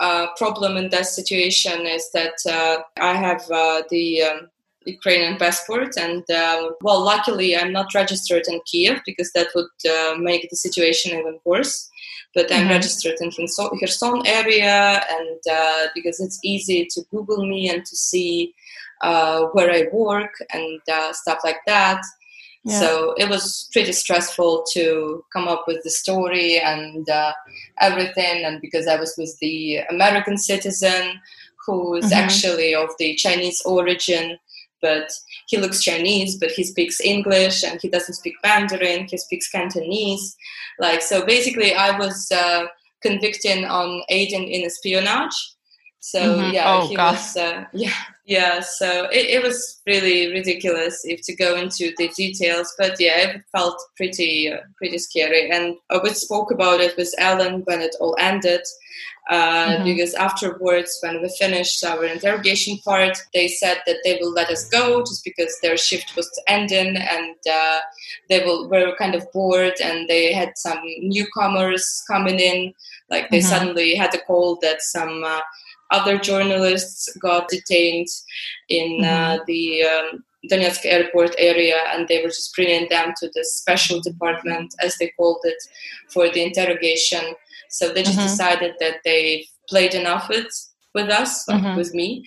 uh, 0.00 0.28
problem 0.36 0.78
in 0.78 0.88
that 0.88 1.06
situation 1.06 1.86
is 1.86 2.10
that 2.12 2.38
uh, 2.48 2.82
I 3.00 3.14
have 3.14 3.42
uh, 3.50 3.82
the 3.90 4.22
um, 4.22 4.50
Ukrainian 4.86 5.36
passport, 5.36 5.96
and 5.98 6.24
uh, 6.30 6.70
well, 6.80 7.04
luckily 7.04 7.54
I'm 7.54 7.72
not 7.72 7.94
registered 7.94 8.44
in 8.48 8.60
Kiev 8.64 9.00
because 9.04 9.30
that 9.32 9.48
would 9.54 9.76
uh, 9.88 10.14
make 10.18 10.48
the 10.48 10.56
situation 10.56 11.18
even 11.18 11.38
worse. 11.44 11.90
But 12.34 12.50
I'm 12.50 12.60
mm-hmm. 12.60 12.70
registered 12.70 13.16
in 13.20 13.30
Kherson 13.30 14.22
area, 14.24 15.02
and 15.16 15.40
uh, 15.50 15.88
because 15.94 16.18
it's 16.20 16.38
easy 16.42 16.86
to 16.92 17.02
Google 17.10 17.44
me 17.44 17.68
and 17.68 17.84
to 17.84 17.96
see 17.96 18.54
where 19.52 19.70
I 19.70 19.88
work 19.92 20.32
and 20.50 20.80
stuff 21.12 21.40
like 21.44 21.60
that. 21.66 22.00
Yeah. 22.64 22.78
So 22.78 23.14
it 23.16 23.28
was 23.28 23.68
pretty 23.72 23.92
stressful 23.92 24.64
to 24.72 25.24
come 25.32 25.48
up 25.48 25.64
with 25.66 25.82
the 25.82 25.90
story 25.90 26.58
and 26.58 27.08
uh, 27.08 27.32
everything. 27.80 28.44
And 28.44 28.60
because 28.60 28.86
I 28.86 28.96
was 28.96 29.14
with 29.16 29.36
the 29.40 29.78
American 29.90 30.36
citizen 30.36 31.20
who 31.66 31.94
is 31.94 32.06
mm-hmm. 32.06 32.14
actually 32.14 32.74
of 32.74 32.90
the 32.98 33.14
Chinese 33.14 33.62
origin, 33.64 34.38
but 34.82 35.10
he 35.48 35.56
looks 35.56 35.82
Chinese, 35.82 36.36
but 36.36 36.50
he 36.50 36.64
speaks 36.64 37.00
English 37.00 37.64
and 37.64 37.80
he 37.80 37.88
doesn't 37.88 38.14
speak 38.14 38.34
Mandarin. 38.42 39.06
He 39.10 39.16
speaks 39.16 39.50
Cantonese. 39.50 40.36
Like 40.78 41.02
so, 41.02 41.24
basically, 41.24 41.74
I 41.74 41.98
was 41.98 42.30
uh, 42.30 42.66
convicted 43.02 43.64
on 43.64 44.02
aiding 44.08 44.48
in 44.48 44.64
espionage. 44.64 45.54
So 46.00 46.20
mm-hmm. 46.20 46.54
yeah, 46.54 46.74
oh, 46.74 46.88
he 46.88 46.96
God. 46.96 47.12
was 47.12 47.36
uh, 47.36 47.64
yeah 47.74 47.92
yeah. 48.30 48.60
So 48.60 49.06
it, 49.06 49.26
it 49.28 49.42
was 49.42 49.82
really 49.88 50.32
ridiculous 50.32 51.00
if 51.04 51.20
to 51.22 51.34
go 51.34 51.56
into 51.56 51.92
the 51.98 52.08
details, 52.16 52.72
but 52.78 52.94
yeah, 53.00 53.18
it 53.28 53.42
felt 53.50 53.82
pretty 53.96 54.52
uh, 54.52 54.60
pretty 54.76 54.98
scary. 54.98 55.50
And 55.50 55.74
uh, 55.90 55.98
we 56.00 56.10
spoke 56.10 56.52
about 56.52 56.80
it 56.80 56.96
with 56.96 57.12
Alan 57.18 57.62
when 57.62 57.80
it 57.82 57.96
all 57.98 58.14
ended, 58.20 58.60
uh, 59.30 59.34
mm-hmm. 59.34 59.84
because 59.84 60.14
afterwards, 60.14 60.96
when 61.02 61.20
we 61.20 61.28
finished 61.40 61.82
our 61.84 62.04
interrogation 62.04 62.78
part, 62.84 63.18
they 63.34 63.48
said 63.48 63.78
that 63.86 63.96
they 64.04 64.16
will 64.20 64.32
let 64.32 64.48
us 64.48 64.68
go 64.68 65.00
just 65.00 65.24
because 65.24 65.58
their 65.60 65.76
shift 65.76 66.14
was 66.14 66.30
ending, 66.46 66.96
and 66.98 67.34
uh, 67.52 67.80
they 68.28 68.44
will 68.44 68.68
were 68.68 68.94
kind 68.96 69.16
of 69.16 69.26
bored, 69.32 69.74
and 69.82 70.08
they 70.08 70.32
had 70.32 70.52
some 70.56 70.80
newcomers 71.00 72.04
coming 72.06 72.38
in. 72.38 72.74
Like 73.10 73.28
they 73.30 73.40
mm-hmm. 73.40 73.48
suddenly 73.48 73.96
had 73.96 74.14
a 74.14 74.20
call 74.20 74.56
that 74.62 74.82
some 74.82 75.24
uh, 75.24 75.40
other 75.90 76.18
journalists 76.18 77.14
got 77.16 77.48
detained 77.48 78.08
in 78.68 79.04
uh, 79.04 79.08
mm-hmm. 79.08 79.42
the 79.46 79.82
um, 79.82 80.24
Donetsk 80.50 80.84
airport 80.84 81.34
area, 81.38 81.76
and 81.92 82.08
they 82.08 82.22
were 82.22 82.28
just 82.28 82.54
bringing 82.54 82.88
them 82.88 83.12
to 83.18 83.30
the 83.34 83.44
special 83.44 84.00
department, 84.00 84.74
as 84.82 84.96
they 84.96 85.12
called 85.16 85.40
it, 85.44 85.62
for 86.08 86.30
the 86.30 86.42
interrogation. 86.42 87.34
So 87.68 87.92
they 87.92 88.02
just 88.02 88.18
mm-hmm. 88.18 88.28
decided 88.28 88.74
that 88.80 89.00
they 89.04 89.46
played 89.68 89.94
enough 89.94 90.28
with 90.28 90.48
with 90.94 91.08
us, 91.08 91.46
mm-hmm. 91.46 91.76
with 91.76 91.94
me, 91.94 92.24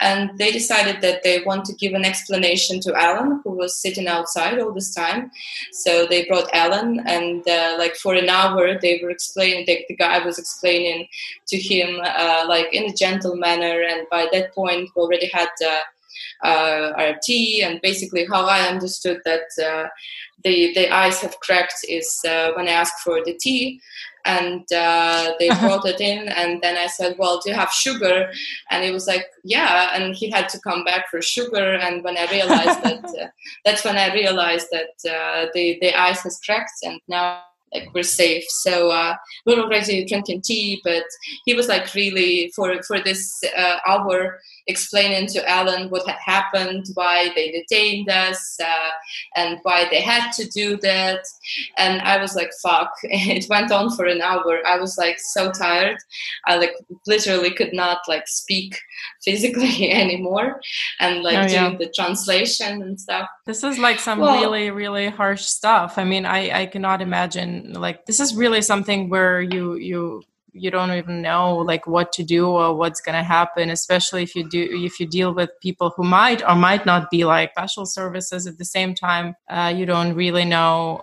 and 0.00 0.30
they 0.38 0.50
decided 0.50 1.00
that 1.02 1.22
they 1.22 1.42
want 1.44 1.64
to 1.66 1.74
give 1.74 1.92
an 1.92 2.04
explanation 2.04 2.80
to 2.80 2.94
Alan, 2.94 3.40
who 3.44 3.50
was 3.50 3.80
sitting 3.80 4.08
outside 4.08 4.58
all 4.58 4.72
this 4.72 4.94
time. 4.94 5.30
So 5.72 6.06
they 6.06 6.24
brought 6.24 6.52
Alan, 6.52 7.00
and 7.06 7.46
uh, 7.48 7.76
like 7.78 7.96
for 7.96 8.14
an 8.14 8.28
hour, 8.28 8.78
they 8.80 9.00
were 9.02 9.10
explaining. 9.10 9.66
The, 9.66 9.84
the 9.88 9.96
guy 9.96 10.24
was 10.24 10.38
explaining 10.38 11.08
to 11.48 11.56
him, 11.56 12.00
uh, 12.02 12.44
like 12.48 12.72
in 12.72 12.84
a 12.84 12.94
gentle 12.94 13.36
manner, 13.36 13.82
and 13.82 14.06
by 14.10 14.28
that 14.32 14.54
point, 14.54 14.90
we 14.94 15.02
already 15.02 15.28
had. 15.32 15.48
Uh, 15.64 15.80
uh, 16.44 16.92
our 16.96 17.14
tea 17.22 17.62
and 17.62 17.80
basically 17.82 18.26
how 18.26 18.46
I 18.46 18.68
understood 18.68 19.20
that 19.24 19.48
uh, 19.62 19.88
the 20.44 20.72
the 20.74 20.90
ice 20.90 21.20
have 21.20 21.38
cracked 21.40 21.84
is 21.88 22.20
uh, 22.28 22.52
when 22.54 22.68
I 22.68 22.72
asked 22.72 23.00
for 23.04 23.24
the 23.24 23.34
tea 23.34 23.80
and 24.26 24.70
uh, 24.72 25.32
they 25.38 25.48
uh-huh. 25.48 25.66
brought 25.66 25.86
it 25.86 26.00
in 26.00 26.28
and 26.28 26.60
then 26.60 26.76
i 26.76 26.86
said 26.86 27.14
well 27.16 27.40
do 27.40 27.50
you 27.50 27.56
have 27.56 27.70
sugar 27.70 28.28
and 28.70 28.84
he 28.84 28.90
was 28.90 29.06
like 29.06 29.26
yeah 29.44 29.90
and 29.94 30.14
he 30.14 30.28
had 30.28 30.48
to 30.48 30.58
come 30.60 30.84
back 30.84 31.08
for 31.08 31.22
sugar 31.22 31.74
and 31.74 32.02
when 32.02 32.18
i 32.18 32.26
realized 32.30 32.82
that 32.82 33.04
uh, 33.22 33.28
that's 33.64 33.84
when 33.84 33.96
i 33.96 34.12
realized 34.12 34.66
that 34.72 34.94
uh, 35.08 35.46
the, 35.54 35.78
the 35.80 35.94
ice 35.94 36.22
has 36.22 36.40
cracked 36.44 36.72
and 36.82 37.00
now 37.08 37.42
like 37.72 37.88
we're 37.94 38.02
safe. 38.02 38.44
So 38.48 38.90
uh, 38.90 39.14
we 39.44 39.54
were 39.54 39.62
already 39.62 40.04
drinking 40.04 40.42
tea, 40.42 40.80
but 40.84 41.04
he 41.44 41.54
was 41.54 41.68
like 41.68 41.92
really 41.94 42.52
for 42.54 42.82
for 42.82 43.00
this 43.00 43.42
uh, 43.56 43.78
hour 43.86 44.38
explaining 44.68 45.28
to 45.28 45.48
Alan 45.48 45.90
what 45.90 46.06
had 46.06 46.18
happened, 46.24 46.86
why 46.94 47.30
they 47.34 47.50
detained 47.50 48.08
us, 48.08 48.56
uh, 48.60 48.90
and 49.36 49.58
why 49.62 49.88
they 49.90 50.00
had 50.00 50.32
to 50.32 50.46
do 50.48 50.76
that. 50.78 51.20
And 51.78 52.00
I 52.02 52.20
was 52.20 52.34
like, 52.34 52.50
"Fuck!" 52.62 52.92
It 53.36 53.48
went 53.48 53.72
on 53.72 53.94
for 53.96 54.06
an 54.06 54.22
hour. 54.22 54.66
I 54.66 54.78
was 54.78 54.96
like 54.96 55.18
so 55.18 55.50
tired. 55.50 55.98
I 56.46 56.56
like 56.56 56.74
literally 57.06 57.50
could 57.50 57.72
not 57.72 57.98
like 58.08 58.26
speak 58.28 58.78
physically 59.24 59.90
anymore, 60.02 60.60
and 61.00 61.22
like 61.22 61.36
oh, 61.36 61.52
yeah. 61.52 61.68
doing 61.68 61.78
the 61.78 61.92
translation 61.94 62.82
and 62.82 63.00
stuff. 63.00 63.28
This 63.44 63.62
is 63.64 63.78
like 63.78 63.98
some 63.98 64.20
well, 64.20 64.40
really 64.40 64.70
really 64.70 65.08
harsh 65.08 65.42
stuff. 65.42 65.98
I 65.98 66.04
mean, 66.04 66.24
I 66.24 66.62
I 66.62 66.66
cannot 66.66 67.02
imagine 67.02 67.55
like 67.74 68.06
this 68.06 68.20
is 68.20 68.34
really 68.34 68.62
something 68.62 69.08
where 69.08 69.40
you 69.40 69.74
you 69.74 70.22
you 70.52 70.70
don't 70.70 70.92
even 70.92 71.20
know 71.20 71.56
like 71.58 71.86
what 71.86 72.12
to 72.12 72.24
do 72.24 72.48
or 72.48 72.74
what's 72.74 73.00
going 73.00 73.14
to 73.14 73.22
happen 73.22 73.68
especially 73.70 74.22
if 74.22 74.34
you 74.34 74.48
do 74.48 74.66
if 74.70 74.98
you 74.98 75.06
deal 75.06 75.34
with 75.34 75.50
people 75.60 75.92
who 75.96 76.02
might 76.02 76.42
or 76.42 76.54
might 76.54 76.86
not 76.86 77.10
be 77.10 77.24
like 77.24 77.50
special 77.52 77.86
services 77.86 78.46
at 78.46 78.58
the 78.58 78.64
same 78.64 78.94
time. 78.94 79.34
Uh, 79.48 79.72
you 79.74 79.84
don't 79.86 80.14
really 80.14 80.44
know 80.44 81.02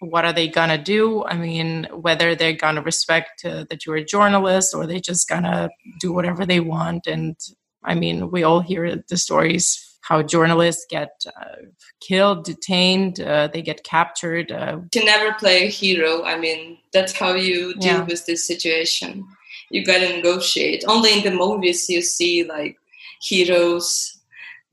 what 0.00 0.24
are 0.24 0.32
they 0.32 0.48
going 0.48 0.68
to 0.68 0.78
do. 0.78 1.24
I 1.24 1.36
mean 1.36 1.84
whether 1.92 2.34
they're 2.34 2.52
going 2.52 2.76
to 2.76 2.82
respect 2.82 3.44
uh, 3.44 3.64
that 3.70 3.84
you're 3.84 3.96
a 3.96 4.04
journalist 4.04 4.74
or 4.74 4.86
they're 4.86 5.00
just 5.00 5.28
going 5.28 5.44
to 5.44 5.68
do 6.00 6.12
whatever 6.12 6.44
they 6.44 6.60
want. 6.60 7.06
And 7.06 7.36
i 7.84 7.94
mean 7.94 8.30
we 8.32 8.42
all 8.42 8.60
hear 8.60 9.04
the 9.08 9.16
stories 9.16 9.87
how 10.08 10.22
journalists 10.22 10.86
get 10.88 11.22
uh, 11.26 11.66
killed, 12.00 12.42
detained, 12.44 13.20
uh, 13.20 13.48
they 13.52 13.60
get 13.60 13.84
captured. 13.84 14.50
Uh. 14.50 14.80
You 14.94 15.04
never 15.04 15.34
play 15.34 15.66
a 15.66 15.68
hero. 15.68 16.24
I 16.24 16.38
mean, 16.38 16.78
that's 16.94 17.12
how 17.12 17.34
you 17.34 17.74
deal 17.74 17.98
yeah. 17.98 18.04
with 18.04 18.24
this 18.24 18.46
situation. 18.46 19.26
You 19.70 19.84
gotta 19.84 20.08
negotiate. 20.08 20.82
Only 20.88 21.18
in 21.18 21.24
the 21.24 21.38
movies 21.38 21.90
you 21.90 22.00
see 22.00 22.42
like 22.44 22.78
heroes 23.20 24.18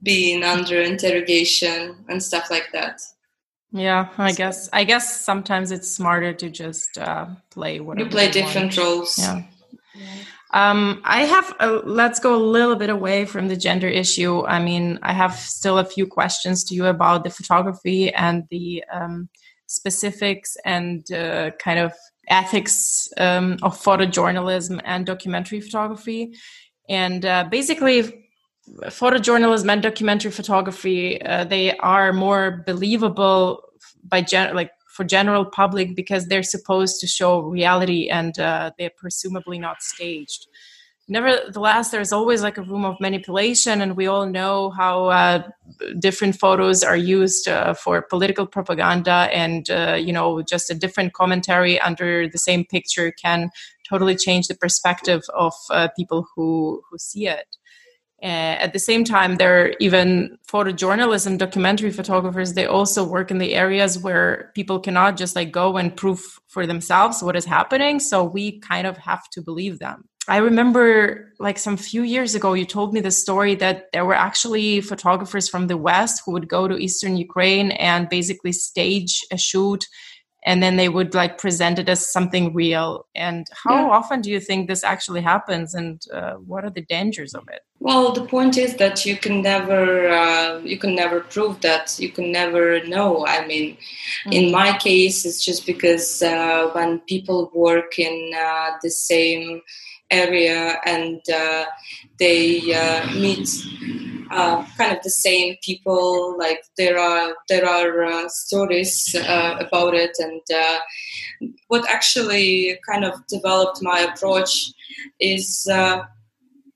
being 0.03 0.43
under 0.43 0.79
interrogation 0.79 2.05
and 2.07 2.23
stuff 2.23 2.49
like 2.49 2.69
that. 2.71 3.01
Yeah, 3.71 4.07
I 4.17 4.31
so. 4.31 4.37
guess. 4.37 4.69
I 4.71 4.85
guess 4.85 5.19
sometimes 5.19 5.71
it's 5.71 5.91
smarter 5.91 6.33
to 6.33 6.49
just 6.49 6.97
uh, 6.97 7.25
play 7.49 7.81
whatever. 7.81 8.05
You 8.05 8.09
play 8.09 8.31
different 8.31 8.77
want. 8.77 8.87
roles. 8.87 9.19
Yeah. 9.19 9.43
yeah. 9.95 10.05
Um, 10.55 11.01
I 11.03 11.23
have, 11.25 11.53
a, 11.59 11.67
let's 11.83 12.21
go 12.21 12.33
a 12.33 12.37
little 12.37 12.77
bit 12.77 12.89
away 12.89 13.25
from 13.25 13.49
the 13.49 13.57
gender 13.57 13.89
issue. 13.89 14.45
I 14.45 14.59
mean, 14.59 14.99
I 15.03 15.11
have 15.11 15.35
still 15.35 15.77
a 15.79 15.83
few 15.83 16.07
questions 16.07 16.63
to 16.65 16.73
you 16.73 16.85
about 16.85 17.25
the 17.25 17.29
photography 17.29 18.13
and 18.13 18.45
the 18.49 18.81
um, 18.89 19.27
specifics 19.67 20.55
and 20.63 21.11
uh, 21.11 21.51
kind 21.59 21.79
of 21.79 21.91
ethics 22.29 23.09
um, 23.17 23.57
of 23.63 23.77
photojournalism 23.77 24.79
and 24.85 25.05
documentary 25.05 25.59
photography. 25.59 26.33
And 26.87 27.25
uh, 27.25 27.49
basically, 27.51 28.29
photojournalism 28.85 29.69
and 29.69 29.83
documentary 29.83 30.31
photography, 30.31 31.21
uh, 31.21 31.43
they 31.43 31.75
are 31.79 32.13
more 32.13 32.63
believable 32.65 33.61
by 34.05 34.21
gen- 34.21 34.55
like 34.55 34.71
for 34.95 35.03
general 35.03 35.45
public 35.45 35.95
because 35.95 36.27
they're 36.27 36.43
supposed 36.43 37.01
to 37.01 37.07
show 37.07 37.41
reality 37.41 38.07
and 38.09 38.39
uh, 38.39 38.71
they're 38.77 38.97
presumably 38.97 39.59
not 39.59 39.83
staged. 39.83 40.47
Nevertheless 41.07 41.91
there's 41.91 42.11
always 42.11 42.41
like 42.41 42.57
a 42.57 42.63
room 42.63 42.85
of 42.85 42.95
manipulation 42.99 43.81
and 43.81 43.95
we 43.95 44.07
all 44.07 44.25
know 44.25 44.71
how 44.71 45.05
uh, 45.07 45.47
different 45.99 46.35
photos 46.35 46.83
are 46.83 46.97
used 46.97 47.47
uh, 47.47 47.75
for 47.75 48.01
political 48.01 48.47
propaganda 48.47 49.29
and 49.31 49.69
uh, 49.69 49.97
you 49.99 50.11
know 50.11 50.41
just 50.41 50.71
a 50.71 50.73
different 50.73 51.13
commentary 51.13 51.79
under 51.79 52.27
the 52.27 52.39
same 52.39 52.65
picture 52.65 53.11
can 53.11 53.51
totally 53.87 54.15
change 54.15 54.47
the 54.47 54.55
perspective 54.55 55.21
of 55.35 55.53
uh, 55.69 55.87
people 55.95 56.25
who 56.35 56.81
who 56.89 56.97
see 56.97 57.27
it 57.27 57.55
uh, 58.23 58.25
at 58.25 58.73
the 58.73 58.79
same 58.79 59.03
time, 59.03 59.35
there 59.35 59.65
are 59.65 59.73
even 59.79 60.37
photojournalism, 60.47 61.37
documentary 61.37 61.91
photographers. 61.91 62.53
They 62.53 62.65
also 62.65 63.03
work 63.03 63.29
in 63.29 63.39
the 63.39 63.53
areas 63.55 63.99
where 63.99 64.51
people 64.55 64.79
cannot 64.79 65.17
just 65.17 65.35
like 65.35 65.51
go 65.51 65.77
and 65.77 65.95
prove 65.95 66.39
for 66.47 66.65
themselves 66.65 67.21
what 67.21 67.35
is 67.35 67.45
happening. 67.45 67.99
So 67.99 68.23
we 68.23 68.59
kind 68.59 68.87
of 68.87 68.97
have 68.97 69.29
to 69.31 69.41
believe 69.41 69.79
them. 69.79 70.05
I 70.27 70.37
remember 70.37 71.33
like 71.39 71.59
some 71.59 71.77
few 71.77 72.01
years 72.01 72.33
ago, 72.33 72.53
you 72.53 72.65
told 72.65 72.93
me 72.93 72.99
the 72.99 73.11
story 73.11 73.53
that 73.55 73.91
there 73.93 74.05
were 74.05 74.15
actually 74.15 74.81
photographers 74.81 75.47
from 75.47 75.67
the 75.67 75.77
West 75.77 76.23
who 76.25 76.31
would 76.31 76.47
go 76.47 76.67
to 76.67 76.77
Eastern 76.77 77.15
Ukraine 77.17 77.71
and 77.71 78.09
basically 78.09 78.51
stage 78.51 79.21
a 79.31 79.37
shoot 79.37 79.85
and 80.45 80.61
then 80.61 80.75
they 80.77 80.89
would 80.89 81.13
like 81.15 81.37
present 81.37 81.79
it 81.79 81.89
as 81.89 82.07
something 82.07 82.53
real 82.53 83.07
and 83.15 83.47
how 83.63 83.75
yeah. 83.75 83.89
often 83.89 84.21
do 84.21 84.29
you 84.29 84.39
think 84.39 84.67
this 84.67 84.83
actually 84.83 85.21
happens 85.21 85.73
and 85.73 86.05
uh, 86.13 86.33
what 86.35 86.63
are 86.63 86.69
the 86.69 86.83
dangers 86.83 87.33
of 87.33 87.43
it 87.49 87.61
well 87.79 88.13
the 88.13 88.25
point 88.25 88.57
is 88.57 88.75
that 88.77 89.05
you 89.05 89.17
can 89.17 89.41
never 89.41 90.07
uh, 90.09 90.59
you 90.59 90.77
can 90.77 90.95
never 90.95 91.19
prove 91.19 91.59
that 91.61 91.97
you 91.99 92.09
can 92.09 92.31
never 92.31 92.85
know 92.85 93.25
i 93.27 93.45
mean 93.45 93.75
mm-hmm. 93.75 94.31
in 94.31 94.51
my 94.51 94.77
case 94.77 95.25
it's 95.25 95.43
just 95.43 95.65
because 95.65 96.21
uh, 96.21 96.69
when 96.73 96.99
people 97.01 97.51
work 97.53 97.99
in 97.99 98.31
uh, 98.37 98.71
the 98.81 98.89
same 98.89 99.61
area 100.11 100.79
and 100.85 101.21
uh, 101.29 101.65
they 102.19 102.73
uh, 102.73 103.05
meet 103.13 103.49
uh, 104.31 104.65
kind 104.77 104.95
of 104.95 105.03
the 105.03 105.09
same 105.09 105.55
people. 105.61 106.37
Like 106.37 106.63
there 106.77 106.97
are 106.97 107.35
there 107.49 107.67
are 107.67 108.03
uh, 108.03 108.29
stories 108.29 109.15
uh, 109.15 109.57
about 109.59 109.93
it, 109.93 110.15
and 110.19 110.41
uh, 110.53 110.79
what 111.67 111.89
actually 111.89 112.79
kind 112.89 113.05
of 113.05 113.25
developed 113.27 113.79
my 113.81 113.99
approach 113.99 114.71
is 115.19 115.67
uh, 115.71 116.03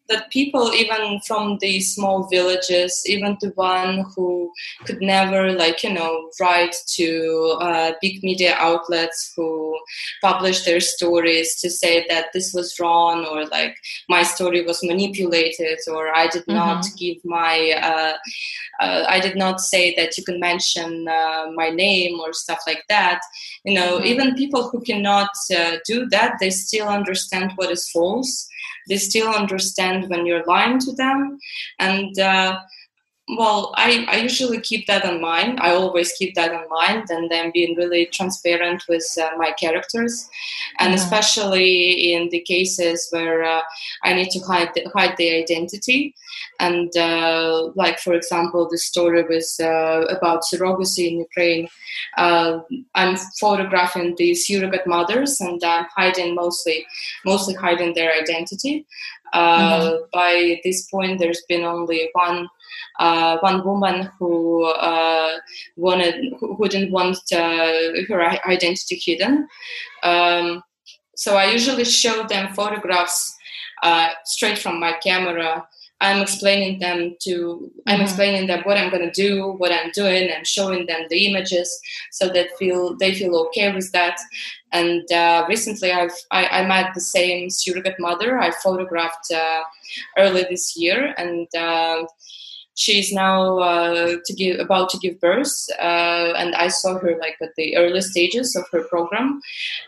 that 0.10 0.30
people, 0.32 0.74
even 0.74 1.20
from 1.22 1.58
the 1.60 1.80
small 1.80 2.28
villages, 2.28 3.04
even 3.06 3.38
the 3.42 3.52
one 3.56 4.06
who 4.16 4.52
could 4.86 5.02
never, 5.02 5.52
like, 5.52 5.84
you 5.84 5.94
know, 5.94 6.30
write 6.40 6.76
to 6.96 7.58
uh, 7.62 7.92
big 8.02 8.24
media 8.24 8.56
outlets 8.58 9.32
who 9.36 9.78
publish 10.22 10.66
their 10.66 10.80
stories 10.80 11.56
to 11.62 11.70
say 11.70 12.06
that 12.10 12.28
this 12.34 12.54
was 12.54 12.80
wrong 12.80 13.26
or 13.26 13.46
like 13.46 13.76
my 14.10 14.24
story 14.24 14.64
was 14.64 14.84
manipulated 14.84 15.78
or 15.88 16.16
I 16.16 16.28
did 16.28 16.44
mm-hmm. 16.44 16.56
not 16.56 16.86
give 16.98 17.18
my, 17.24 17.72
uh, 17.82 18.84
uh, 18.84 19.06
I 19.08 19.20
did 19.20 19.36
not 19.36 19.62
say 19.62 19.96
that 19.96 20.18
you 20.18 20.24
can 20.24 20.40
mention 20.40 21.08
uh, 21.08 21.52
my 21.54 21.70
name 21.70 22.20
or 22.20 22.34
stuff 22.34 22.60
like 22.66 22.84
that. 22.90 23.22
You 23.64 23.76
know, 23.76 23.98
mm-hmm. 23.98 24.08
even 24.08 24.36
people 24.36 24.70
who 24.70 24.82
cannot 24.82 25.30
uh, 25.56 25.78
do 25.86 26.08
that, 26.10 26.38
they 26.40 26.50
still 26.50 26.88
understand 26.88 27.52
what 27.56 27.72
is 27.72 27.90
false. 27.90 28.49
They 28.90 28.98
still 28.98 29.30
understand 29.30 30.10
when 30.10 30.26
you're 30.26 30.46
lying 30.46 30.80
to 30.80 30.92
them. 30.94 31.38
And 31.78 32.18
uh, 32.20 32.60
well, 33.38 33.74
I, 33.76 34.06
I 34.10 34.18
usually 34.18 34.60
keep 34.60 34.88
that 34.88 35.06
in 35.06 35.22
mind. 35.22 35.60
I 35.60 35.72
always 35.72 36.12
keep 36.14 36.34
that 36.36 36.52
in 36.52 36.68
mind 36.70 37.10
and 37.10 37.30
then 37.30 37.52
being 37.54 37.76
really 37.76 38.08
transparent 38.08 38.84
with 38.90 39.06
uh, 39.22 39.30
my 39.38 39.52
characters. 39.52 40.28
And 40.80 40.94
mm-hmm. 40.94 41.04
especially 41.04 42.14
in 42.14 42.30
the 42.30 42.40
cases 42.40 43.08
where 43.12 43.44
uh, 43.44 43.62
I 44.04 44.14
need 44.14 44.32
to 44.32 44.40
hide 44.40 44.72
the, 44.74 44.90
hide 44.96 45.16
the 45.18 45.44
identity. 45.44 46.16
And 46.60 46.96
uh, 46.98 47.70
like, 47.76 48.00
for 48.00 48.14
example, 48.14 48.68
the 48.70 48.78
story 48.80 49.24
was 49.24 49.60
uh, 49.60 50.06
about 50.10 50.44
surrogacy 50.52 51.12
in 51.12 51.20
Ukraine. 51.20 51.68
Uh, 52.18 52.60
I'm 52.96 53.16
photographing 53.40 54.16
the 54.18 54.34
surrogate 54.34 54.88
mothers 54.88 55.40
and 55.40 55.64
I'm 55.64 55.86
hiding 55.96 56.34
mostly, 56.34 56.86
mostly 57.26 57.54
hiding 57.54 57.94
their 57.94 58.12
identity. 58.12 58.88
Uh, 59.34 59.82
mm-hmm. 59.82 60.04
By 60.12 60.60
this 60.64 60.88
point, 60.90 61.20
there's 61.20 61.44
been 61.48 61.64
only 61.64 62.10
one 62.14 62.50
uh, 63.00 63.38
one 63.40 63.66
woman 63.66 64.10
who 64.18 64.66
uh, 64.66 65.38
wanted 65.76 66.34
who 66.40 66.68
didn't 66.68 66.92
want 66.92 67.18
uh, 67.32 67.74
her 68.08 68.22
identity 68.48 69.02
hidden. 69.04 69.48
Um, 70.04 70.64
so 71.16 71.36
I 71.36 71.52
usually 71.52 71.86
show 71.86 72.24
them 72.24 72.54
photographs 72.54 73.36
uh, 73.84 74.10
straight 74.26 74.58
from 74.58 74.80
my 74.80 74.94
camera. 75.04 75.68
I'm 76.02 76.22
explaining 76.22 76.80
them 76.80 77.16
to 77.24 77.72
I'm 77.86 77.96
mm-hmm. 77.96 78.04
explaining 78.04 78.48
them 78.48 78.62
what 78.64 78.78
I'm 78.78 78.90
gonna 78.90 79.12
do, 79.12 79.52
what 79.58 79.72
I'm 79.72 79.92
doing, 79.92 80.30
and 80.30 80.48
showing 80.48 80.86
them 80.86 81.02
the 81.10 81.26
images 81.28 81.78
so 82.12 82.30
that 82.30 82.58
feel 82.58 82.96
they 82.96 83.14
feel 83.14 83.36
okay 83.48 83.74
with 83.74 83.92
that. 83.92 84.18
And 84.72 85.12
uh, 85.12 85.46
recently, 85.50 85.92
I've 85.92 86.14
I, 86.32 86.46
I, 86.46 86.66
met 86.66 86.94
the 86.94 87.02
same 87.02 87.50
surrogate 87.50 88.00
mother 88.00 88.38
I 88.38 88.52
photographed 88.52 89.32
uh, 89.34 89.64
early 90.18 90.46
this 90.50 90.78
year, 90.78 91.14
and 91.18 91.48
uh, 91.58 92.06
she's 92.80 93.12
now 93.12 93.60
uh, 93.60 94.16
to 94.26 94.34
give 94.34 94.58
about 94.60 94.88
to 94.90 94.98
give 95.00 95.20
birth 95.20 95.54
uh, 95.80 96.32
and 96.40 96.56
i 96.56 96.68
saw 96.70 96.98
her 96.98 97.14
like 97.20 97.36
at 97.42 97.54
the 97.58 97.76
early 97.76 98.02
stages 98.02 98.56
of 98.56 98.64
her 98.72 98.84
program. 98.84 99.42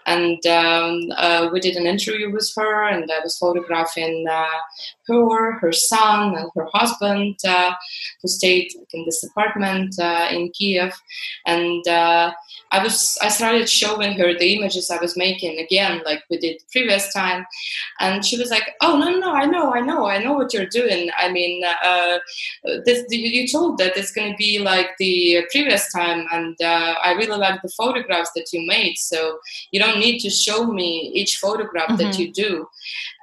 And 0.06 0.46
um, 0.46 1.00
uh, 1.16 1.50
we 1.54 1.60
did 1.60 1.76
an 1.78 1.88
interview 1.88 2.32
with 2.32 2.52
her 2.58 2.89
and 2.89 3.10
i 3.10 3.20
was 3.24 3.38
photographing 3.38 4.26
uh, 4.30 4.60
her 5.08 5.60
her 5.60 5.72
son 5.72 6.36
and 6.36 6.50
her 6.56 6.68
husband 6.74 7.38
uh, 7.48 7.72
who 8.22 8.28
stayed 8.28 8.70
in 8.94 9.06
this 9.06 9.24
apartment 9.24 9.98
uh, 10.00 10.28
in 10.32 10.52
kiev. 10.52 10.94
And 11.46 11.84
I 11.88 12.84
was 12.84 13.18
I 13.22 13.30
started 13.30 13.70
showing 13.70 14.18
her 14.18 14.34
the 14.34 14.54
images 14.56 14.89
I 14.89 14.98
was 14.98 15.18
making 15.18 15.60
again, 15.60 16.02
like 16.06 16.24
we 16.30 16.38
did 16.38 16.62
previous 16.72 17.14
time, 17.14 17.46
and 18.00 18.26
she 18.26 18.38
was 18.38 18.50
like, 18.50 18.76
"Oh 18.82 18.98
no, 18.98 19.10
no, 19.10 19.34
I 19.34 19.46
know, 19.46 19.74
I 19.74 19.82
know, 19.82 20.08
I 20.08 20.18
know 20.24 20.34
what 20.34 20.54
you're 20.54 20.74
doing. 20.80 21.10
I 21.18 21.32
mean, 21.32 21.64
this 22.86 23.06
you 23.10 23.48
told 23.48 23.78
that 23.78 23.98
it's 23.98 24.12
going 24.12 24.32
to 24.32 24.38
be 24.38 24.60
like 24.60 24.90
the 25.00 25.46
previous 25.52 25.92
time, 25.92 26.26
and 26.32 26.56
uh, 26.62 26.96
I 27.04 27.12
really 27.14 27.38
like 27.38 27.62
the 27.62 27.74
photographs 27.78 28.32
that 28.36 28.52
you 28.54 28.66
made. 28.68 28.96
So 28.98 29.40
you 29.72 29.80
don't 29.80 30.00
need 30.00 30.20
to 30.20 30.30
show 30.30 30.66
me 30.66 31.12
each 31.14 31.38
photograph 31.38 31.90
mm-hmm. 31.90 31.98
that 31.98 32.20
you 32.20 32.32
do." 32.32 32.68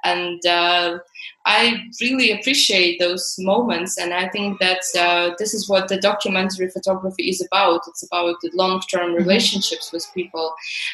And 0.03 0.45
uh, 0.45 0.99
I 1.45 1.83
really 2.01 2.31
appreciate 2.31 2.99
those 2.99 3.35
moments, 3.39 3.97
and 3.97 4.13
I 4.13 4.29
think 4.29 4.59
that 4.59 4.81
uh, 4.97 5.35
this 5.37 5.53
is 5.53 5.69
what 5.69 5.87
the 5.87 5.99
documentary 5.99 6.69
photography 6.69 7.29
is 7.29 7.45
about. 7.45 7.81
It's 7.87 8.03
about 8.03 8.35
the 8.41 8.51
long-term 8.53 9.11
mm-hmm. 9.11 9.15
relationships 9.15 9.91
with 9.91 10.05
people, 10.13 10.53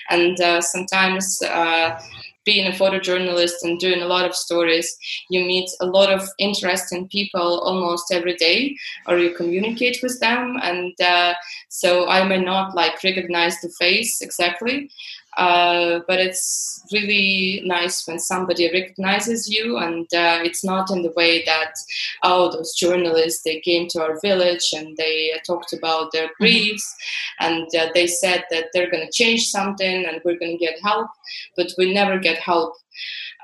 and 0.09 0.39
uh, 0.39 0.61
sometimes 0.61 1.41
uh, 1.41 1.99
being 2.45 2.67
a 2.67 2.75
photojournalist 2.75 3.63
and 3.63 3.79
doing 3.79 4.01
a 4.01 4.07
lot 4.07 4.25
of 4.25 4.35
stories, 4.35 4.95
you 5.29 5.41
meet 5.45 5.69
a 5.81 5.85
lot 5.85 6.11
of 6.11 6.27
interesting 6.37 7.07
people 7.09 7.59
almost 7.61 8.11
every 8.11 8.35
day, 8.35 8.75
or 9.07 9.17
you 9.17 9.35
communicate 9.35 9.99
with 10.03 10.19
them. 10.19 10.57
And 10.61 10.93
uh, 11.01 11.33
so 11.69 12.07
I 12.07 12.25
may 12.27 12.39
not 12.39 12.75
like 12.75 13.03
recognize 13.03 13.59
the 13.61 13.69
face 13.79 14.21
exactly, 14.21 14.89
uh, 15.38 15.99
but 16.07 16.19
it's 16.19 16.86
really 16.91 17.61
nice 17.65 18.07
when 18.07 18.19
somebody 18.19 18.71
recognizes 18.71 19.49
you, 19.49 19.77
and 19.77 20.05
uh, 20.13 20.39
it's 20.43 20.63
not 20.63 20.89
in 20.91 21.01
the 21.01 21.11
way 21.15 21.43
that 21.45 21.73
oh, 22.23 22.51
those 22.51 22.73
journalists 22.73 23.43
they 23.43 23.59
came 23.59 23.88
to 23.89 24.01
our 24.01 24.19
village 24.21 24.73
and 24.73 24.95
they 24.97 25.31
uh, 25.33 25.39
talked 25.45 25.73
about 25.73 26.11
their 26.11 26.27
mm-hmm. 26.27 26.43
griefs, 26.43 26.95
and 27.39 27.67
uh, 27.75 27.88
they 27.93 28.07
said 28.07 28.43
that 28.49 28.67
they're 28.73 28.91
going 28.91 29.05
to 29.05 29.11
change 29.11 29.47
something 29.47 30.05
and 30.05 30.21
we're 30.23 30.39
going 30.39 30.57
to 30.57 30.65
get 30.65 30.79
help, 30.81 31.07
but 31.57 31.67
we 31.77 31.93
never 31.93 32.17
get 32.19 32.38
help. 32.38 32.75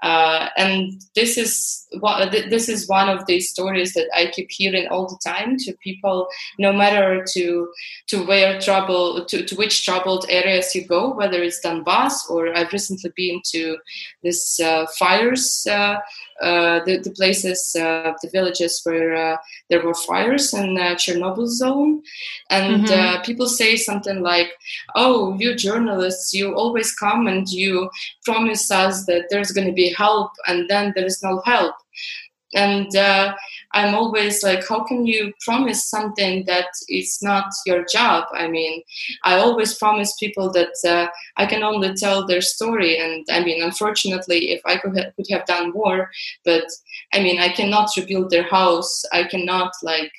Uh, 0.01 0.49
and 0.57 1.01
this 1.13 1.37
is 1.37 1.87
what 1.99 2.31
this 2.31 2.67
is 2.67 2.87
one 2.87 3.07
of 3.07 3.25
the 3.27 3.39
stories 3.39 3.93
that 3.93 4.07
I 4.15 4.31
keep 4.31 4.49
hearing 4.49 4.87
all 4.87 5.07
the 5.07 5.19
time 5.23 5.57
to 5.57 5.73
people, 5.83 6.27
no 6.57 6.73
matter 6.73 7.23
to 7.33 7.69
to 8.07 8.25
where 8.25 8.59
trouble 8.59 9.25
to, 9.25 9.45
to 9.45 9.55
which 9.55 9.85
troubled 9.85 10.25
areas 10.29 10.73
you 10.73 10.87
go, 10.87 11.13
whether 11.13 11.41
it's 11.43 11.63
Donbass 11.63 12.29
or 12.29 12.55
I've 12.55 12.73
recently 12.73 13.11
been 13.15 13.41
to 13.51 13.77
this 14.23 14.59
uh, 14.59 14.87
fires 14.97 15.67
uh, 15.69 15.97
uh, 16.41 16.83
the, 16.85 16.97
the, 16.97 17.11
places, 17.11 17.75
uh, 17.79 18.13
the 18.23 18.29
villages 18.31 18.81
where 18.83 19.15
uh, 19.15 19.37
there 19.69 19.85
were 19.85 19.93
fires 19.93 20.51
in 20.55 20.75
Chernobyl 20.97 21.47
zone, 21.47 22.01
and 22.49 22.87
mm-hmm. 22.87 23.21
people 23.21 23.47
say 23.47 23.75
something 23.75 24.23
like, 24.23 24.47
"Oh, 24.95 25.37
you 25.37 25.53
journalists, 25.53 26.33
you 26.33 26.55
always 26.55 26.95
come 26.95 27.27
and 27.27 27.47
you 27.47 27.91
promise 28.25 28.71
us 28.71 29.05
that 29.05 29.29
there's 29.41 29.51
going 29.51 29.67
to 29.67 29.73
be 29.73 29.93
help, 29.93 30.31
and 30.47 30.69
then 30.69 30.93
there 30.95 31.05
is 31.05 31.21
no 31.23 31.41
help." 31.45 31.75
and 32.53 32.95
uh, 32.95 33.33
i'm 33.73 33.95
always 33.95 34.43
like 34.43 34.67
how 34.67 34.83
can 34.83 35.05
you 35.05 35.31
promise 35.39 35.89
something 35.89 36.43
that 36.45 36.67
is 36.89 37.19
not 37.21 37.45
your 37.65 37.85
job? 37.85 38.25
I 38.33 38.47
mean 38.47 38.81
i 39.23 39.35
always 39.35 39.77
promise 39.77 40.13
people 40.19 40.51
that 40.51 40.73
uh, 40.87 41.07
i 41.37 41.45
can 41.45 41.63
only 41.63 41.93
tell 41.93 42.27
their 42.27 42.41
story. 42.41 42.97
And 42.97 43.25
i 43.31 43.43
mean 43.43 43.63
unfortunately 43.63 44.51
if 44.51 44.61
i 44.65 44.77
could, 44.77 44.97
ha- 44.97 45.11
could 45.15 45.27
have 45.29 45.45
done 45.45 45.71
more 45.71 46.09
but 46.43 46.65
i 47.13 47.21
mean 47.21 47.39
i 47.39 47.49
cannot 47.49 47.89
rebuild 47.97 48.29
their 48.29 48.43
house. 48.43 49.03
I 49.13 49.23
cannot 49.23 49.71
like 49.81 50.11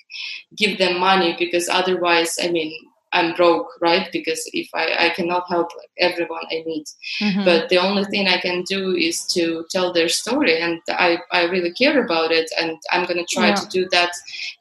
give 0.56 0.78
them 0.78 0.98
money 0.98 1.36
because 1.38 1.68
otherwise 1.68 2.38
i 2.42 2.48
mean 2.48 2.72
I'm 3.12 3.34
broke, 3.34 3.68
right? 3.80 4.08
Because 4.12 4.42
if 4.52 4.68
I, 4.74 5.06
I 5.06 5.08
cannot 5.10 5.44
help 5.48 5.68
like 5.76 5.90
everyone 5.98 6.44
I 6.50 6.62
meet, 6.66 6.88
mm-hmm. 7.20 7.44
but 7.44 7.68
the 7.68 7.78
only 7.78 8.04
thing 8.04 8.28
I 8.28 8.38
can 8.38 8.62
do 8.62 8.94
is 8.96 9.24
to 9.34 9.64
tell 9.70 9.92
their 9.92 10.08
story, 10.08 10.58
and 10.58 10.80
I, 10.88 11.18
I 11.30 11.44
really 11.44 11.72
care 11.72 12.04
about 12.04 12.32
it, 12.32 12.50
and 12.58 12.78
I'm 12.90 13.06
gonna 13.06 13.26
try 13.30 13.48
yeah. 13.48 13.54
to 13.54 13.68
do 13.68 13.88
that 13.90 14.12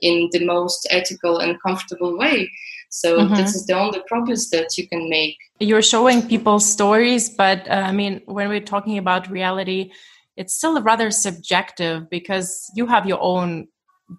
in 0.02 0.30
the 0.32 0.46
most 0.46 0.88
ethical 0.90 1.40
and 1.40 1.62
comfortable 1.62 2.18
way. 2.18 2.52
So 2.90 3.20
mm-hmm. 3.20 3.36
this 3.36 3.56
is 3.56 3.66
the 3.66 3.74
only 3.74 4.02
promise 4.08 4.50
that 4.50 4.78
you 4.78 4.88
can 4.88 5.10
make. 5.10 5.38
You're 5.60 5.82
showing 5.82 6.28
people 6.28 6.60
stories, 6.60 7.30
but 7.30 7.68
uh, 7.70 7.74
I 7.74 7.94
mean, 7.94 8.22
when 8.26 8.50
we're 8.50 8.60
talking 8.60 8.98
about 8.98 9.32
reality, 9.32 9.92
it's 10.36 10.56
still 10.56 10.82
rather 10.82 11.10
subjective 11.10 12.10
because 12.10 12.70
you 12.76 12.86
have 12.88 13.06
your 13.06 13.22
own 13.22 13.68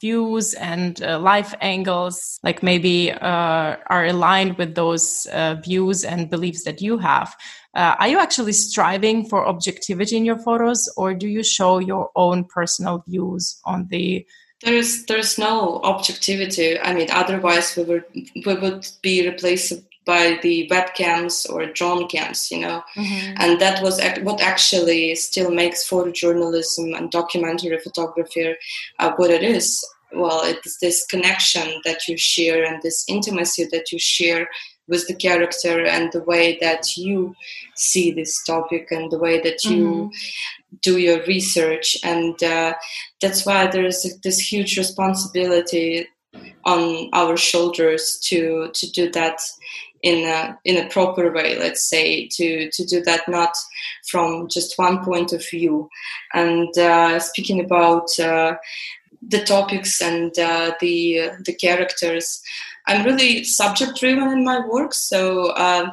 views 0.00 0.54
and 0.54 1.02
uh, 1.02 1.18
life 1.18 1.54
angles 1.60 2.40
like 2.42 2.62
maybe 2.62 3.12
uh, 3.12 3.76
are 3.86 4.06
aligned 4.06 4.56
with 4.58 4.74
those 4.74 5.26
uh, 5.32 5.56
views 5.64 6.04
and 6.04 6.30
beliefs 6.30 6.64
that 6.64 6.80
you 6.80 6.98
have. 6.98 7.34
Uh, 7.74 7.94
are 7.98 8.08
you 8.08 8.18
actually 8.18 8.52
striving 8.52 9.24
for 9.24 9.46
objectivity 9.46 10.16
in 10.16 10.24
your 10.24 10.38
photos 10.38 10.92
or 10.96 11.14
do 11.14 11.28
you 11.28 11.42
show 11.42 11.78
your 11.78 12.10
own 12.16 12.44
personal 12.44 13.02
views 13.06 13.60
on 13.64 13.86
the 13.88 14.26
there's 14.62 15.04
there's 15.06 15.38
no 15.38 15.80
objectivity. 15.82 16.78
I 16.78 16.94
mean 16.94 17.08
otherwise 17.10 17.76
we 17.76 17.82
would 17.82 18.04
we 18.14 18.54
would 18.54 18.86
be 19.02 19.28
replaced 19.28 19.72
by 20.04 20.38
the 20.42 20.68
webcams 20.70 21.48
or 21.50 21.66
drone 21.66 22.08
cams, 22.08 22.50
you 22.50 22.60
know. 22.60 22.82
Mm-hmm. 22.96 23.34
And 23.38 23.60
that 23.60 23.82
was 23.82 24.00
what 24.22 24.40
actually 24.40 25.14
still 25.14 25.50
makes 25.50 25.88
photojournalism 25.88 26.96
and 26.96 27.10
documentary 27.10 27.78
photography 27.78 28.54
uh, 28.98 29.12
what 29.16 29.30
it 29.30 29.42
is. 29.42 29.84
Well, 30.14 30.42
it's 30.44 30.78
this 30.78 31.06
connection 31.06 31.80
that 31.84 32.06
you 32.08 32.18
share 32.18 32.64
and 32.64 32.82
this 32.82 33.04
intimacy 33.08 33.66
that 33.72 33.92
you 33.92 33.98
share 33.98 34.48
with 34.88 35.06
the 35.06 35.14
character 35.14 35.84
and 35.84 36.12
the 36.12 36.22
way 36.24 36.58
that 36.60 36.96
you 36.96 37.34
see 37.76 38.10
this 38.12 38.42
topic 38.44 38.88
and 38.90 39.10
the 39.10 39.18
way 39.18 39.40
that 39.40 39.64
you 39.64 39.86
mm-hmm. 39.86 40.76
do 40.82 40.98
your 40.98 41.24
research 41.24 41.96
and 42.02 42.42
uh, 42.42 42.74
that's 43.20 43.46
why 43.46 43.66
there's 43.68 44.04
this 44.22 44.40
huge 44.40 44.76
responsibility 44.76 46.06
on 46.64 47.08
our 47.12 47.36
shoulders 47.36 48.18
to 48.22 48.70
to 48.74 48.90
do 48.90 49.10
that 49.10 49.40
in 50.02 50.26
a 50.26 50.58
in 50.64 50.76
a 50.76 50.88
proper 50.88 51.32
way 51.32 51.56
let's 51.58 51.88
say 51.88 52.26
to 52.26 52.70
to 52.70 52.84
do 52.84 53.02
that 53.02 53.28
not 53.28 53.54
from 54.08 54.48
just 54.48 54.78
one 54.78 55.04
point 55.04 55.32
of 55.32 55.48
view. 55.48 55.88
And 56.34 56.76
uh, 56.76 57.18
speaking 57.20 57.60
about 57.60 58.18
uh, 58.18 58.56
the 59.26 59.44
topics 59.44 60.00
and 60.00 60.36
uh, 60.38 60.72
the 60.80 61.30
the 61.44 61.54
characters 61.54 62.42
i'm 62.88 63.04
really 63.04 63.44
subject 63.44 63.98
driven 64.00 64.28
in 64.28 64.44
my 64.44 64.66
work. 64.66 64.92
So 64.92 65.54
um, 65.56 65.92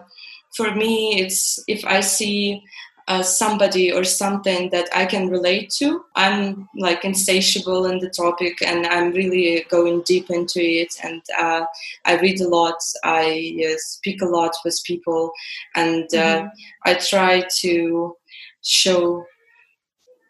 for 0.56 0.74
me 0.74 1.20
it's 1.22 1.64
if 1.68 1.86
i 1.86 2.00
see 2.00 2.64
uh, 3.10 3.24
somebody 3.24 3.92
or 3.92 4.04
something 4.04 4.70
that 4.70 4.88
I 4.96 5.06
can 5.08 5.30
relate 5.30 5.72
to. 5.80 6.06
I'm 6.16 6.70
like 6.76 7.04
insatiable 7.04 7.88
in 7.88 7.98
the 7.98 8.10
topic 8.10 8.62
and 8.62 8.86
I'm 8.86 9.12
really 9.12 9.66
going 9.70 10.04
deep 10.06 10.30
into 10.30 10.62
it. 10.62 10.94
And 11.04 11.24
uh, 11.38 11.66
I 12.06 12.18
read 12.18 12.40
a 12.40 12.48
lot, 12.48 12.76
I 13.04 13.60
uh, 13.68 13.78
speak 13.78 14.22
a 14.22 14.28
lot 14.28 14.56
with 14.64 14.80
people, 14.86 15.32
and 15.76 16.04
uh, 16.14 16.44
mm-hmm. 16.44 16.48
I 16.86 16.94
try 16.94 17.44
to 17.62 18.16
show 18.62 19.26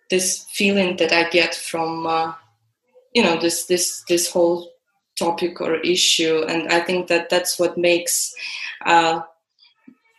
this 0.09 0.45
feeling 0.49 0.95
that 0.97 1.11
I 1.11 1.29
get 1.29 1.53
from, 1.53 2.07
uh, 2.07 2.33
you 3.13 3.23
know, 3.23 3.37
this 3.39 3.65
this 3.65 4.03
this 4.07 4.31
whole 4.31 4.71
topic 5.17 5.59
or 5.59 5.75
issue. 5.81 6.45
And 6.47 6.69
I 6.69 6.79
think 6.79 7.07
that 7.07 7.29
that's 7.29 7.59
what 7.59 7.77
makes 7.77 8.33
uh, 8.85 9.19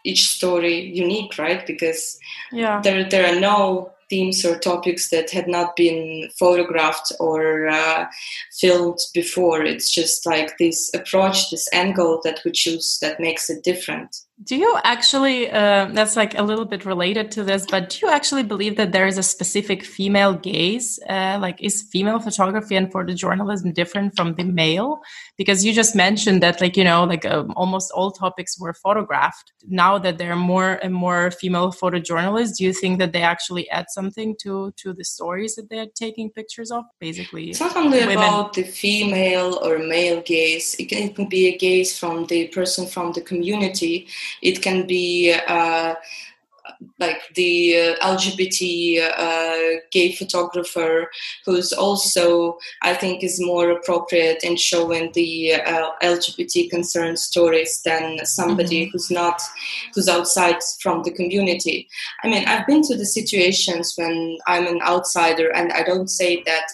each 0.05 0.29
story 0.29 0.81
unique, 0.81 1.39
right? 1.39 1.67
Because 1.67 2.19
yeah. 2.53 2.81
there 2.83 3.09
there 3.09 3.27
are 3.33 3.41
no 3.41 3.93
themes 4.11 4.45
or 4.45 4.59
topics 4.59 5.09
that 5.11 5.31
had 5.31 5.47
not 5.47 5.77
been 5.77 6.29
photographed 6.39 7.13
or 7.21 7.69
uh, 7.69 8.07
filmed 8.59 8.99
before. 9.15 9.63
It's 9.63 9.95
just 9.95 10.27
like 10.27 10.59
this 10.59 10.91
approach, 10.93 11.51
this 11.51 11.69
angle 11.73 12.21
that 12.25 12.41
we 12.45 12.51
choose 12.51 12.99
that 13.01 13.21
makes 13.21 13.49
it 13.49 13.63
different. 13.63 14.17
Do 14.43 14.57
you 14.57 14.79
actually, 14.85 15.51
uh, 15.51 15.87
that's 15.93 16.17
like 16.17 16.39
a 16.39 16.43
little 16.43 16.65
bit 16.65 16.87
related 16.87 17.31
to 17.33 17.45
this, 17.45 17.67
but 17.71 17.91
do 17.91 18.07
you 18.07 18.11
actually 18.11 18.43
believe 18.43 18.77
that 18.77 18.91
there 18.91 19.07
is 19.07 19.19
a 19.19 19.23
specific 19.23 19.85
female 19.85 20.33
gaze? 20.33 20.99
Uh, 21.07 21.39
like, 21.39 21.61
is 21.61 21.83
female 21.83 22.19
photography 22.21 22.75
and 22.75 22.91
photojournalism 22.91 23.75
different 23.75 24.17
from 24.17 24.35
the 24.37 24.45
male? 24.45 25.03
Because 25.37 25.63
you 25.63 25.75
just 25.75 25.95
mentioned 25.95 26.43
that, 26.43 26.59
like, 26.59 26.79
you 26.79 26.85
know, 26.85 27.05
like 27.05 27.27
um, 27.27 27.53
almost 27.55 27.93
all 27.93 28.11
topics 28.11 28.59
were 28.59 28.73
photographed. 28.73 29.53
Now 29.69 29.99
that 29.99 30.17
there 30.17 30.33
are 30.33 30.37
more 30.37 30.79
and 30.83 30.95
more 30.95 31.31
female 31.31 31.71
photojournalists, 31.71 32.57
do 32.57 32.65
you 32.65 32.73
think 32.73 32.99
that 32.99 33.13
they 33.13 33.23
actually 33.23 33.69
add 33.69 33.87
something 33.91 34.37
to 34.41 34.73
to 34.79 34.95
the 34.95 35.05
stories 35.05 35.55
that 35.57 35.69
they're 35.69 35.93
taking 35.95 36.31
pictures 36.31 36.71
of? 36.71 36.85
Basically, 36.99 37.51
it's 37.51 37.61
not 37.61 37.77
only 37.77 37.99
women. 37.99 38.17
about 38.17 38.55
the 38.55 38.63
female 38.63 39.61
or 39.63 39.79
male 39.79 40.23
gaze, 40.23 40.77
it 40.79 40.87
can, 40.87 41.03
it 41.03 41.15
can 41.15 41.29
be 41.29 41.49
a 41.49 41.59
gaze 41.59 41.99
from 41.99 42.25
the 42.27 42.49
person 42.49 42.87
from 42.87 43.13
the 43.13 43.21
community 43.21 44.09
it 44.43 44.63
can 44.63 44.87
be 44.87 45.35
uh, 45.49 45.95
like 46.99 47.21
the 47.35 47.77
uh, 47.77 48.07
LGBT 48.07 49.01
uh, 49.19 49.81
gay 49.91 50.13
photographer, 50.13 51.11
who's 51.45 51.73
also, 51.73 52.59
I 52.83 52.95
think, 52.95 53.23
is 53.23 53.41
more 53.41 53.71
appropriate 53.71 54.45
in 54.45 54.57
showing 54.57 55.13
the 55.13 55.55
uh, 55.55 55.91
LGBT 56.03 56.71
concerned 56.71 57.19
stories 57.19 57.83
than 57.83 58.25
somebody 58.25 58.83
mm-hmm. 58.83 58.91
who's 58.91 59.11
not, 59.11 59.41
who's 59.95 60.09
outside 60.09 60.57
from 60.81 61.03
the 61.03 61.11
community. 61.11 61.89
I 62.23 62.29
mean, 62.29 62.47
I've 62.47 62.67
been 62.67 62.83
to 62.83 62.97
the 62.97 63.07
situations 63.07 63.95
when 63.97 64.39
I'm 64.47 64.67
an 64.67 64.81
outsider, 64.83 65.51
and 65.51 65.73
I 65.73 65.83
don't 65.83 66.09
say 66.09 66.43
that 66.45 66.67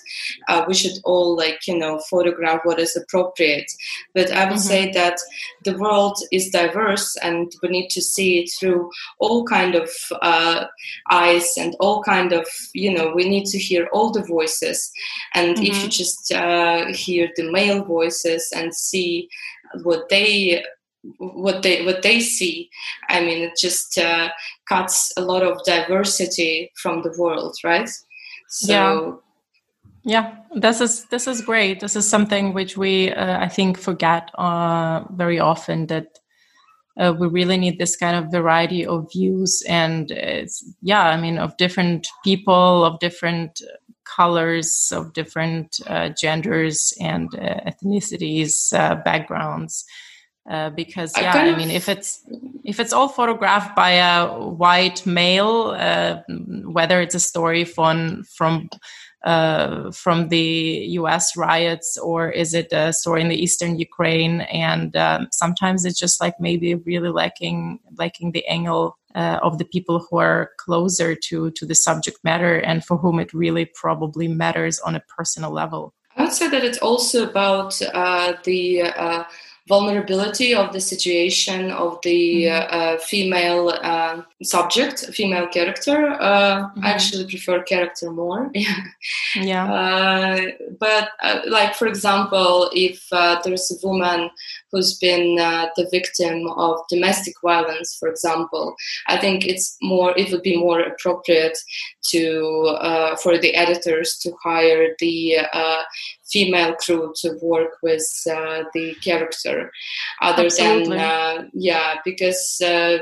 uh, 0.48 0.64
we 0.66 0.74
should 0.74 0.98
all, 1.04 1.36
like, 1.36 1.66
you 1.66 1.78
know, 1.78 2.00
photograph 2.10 2.60
what 2.64 2.78
is 2.78 2.96
appropriate, 2.96 3.70
but 4.14 4.30
I 4.32 4.44
would 4.44 4.58
mm-hmm. 4.58 4.58
say 4.58 4.92
that 4.92 5.18
the 5.64 5.76
world 5.78 6.18
is 6.32 6.50
diverse 6.50 7.16
and 7.22 7.52
we 7.62 7.68
need 7.68 7.88
to 7.90 8.02
see 8.02 8.38
it 8.40 8.50
through 8.58 8.90
all 9.18 9.44
kind 9.44 9.74
of 9.74 9.85
uh, 10.22 10.64
eyes 11.10 11.54
and 11.58 11.76
all 11.80 12.02
kind 12.02 12.32
of 12.32 12.46
you 12.74 12.92
know 12.92 13.12
we 13.14 13.28
need 13.28 13.46
to 13.46 13.58
hear 13.58 13.88
all 13.92 14.10
the 14.10 14.22
voices 14.24 14.90
and 15.34 15.56
mm-hmm. 15.56 15.64
if 15.64 15.82
you 15.82 15.88
just 15.88 16.32
uh, 16.32 16.86
hear 16.92 17.28
the 17.36 17.50
male 17.50 17.84
voices 17.84 18.52
and 18.54 18.74
see 18.74 19.28
what 19.82 20.08
they 20.08 20.64
what 21.18 21.62
they 21.62 21.84
what 21.84 22.02
they 22.02 22.18
see 22.18 22.68
i 23.08 23.20
mean 23.20 23.42
it 23.42 23.52
just 23.56 23.96
uh, 23.98 24.28
cuts 24.68 25.12
a 25.16 25.20
lot 25.20 25.42
of 25.42 25.62
diversity 25.64 26.70
from 26.76 27.02
the 27.02 27.14
world 27.18 27.54
right 27.64 27.88
so 28.48 28.72
yeah. 28.72 29.12
Yeah, 30.08 30.36
this 30.54 30.80
is 30.80 31.06
this 31.06 31.26
is 31.26 31.40
great. 31.42 31.80
This 31.80 31.96
is 31.96 32.08
something 32.08 32.54
which 32.54 32.76
we 32.76 33.10
uh, 33.10 33.40
I 33.40 33.48
think 33.48 33.76
forget 33.76 34.30
uh, 34.36 35.02
very 35.10 35.40
often 35.40 35.88
that 35.88 36.20
uh, 36.98 37.14
we 37.18 37.26
really 37.26 37.56
need 37.56 37.78
this 37.78 37.96
kind 37.96 38.16
of 38.16 38.30
variety 38.30 38.86
of 38.86 39.10
views 39.12 39.62
and 39.68 40.12
yeah 40.82 41.08
i 41.08 41.20
mean 41.20 41.38
of 41.38 41.56
different 41.56 42.08
people 42.24 42.84
of 42.84 42.98
different 43.00 43.60
colors 44.06 44.92
of 44.94 45.12
different 45.12 45.80
uh, 45.86 46.10
genders 46.20 46.94
and 47.00 47.28
uh, 47.34 47.60
ethnicities 47.66 48.72
uh, 48.72 48.96
backgrounds. 49.04 49.84
Uh, 50.48 50.70
because 50.70 51.12
yeah 51.18 51.34
I, 51.34 51.50
I, 51.50 51.56
mean 51.56 51.72
if 51.72 51.88
it's 51.88 52.24
if 52.62 52.78
it's 52.78 52.92
all 52.92 53.08
photographed 53.08 53.74
by 53.74 53.90
a 53.94 54.28
white 54.38 55.04
male 55.04 55.74
uh, 55.76 56.20
whether 56.70 57.00
it's 57.00 57.16
a 57.16 57.20
story 57.20 57.64
from 57.64 58.22
from 58.32 58.70
uh, 59.26 59.90
from 59.90 60.28
the 60.28 60.86
U.S. 61.00 61.36
riots, 61.36 61.98
or 61.98 62.30
is 62.30 62.54
it 62.54 62.72
a 62.72 62.92
story 62.92 63.20
in 63.22 63.28
the 63.28 63.42
eastern 63.42 63.76
Ukraine? 63.76 64.42
And 64.42 64.94
um, 64.96 65.26
sometimes 65.32 65.84
it's 65.84 65.98
just 65.98 66.20
like 66.20 66.34
maybe 66.38 66.76
really 66.76 67.10
lacking 67.10 67.80
lacking 67.98 68.32
the 68.32 68.46
angle 68.46 68.96
uh, 69.16 69.40
of 69.42 69.58
the 69.58 69.64
people 69.64 70.06
who 70.08 70.18
are 70.18 70.50
closer 70.58 71.16
to 71.16 71.50
to 71.50 71.66
the 71.66 71.74
subject 71.74 72.18
matter 72.22 72.58
and 72.60 72.84
for 72.84 72.96
whom 72.96 73.18
it 73.18 73.34
really 73.34 73.64
probably 73.64 74.28
matters 74.28 74.78
on 74.80 74.94
a 74.94 75.00
personal 75.16 75.50
level. 75.50 75.92
I 76.16 76.22
would 76.22 76.32
say 76.32 76.48
that 76.48 76.64
it's 76.64 76.78
also 76.78 77.28
about 77.28 77.80
uh, 77.82 78.34
the 78.44 78.82
uh, 78.82 79.24
vulnerability 79.68 80.54
of 80.54 80.72
the 80.72 80.80
situation 80.80 81.70
of 81.72 81.98
the 82.02 82.44
mm-hmm. 82.44 82.66
uh, 82.70 82.98
female 82.98 83.70
uh, 83.82 84.22
subject, 84.42 85.06
female 85.06 85.48
character. 85.48 86.12
Uh, 86.20 86.68
mm-hmm. 86.68 86.84
I 86.84 86.90
actually 86.90 87.26
prefer 87.26 87.62
character 87.62 88.10
more. 88.10 88.50
yeah. 89.34 89.72
Uh, 89.72 90.40
but 90.78 91.10
uh, 91.22 91.40
like 91.48 91.74
for 91.74 91.88
example, 91.88 92.70
if 92.74 93.06
uh, 93.12 93.40
there's 93.44 93.70
a 93.70 93.86
woman 93.86 94.30
who's 94.72 94.98
been 94.98 95.36
the 95.36 95.88
victim 95.90 96.48
of 96.56 96.80
domestic 96.88 97.34
violence, 97.42 97.96
for 97.98 98.08
example, 98.08 98.74
I 99.06 99.16
think 99.16 99.46
it's 99.46 99.76
more. 99.80 100.12
It 100.16 100.30
would 100.32 100.42
be 100.42 100.56
more 100.56 100.80
appropriate 100.80 101.58
to 102.10 102.76
for 103.22 103.38
the 103.38 103.54
editors 103.54 104.18
to 104.22 104.32
hire 104.42 104.94
the 104.98 105.38
female 106.30 106.74
crew 106.74 107.12
to 107.16 107.38
work 107.42 107.72
with 107.82 108.06
uh, 108.30 108.64
the 108.74 108.94
character 109.02 109.70
other 110.22 110.46
Absolutely. 110.46 110.96
than 110.96 110.98
uh, 110.98 111.44
yeah 111.54 111.94
because 112.04 112.60
uh, 112.64 112.98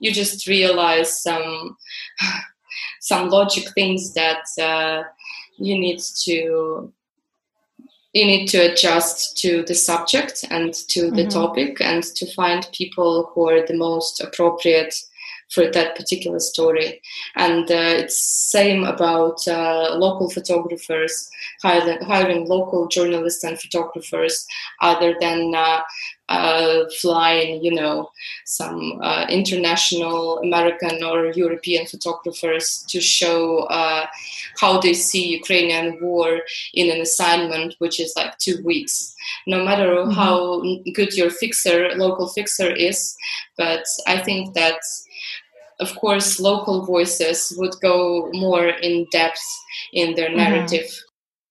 you 0.00 0.12
just 0.12 0.46
realize 0.46 1.22
some 1.22 1.76
some 3.00 3.28
logic 3.28 3.64
things 3.74 4.14
that 4.14 4.44
uh, 4.60 5.02
you 5.58 5.78
need 5.78 6.00
to 6.24 6.92
you 8.12 8.26
need 8.26 8.46
to 8.46 8.58
adjust 8.58 9.38
to 9.38 9.64
the 9.66 9.74
subject 9.74 10.44
and 10.50 10.74
to 10.74 11.10
the 11.10 11.22
mm-hmm. 11.22 11.28
topic 11.28 11.80
and 11.80 12.02
to 12.02 12.26
find 12.34 12.68
people 12.72 13.30
who 13.32 13.48
are 13.48 13.66
the 13.66 13.76
most 13.76 14.20
appropriate 14.20 14.94
for 15.52 15.70
that 15.70 15.94
particular 15.96 16.38
story. 16.38 17.00
And 17.36 17.70
uh, 17.70 18.00
it's 18.00 18.20
same 18.20 18.84
about 18.84 19.46
uh, 19.46 19.94
local 19.96 20.30
photographers, 20.30 21.28
hiring, 21.62 22.00
hiring, 22.02 22.46
local 22.46 22.88
journalists 22.88 23.44
and 23.44 23.60
photographers, 23.60 24.46
other 24.80 25.14
than 25.20 25.54
uh, 25.54 25.80
uh 26.32 26.84
flying, 27.00 27.62
you 27.64 27.74
know, 27.74 28.10
some 28.44 29.00
uh, 29.02 29.26
international 29.28 30.38
American 30.38 31.02
or 31.04 31.32
European 31.32 31.86
photographers 31.86 32.84
to 32.88 33.00
show 33.00 33.60
uh, 33.78 34.06
how 34.60 34.80
they 34.80 34.94
see 34.94 35.36
Ukrainian 35.40 35.98
war 36.00 36.40
in 36.74 36.90
an 36.90 37.00
assignment, 37.00 37.74
which 37.78 38.00
is 38.00 38.12
like 38.16 38.36
two 38.38 38.56
weeks. 38.64 39.14
No 39.46 39.64
matter 39.64 39.88
mm-hmm. 39.94 40.10
how 40.20 40.62
good 40.94 41.12
your 41.16 41.30
fixer, 41.30 41.78
local 41.96 42.28
fixer 42.28 42.70
is, 42.70 43.16
but 43.56 43.84
I 44.06 44.18
think 44.18 44.54
that 44.54 44.80
of 45.80 45.94
course, 45.96 46.38
local 46.40 46.86
voices 46.86 47.52
would 47.58 47.74
go 47.82 48.30
more 48.32 48.68
in 48.68 49.06
depth 49.10 49.42
in 49.92 50.14
their 50.14 50.28
mm-hmm. 50.28 50.36
narrative. 50.36 50.88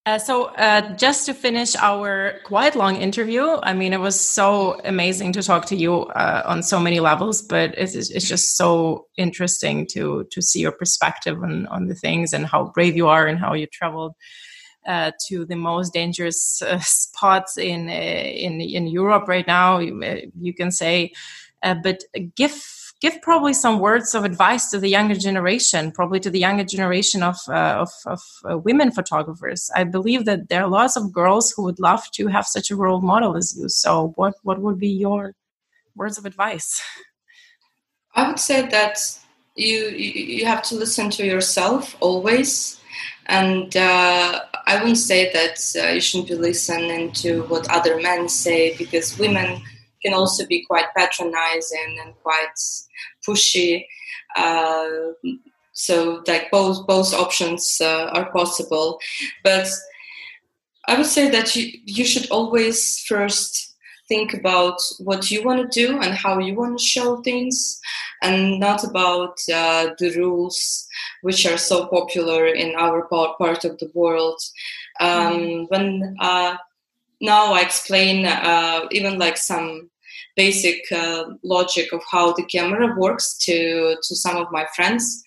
Uh, 0.08 0.18
so, 0.18 0.46
uh, 0.56 0.96
just 0.96 1.28
to 1.28 1.34
finish 1.34 1.76
our 1.76 2.40
quite 2.44 2.76
long 2.76 2.96
interview, 2.96 3.60
I 3.62 3.74
mean, 3.74 3.94
it 3.94 4.00
was 4.00 4.20
so 4.20 4.82
amazing 4.84 5.32
to 5.34 5.44
talk 5.44 5.68
to 5.68 5.76
you 5.76 6.06
uh, 6.06 6.42
on 6.44 6.64
so 6.64 6.80
many 6.80 7.00
levels, 7.00 7.44
but 7.44 7.76
it's, 7.78 7.94
it's 7.94 8.28
just 8.28 8.58
so 8.58 9.06
interesting 9.18 9.86
to 9.92 10.26
to 10.32 10.42
see 10.42 10.60
your 10.60 10.72
perspective 10.72 11.44
on 11.44 11.68
on 11.68 11.86
the 11.86 11.94
things 11.94 12.34
and 12.34 12.48
how 12.48 12.72
brave 12.74 12.96
you 12.96 13.10
are 13.10 13.28
and 13.28 13.38
how 13.38 13.54
you 13.54 13.68
traveled 13.68 14.16
uh, 14.88 15.12
to 15.28 15.46
the 15.46 15.56
most 15.56 15.94
dangerous 15.94 16.64
uh, 16.64 16.80
spots 16.80 17.60
in 17.60 17.88
uh, 17.88 17.92
in 17.92 18.60
in 18.60 18.88
Europe 18.88 19.28
right 19.28 19.46
now. 19.46 19.78
You, 19.78 20.02
you 20.40 20.56
can 20.56 20.72
say, 20.72 21.12
but 21.62 22.04
give 22.36 22.60
give 23.02 23.20
probably 23.22 23.54
some 23.54 23.80
words 23.80 24.14
of 24.14 24.24
advice 24.24 24.70
to 24.70 24.80
the 24.80 24.88
younger 24.88 25.16
generation, 25.16 25.92
probably 25.92 26.20
to 26.20 26.30
the 26.30 26.40
younger 26.40 26.64
generation 26.64 27.24
of 27.24 27.38
uh, 27.50 27.84
of, 27.84 27.92
of 28.06 28.22
uh, 28.50 28.58
women 28.58 28.92
photographers. 28.92 29.70
I 29.76 29.84
believe 29.84 30.26
that 30.26 30.48
there 30.50 30.64
are 30.64 30.70
lots 30.70 30.96
of 30.96 31.12
girls 31.12 31.52
who 31.52 31.64
would 31.64 31.80
love 31.80 32.10
to 32.12 32.28
have 32.28 32.46
such 32.46 32.72
a 32.72 32.76
role 32.76 33.02
model 33.02 33.36
as 33.36 33.58
you. 33.58 33.68
So, 33.68 34.14
what 34.16 34.36
what 34.44 34.62
would 34.62 34.80
be 34.80 34.90
your 34.90 35.34
words 35.96 36.18
of 36.18 36.26
advice? 36.26 36.82
I 38.16 38.28
would 38.28 38.40
say 38.40 38.68
that 38.68 39.00
you 39.56 39.80
you 39.90 40.46
have 40.46 40.62
to 40.64 40.76
listen 40.76 41.10
to 41.12 41.26
yourself 41.26 41.98
always, 42.00 42.80
and 43.26 43.76
uh, 43.76 44.42
I 44.68 44.76
wouldn't 44.76 44.98
say 44.98 45.34
that 45.34 45.58
uh, 45.76 45.94
you 45.94 46.02
shouldn't 46.02 46.30
be 46.30 46.36
listening 46.36 47.12
to 47.24 47.44
what 47.44 47.70
other 47.70 48.00
men 48.00 48.30
say 48.30 48.78
because 48.78 49.18
women 49.18 49.62
can 50.04 50.14
also 50.14 50.46
be 50.46 50.66
quite 50.66 50.94
patronizing 50.96 52.00
and 52.04 52.14
quite 52.24 52.58
pushy. 53.28 53.86
Uh, 54.36 54.88
so 55.74 56.24
like 56.28 56.52
both 56.52 56.86
both 56.88 57.14
options 57.14 57.78
uh, 57.82 58.10
are 58.14 58.32
possible, 58.32 59.00
but 59.44 59.68
I 60.88 60.98
would 60.98 61.06
say 61.06 61.30
that 61.30 61.56
you 61.56 61.72
you 61.86 62.06
should 62.06 62.30
always 62.30 63.00
first 63.08 63.76
think 64.08 64.34
about 64.34 64.82
what 65.00 65.32
you 65.32 65.42
want 65.44 65.62
to 65.62 65.86
do 65.86 65.98
and 66.02 66.14
how 66.14 66.38
you 66.40 66.54
want 66.56 66.78
to 66.78 66.84
show 66.84 67.22
things, 67.22 67.80
and 68.22 68.60
not 68.60 68.84
about 68.84 69.38
uh, 69.54 69.92
the 70.00 70.14
rules 70.18 70.88
which 71.22 71.46
are 71.46 71.58
so 71.58 71.88
popular 71.88 72.48
in 72.48 72.76
our 72.76 73.08
part, 73.08 73.38
part 73.38 73.64
of 73.64 73.78
the 73.78 73.90
world. 73.94 74.42
Um, 75.00 75.34
mm-hmm. 75.34 75.64
when 75.70 76.16
uh, 76.20 76.58
now 77.22 77.54
I 77.54 77.62
explain 77.62 78.26
uh, 78.26 78.88
even 78.92 79.20
like 79.20 79.38
some 79.38 79.91
basic 80.36 80.80
uh, 80.92 81.26
logic 81.44 81.92
of 81.94 82.02
how 82.10 82.34
the 82.34 82.44
camera 82.44 82.96
works 82.98 83.38
to 83.40 83.96
to 84.02 84.16
some 84.16 84.38
of 84.38 84.52
my 84.52 84.66
friends, 84.76 85.24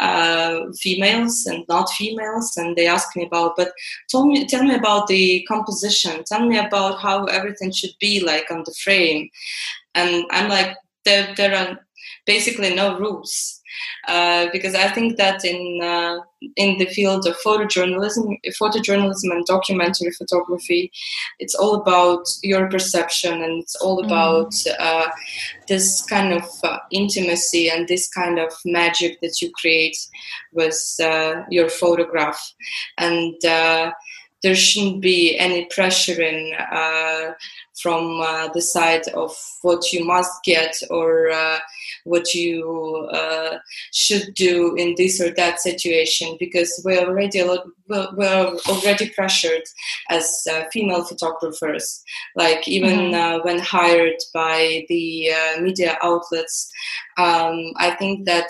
uh, 0.00 0.60
females 0.80 1.46
and 1.46 1.64
not 1.68 1.90
females, 1.90 2.56
and 2.56 2.76
they 2.76 2.86
ask 2.86 3.14
me 3.16 3.24
about. 3.24 3.56
But 3.56 3.72
tell 4.08 4.26
me, 4.26 4.46
tell 4.46 4.64
me 4.64 4.74
about 4.74 5.06
the 5.06 5.44
composition. 5.48 6.24
Tell 6.24 6.46
me 6.46 6.58
about 6.58 7.00
how 7.00 7.24
everything 7.24 7.72
should 7.72 7.94
be 8.00 8.20
like 8.20 8.50
on 8.50 8.62
the 8.64 8.74
frame. 8.84 9.28
And 9.94 10.24
I'm 10.30 10.48
like, 10.48 10.76
there 11.04 11.34
there 11.36 11.54
are 11.54 11.78
basically 12.26 12.74
no 12.74 12.98
rules 12.98 13.57
uh, 14.06 14.46
because 14.52 14.74
I 14.74 14.88
think 14.88 15.16
that 15.16 15.44
in 15.44 15.80
uh, 15.82 16.18
in 16.56 16.78
the 16.78 16.86
field 16.86 17.26
of 17.26 17.36
photojournalism, 17.44 18.36
photojournalism 18.60 19.30
and 19.30 19.44
documentary 19.46 20.12
photography, 20.12 20.92
it's 21.38 21.54
all 21.54 21.74
about 21.74 22.24
your 22.42 22.68
perception 22.68 23.42
and 23.42 23.62
it's 23.62 23.74
all 23.76 24.02
mm. 24.02 24.06
about 24.06 24.52
mm. 24.52 25.10
this 25.66 26.04
kind 26.06 26.32
of 26.32 26.44
uh, 26.62 26.78
intimacy 26.90 27.68
and 27.68 27.88
this 27.88 28.08
kind 28.08 28.38
of 28.38 28.52
magic 28.64 29.20
that 29.20 29.40
you 29.42 29.50
create 29.52 29.96
with 30.52 30.80
uh, 31.02 31.42
your 31.50 31.68
photograph 31.68 32.40
and 32.98 33.34
there 34.42 34.54
shouldn't 34.54 35.00
be 35.00 35.36
any 35.38 35.66
pressuring 35.66 36.54
uh, 36.72 37.32
from 37.80 38.20
uh, 38.20 38.48
the 38.48 38.60
side 38.60 39.06
of 39.14 39.36
what 39.62 39.92
you 39.92 40.04
must 40.04 40.32
get 40.44 40.76
or 40.90 41.30
uh, 41.30 41.58
what 42.04 42.34
you 42.34 43.08
uh, 43.12 43.58
should 43.92 44.34
do 44.34 44.74
in 44.76 44.94
this 44.96 45.20
or 45.20 45.30
that 45.30 45.60
situation 45.60 46.36
because 46.38 46.80
we're 46.84 47.06
already 47.06 47.40
a 47.40 47.46
lot, 47.46 47.66
we're 47.88 48.56
already 48.68 49.08
pressured 49.10 49.62
as 50.10 50.44
uh, 50.50 50.64
female 50.72 51.04
photographers 51.04 52.02
like 52.36 52.66
even 52.68 52.90
mm-hmm. 52.90 53.08
Uh, 53.08 53.38
when 53.42 53.58
hired 53.58 54.16
by 54.34 54.84
the 54.88 55.30
media 55.60 55.96
outlets 56.02 56.70
um, 57.16 57.72
i 57.76 57.90
think 57.98 58.26
that 58.26 58.48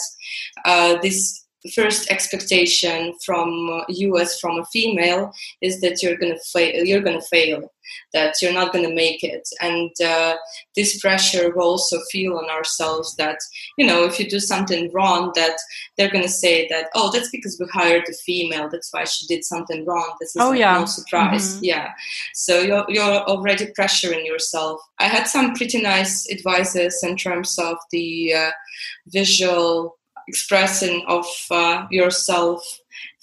this 1.01 1.48
first 1.75 2.11
expectation 2.11 3.15
from 3.25 3.83
you 3.89 4.19
as 4.19 4.39
from 4.39 4.61
a 4.61 4.65
female 4.67 5.33
is 5.61 5.81
that 5.81 6.03
you're 6.03 6.17
gonna 6.17 6.39
fail 6.53 6.85
you're 6.85 7.03
gonna 7.03 7.21
fail 7.23 7.71
that 8.13 8.41
you're 8.41 8.53
not 8.53 8.73
gonna 8.73 8.93
make 8.93 9.23
it. 9.23 9.49
And 9.61 9.91
uh, 10.05 10.37
this 10.77 11.01
pressure 11.01 11.51
we 11.55 11.61
also 11.61 11.99
feel 12.11 12.37
on 12.37 12.49
ourselves 12.51 13.17
that 13.17 13.39
you 13.77 13.87
know 13.87 14.05
if 14.05 14.19
you 14.19 14.29
do 14.29 14.41
something 14.41 14.91
wrong 14.93 15.33
that 15.35 15.59
they're 15.97 16.11
gonna 16.11 16.29
say 16.29 16.69
that 16.69 16.87
oh 16.95 17.11
that's 17.11 17.31
because 17.31 17.57
we 17.59 17.67
hired 17.73 18.05
a 18.09 18.13
female 18.13 18.69
that's 18.71 18.93
why 18.93 19.05
she 19.05 19.27
did 19.27 19.45
something 19.45 19.85
wrong. 19.85 20.15
This 20.21 20.31
is 20.31 20.43
oh, 20.43 20.53
yeah. 20.53 20.79
no 20.79 20.87
surprise. 20.87 21.57
Mm-hmm. 21.57 21.65
yeah. 21.65 21.91
So 22.35 22.61
you're, 22.61 22.85
you're 22.89 23.03
already 23.03 23.67
pressuring 23.79 24.25
yourself. 24.25 24.81
I 24.99 25.05
had 25.05 25.25
some 25.25 25.55
pretty 25.55 25.81
nice 25.81 26.31
advices 26.31 27.03
in 27.03 27.17
terms 27.17 27.59
of 27.59 27.77
the 27.91 28.35
uh, 28.35 28.51
visual 29.09 29.98
expressing 30.29 31.05
of 31.09 31.27
uh, 31.51 31.87
yourself 31.91 32.63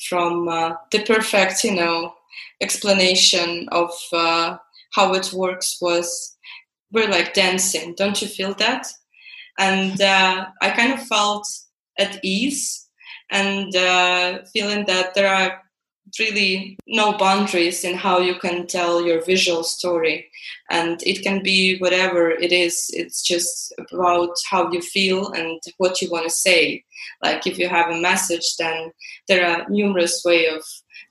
from 0.10 0.48
uh, 0.48 0.74
the 0.92 1.04
perfect, 1.04 1.64
you 1.64 1.76
know, 1.76 2.14
explanation 2.62 3.68
of 3.72 3.92
uh, 4.12 4.58
how 4.94 5.14
it 5.14 5.32
works 5.34 5.78
was 5.82 6.38
we're 6.92 7.10
like 7.10 7.34
dancing. 7.34 7.94
Don't 7.96 8.22
you 8.22 8.28
feel 8.28 8.54
that? 8.56 8.88
And 9.58 10.02
I 10.02 10.74
kind 10.76 10.94
of 10.94 11.08
felt 11.08 11.48
at 11.98 12.20
ease 12.24 12.88
and 13.32 13.76
uh, 13.76 14.40
feeling 14.54 14.86
that 14.86 15.14
there 15.14 15.34
are 15.34 15.62
really 16.20 16.78
no 16.88 17.18
boundaries 17.18 17.84
in 17.84 17.96
how 17.96 18.20
you 18.20 18.36
can 18.36 18.68
tell 18.68 19.06
your 19.06 19.24
visual 19.24 19.64
story. 19.64 20.30
And 20.70 21.02
it 21.04 21.24
can 21.24 21.44
be 21.44 21.78
whatever 21.80 22.30
it 22.30 22.52
is 22.52 22.90
it's 22.94 23.22
just 23.22 23.74
about 23.92 24.36
how 24.50 24.72
you 24.72 24.82
feel 24.82 25.32
and 25.32 25.62
what 25.78 26.02
you 26.02 26.10
want 26.10 26.26
to 26.26 26.30
say. 26.30 26.84
Like 27.24 27.48
if 27.48 27.58
you 27.58 27.70
have 27.70 27.90
a 27.90 28.00
message 28.00 28.56
then 28.58 28.92
there 29.28 29.46
are 29.48 29.70
numerous 29.70 30.22
way 30.26 30.48
of 30.48 30.64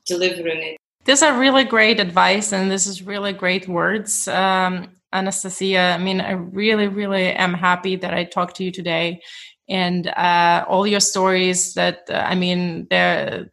delivering 0.07 0.62
it. 0.62 0.76
These 1.05 1.22
are 1.22 1.38
really 1.38 1.64
great 1.64 2.01
advice 2.01 2.53
and 2.53 2.70
this 2.70 2.86
is 2.86 3.03
really 3.03 3.32
great 3.32 3.68
words 3.68 4.26
um, 4.28 4.88
anastasia. 5.12 5.95
I 5.95 5.99
mean 5.99 6.20
i 6.20 6.32
really 6.32 6.88
really 6.88 7.32
am 7.32 7.55
happy 7.55 7.97
that 7.97 8.14
i 8.14 8.24
talked 8.24 8.57
to 8.57 8.64
you 8.64 8.70
today. 8.70 9.20
And 9.66 10.09
uh, 10.09 10.66
all 10.68 10.86
your 10.86 11.01
stories 11.01 11.74
that 11.74 12.05
uh, 12.11 12.24
i 12.26 12.34
mean 12.34 12.86
they're 12.90 13.51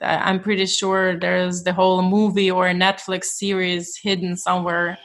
I'm 0.00 0.40
pretty 0.40 0.66
sure 0.66 1.18
there's 1.18 1.64
the 1.64 1.72
whole 1.72 2.02
movie 2.02 2.50
or 2.50 2.66
a 2.68 2.74
Netflix 2.74 3.24
series 3.24 3.96
hidden 3.96 4.36
somewhere 4.36 4.98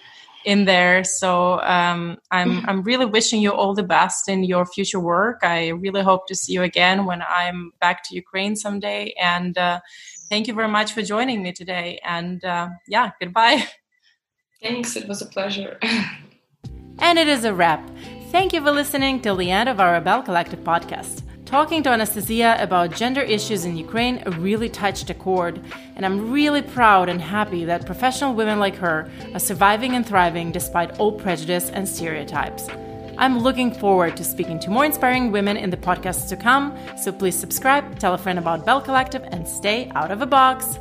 in 0.45 0.65
there. 0.65 1.03
So 1.03 1.59
um, 1.61 2.17
I'm 2.31 2.63
I'm 2.69 2.83
really 2.83 3.05
wishing 3.05 3.41
you 3.41 3.51
all 3.51 3.73
the 3.73 3.83
best 3.83 4.29
in 4.29 4.43
your 4.43 4.65
future 4.65 4.99
work. 4.99 5.39
I 5.43 5.69
really 5.69 6.01
hope 6.01 6.27
to 6.27 6.35
see 6.35 6.53
you 6.53 6.61
again 6.61 7.05
when 7.05 7.23
I'm 7.27 7.71
back 7.81 8.03
to 8.05 8.15
Ukraine 8.15 8.55
someday. 8.55 9.13
And 9.19 9.57
uh, 9.57 9.79
thank 10.29 10.47
you 10.47 10.53
very 10.53 10.67
much 10.69 10.93
for 10.93 11.01
joining 11.01 11.43
me 11.43 11.51
today. 11.51 11.99
And 12.05 12.43
uh, 12.45 12.69
yeah, 12.87 13.11
goodbye. 13.19 13.65
Thanks. 14.61 14.95
It 14.95 15.07
was 15.07 15.21
a 15.21 15.25
pleasure. 15.25 15.77
and 16.99 17.19
it 17.19 17.27
is 17.27 17.43
a 17.43 17.53
wrap. 17.53 17.81
Thank 18.31 18.53
you 18.53 18.61
for 18.61 18.71
listening 18.71 19.21
till 19.21 19.35
the 19.35 19.51
end 19.51 19.69
of 19.69 19.79
our 19.79 19.93
Rebel 19.93 20.21
Collective 20.21 20.59
podcast. 20.59 21.24
Talking 21.55 21.83
to 21.83 21.89
Anastasia 21.89 22.57
about 22.59 22.93
gender 22.97 23.21
issues 23.21 23.63
in 23.63 23.77
Ukraine 23.77 24.21
really 24.39 24.67
touched 24.67 25.09
a 25.09 25.13
chord, 25.13 25.61
and 25.95 26.05
I'm 26.05 26.29
really 26.29 26.61
proud 26.61 27.07
and 27.07 27.21
happy 27.21 27.63
that 27.63 27.85
professional 27.85 28.33
women 28.33 28.59
like 28.59 28.75
her 28.75 29.09
are 29.33 29.39
surviving 29.39 29.95
and 29.95 30.05
thriving 30.05 30.51
despite 30.51 30.99
all 30.99 31.13
prejudice 31.13 31.69
and 31.69 31.87
stereotypes. 31.87 32.67
I'm 33.17 33.39
looking 33.39 33.73
forward 33.73 34.17
to 34.17 34.25
speaking 34.25 34.59
to 34.59 34.69
more 34.69 34.83
inspiring 34.83 35.31
women 35.31 35.55
in 35.55 35.69
the 35.69 35.77
podcasts 35.77 36.27
to 36.27 36.35
come, 36.35 36.77
so 37.01 37.13
please 37.13 37.39
subscribe, 37.39 37.99
tell 37.99 38.13
a 38.13 38.17
friend 38.17 38.37
about 38.37 38.59
Rebel 38.59 38.81
Collective, 38.81 39.23
and 39.31 39.47
stay 39.47 39.89
out 39.95 40.11
of 40.11 40.21
a 40.21 40.25
box. 40.25 40.77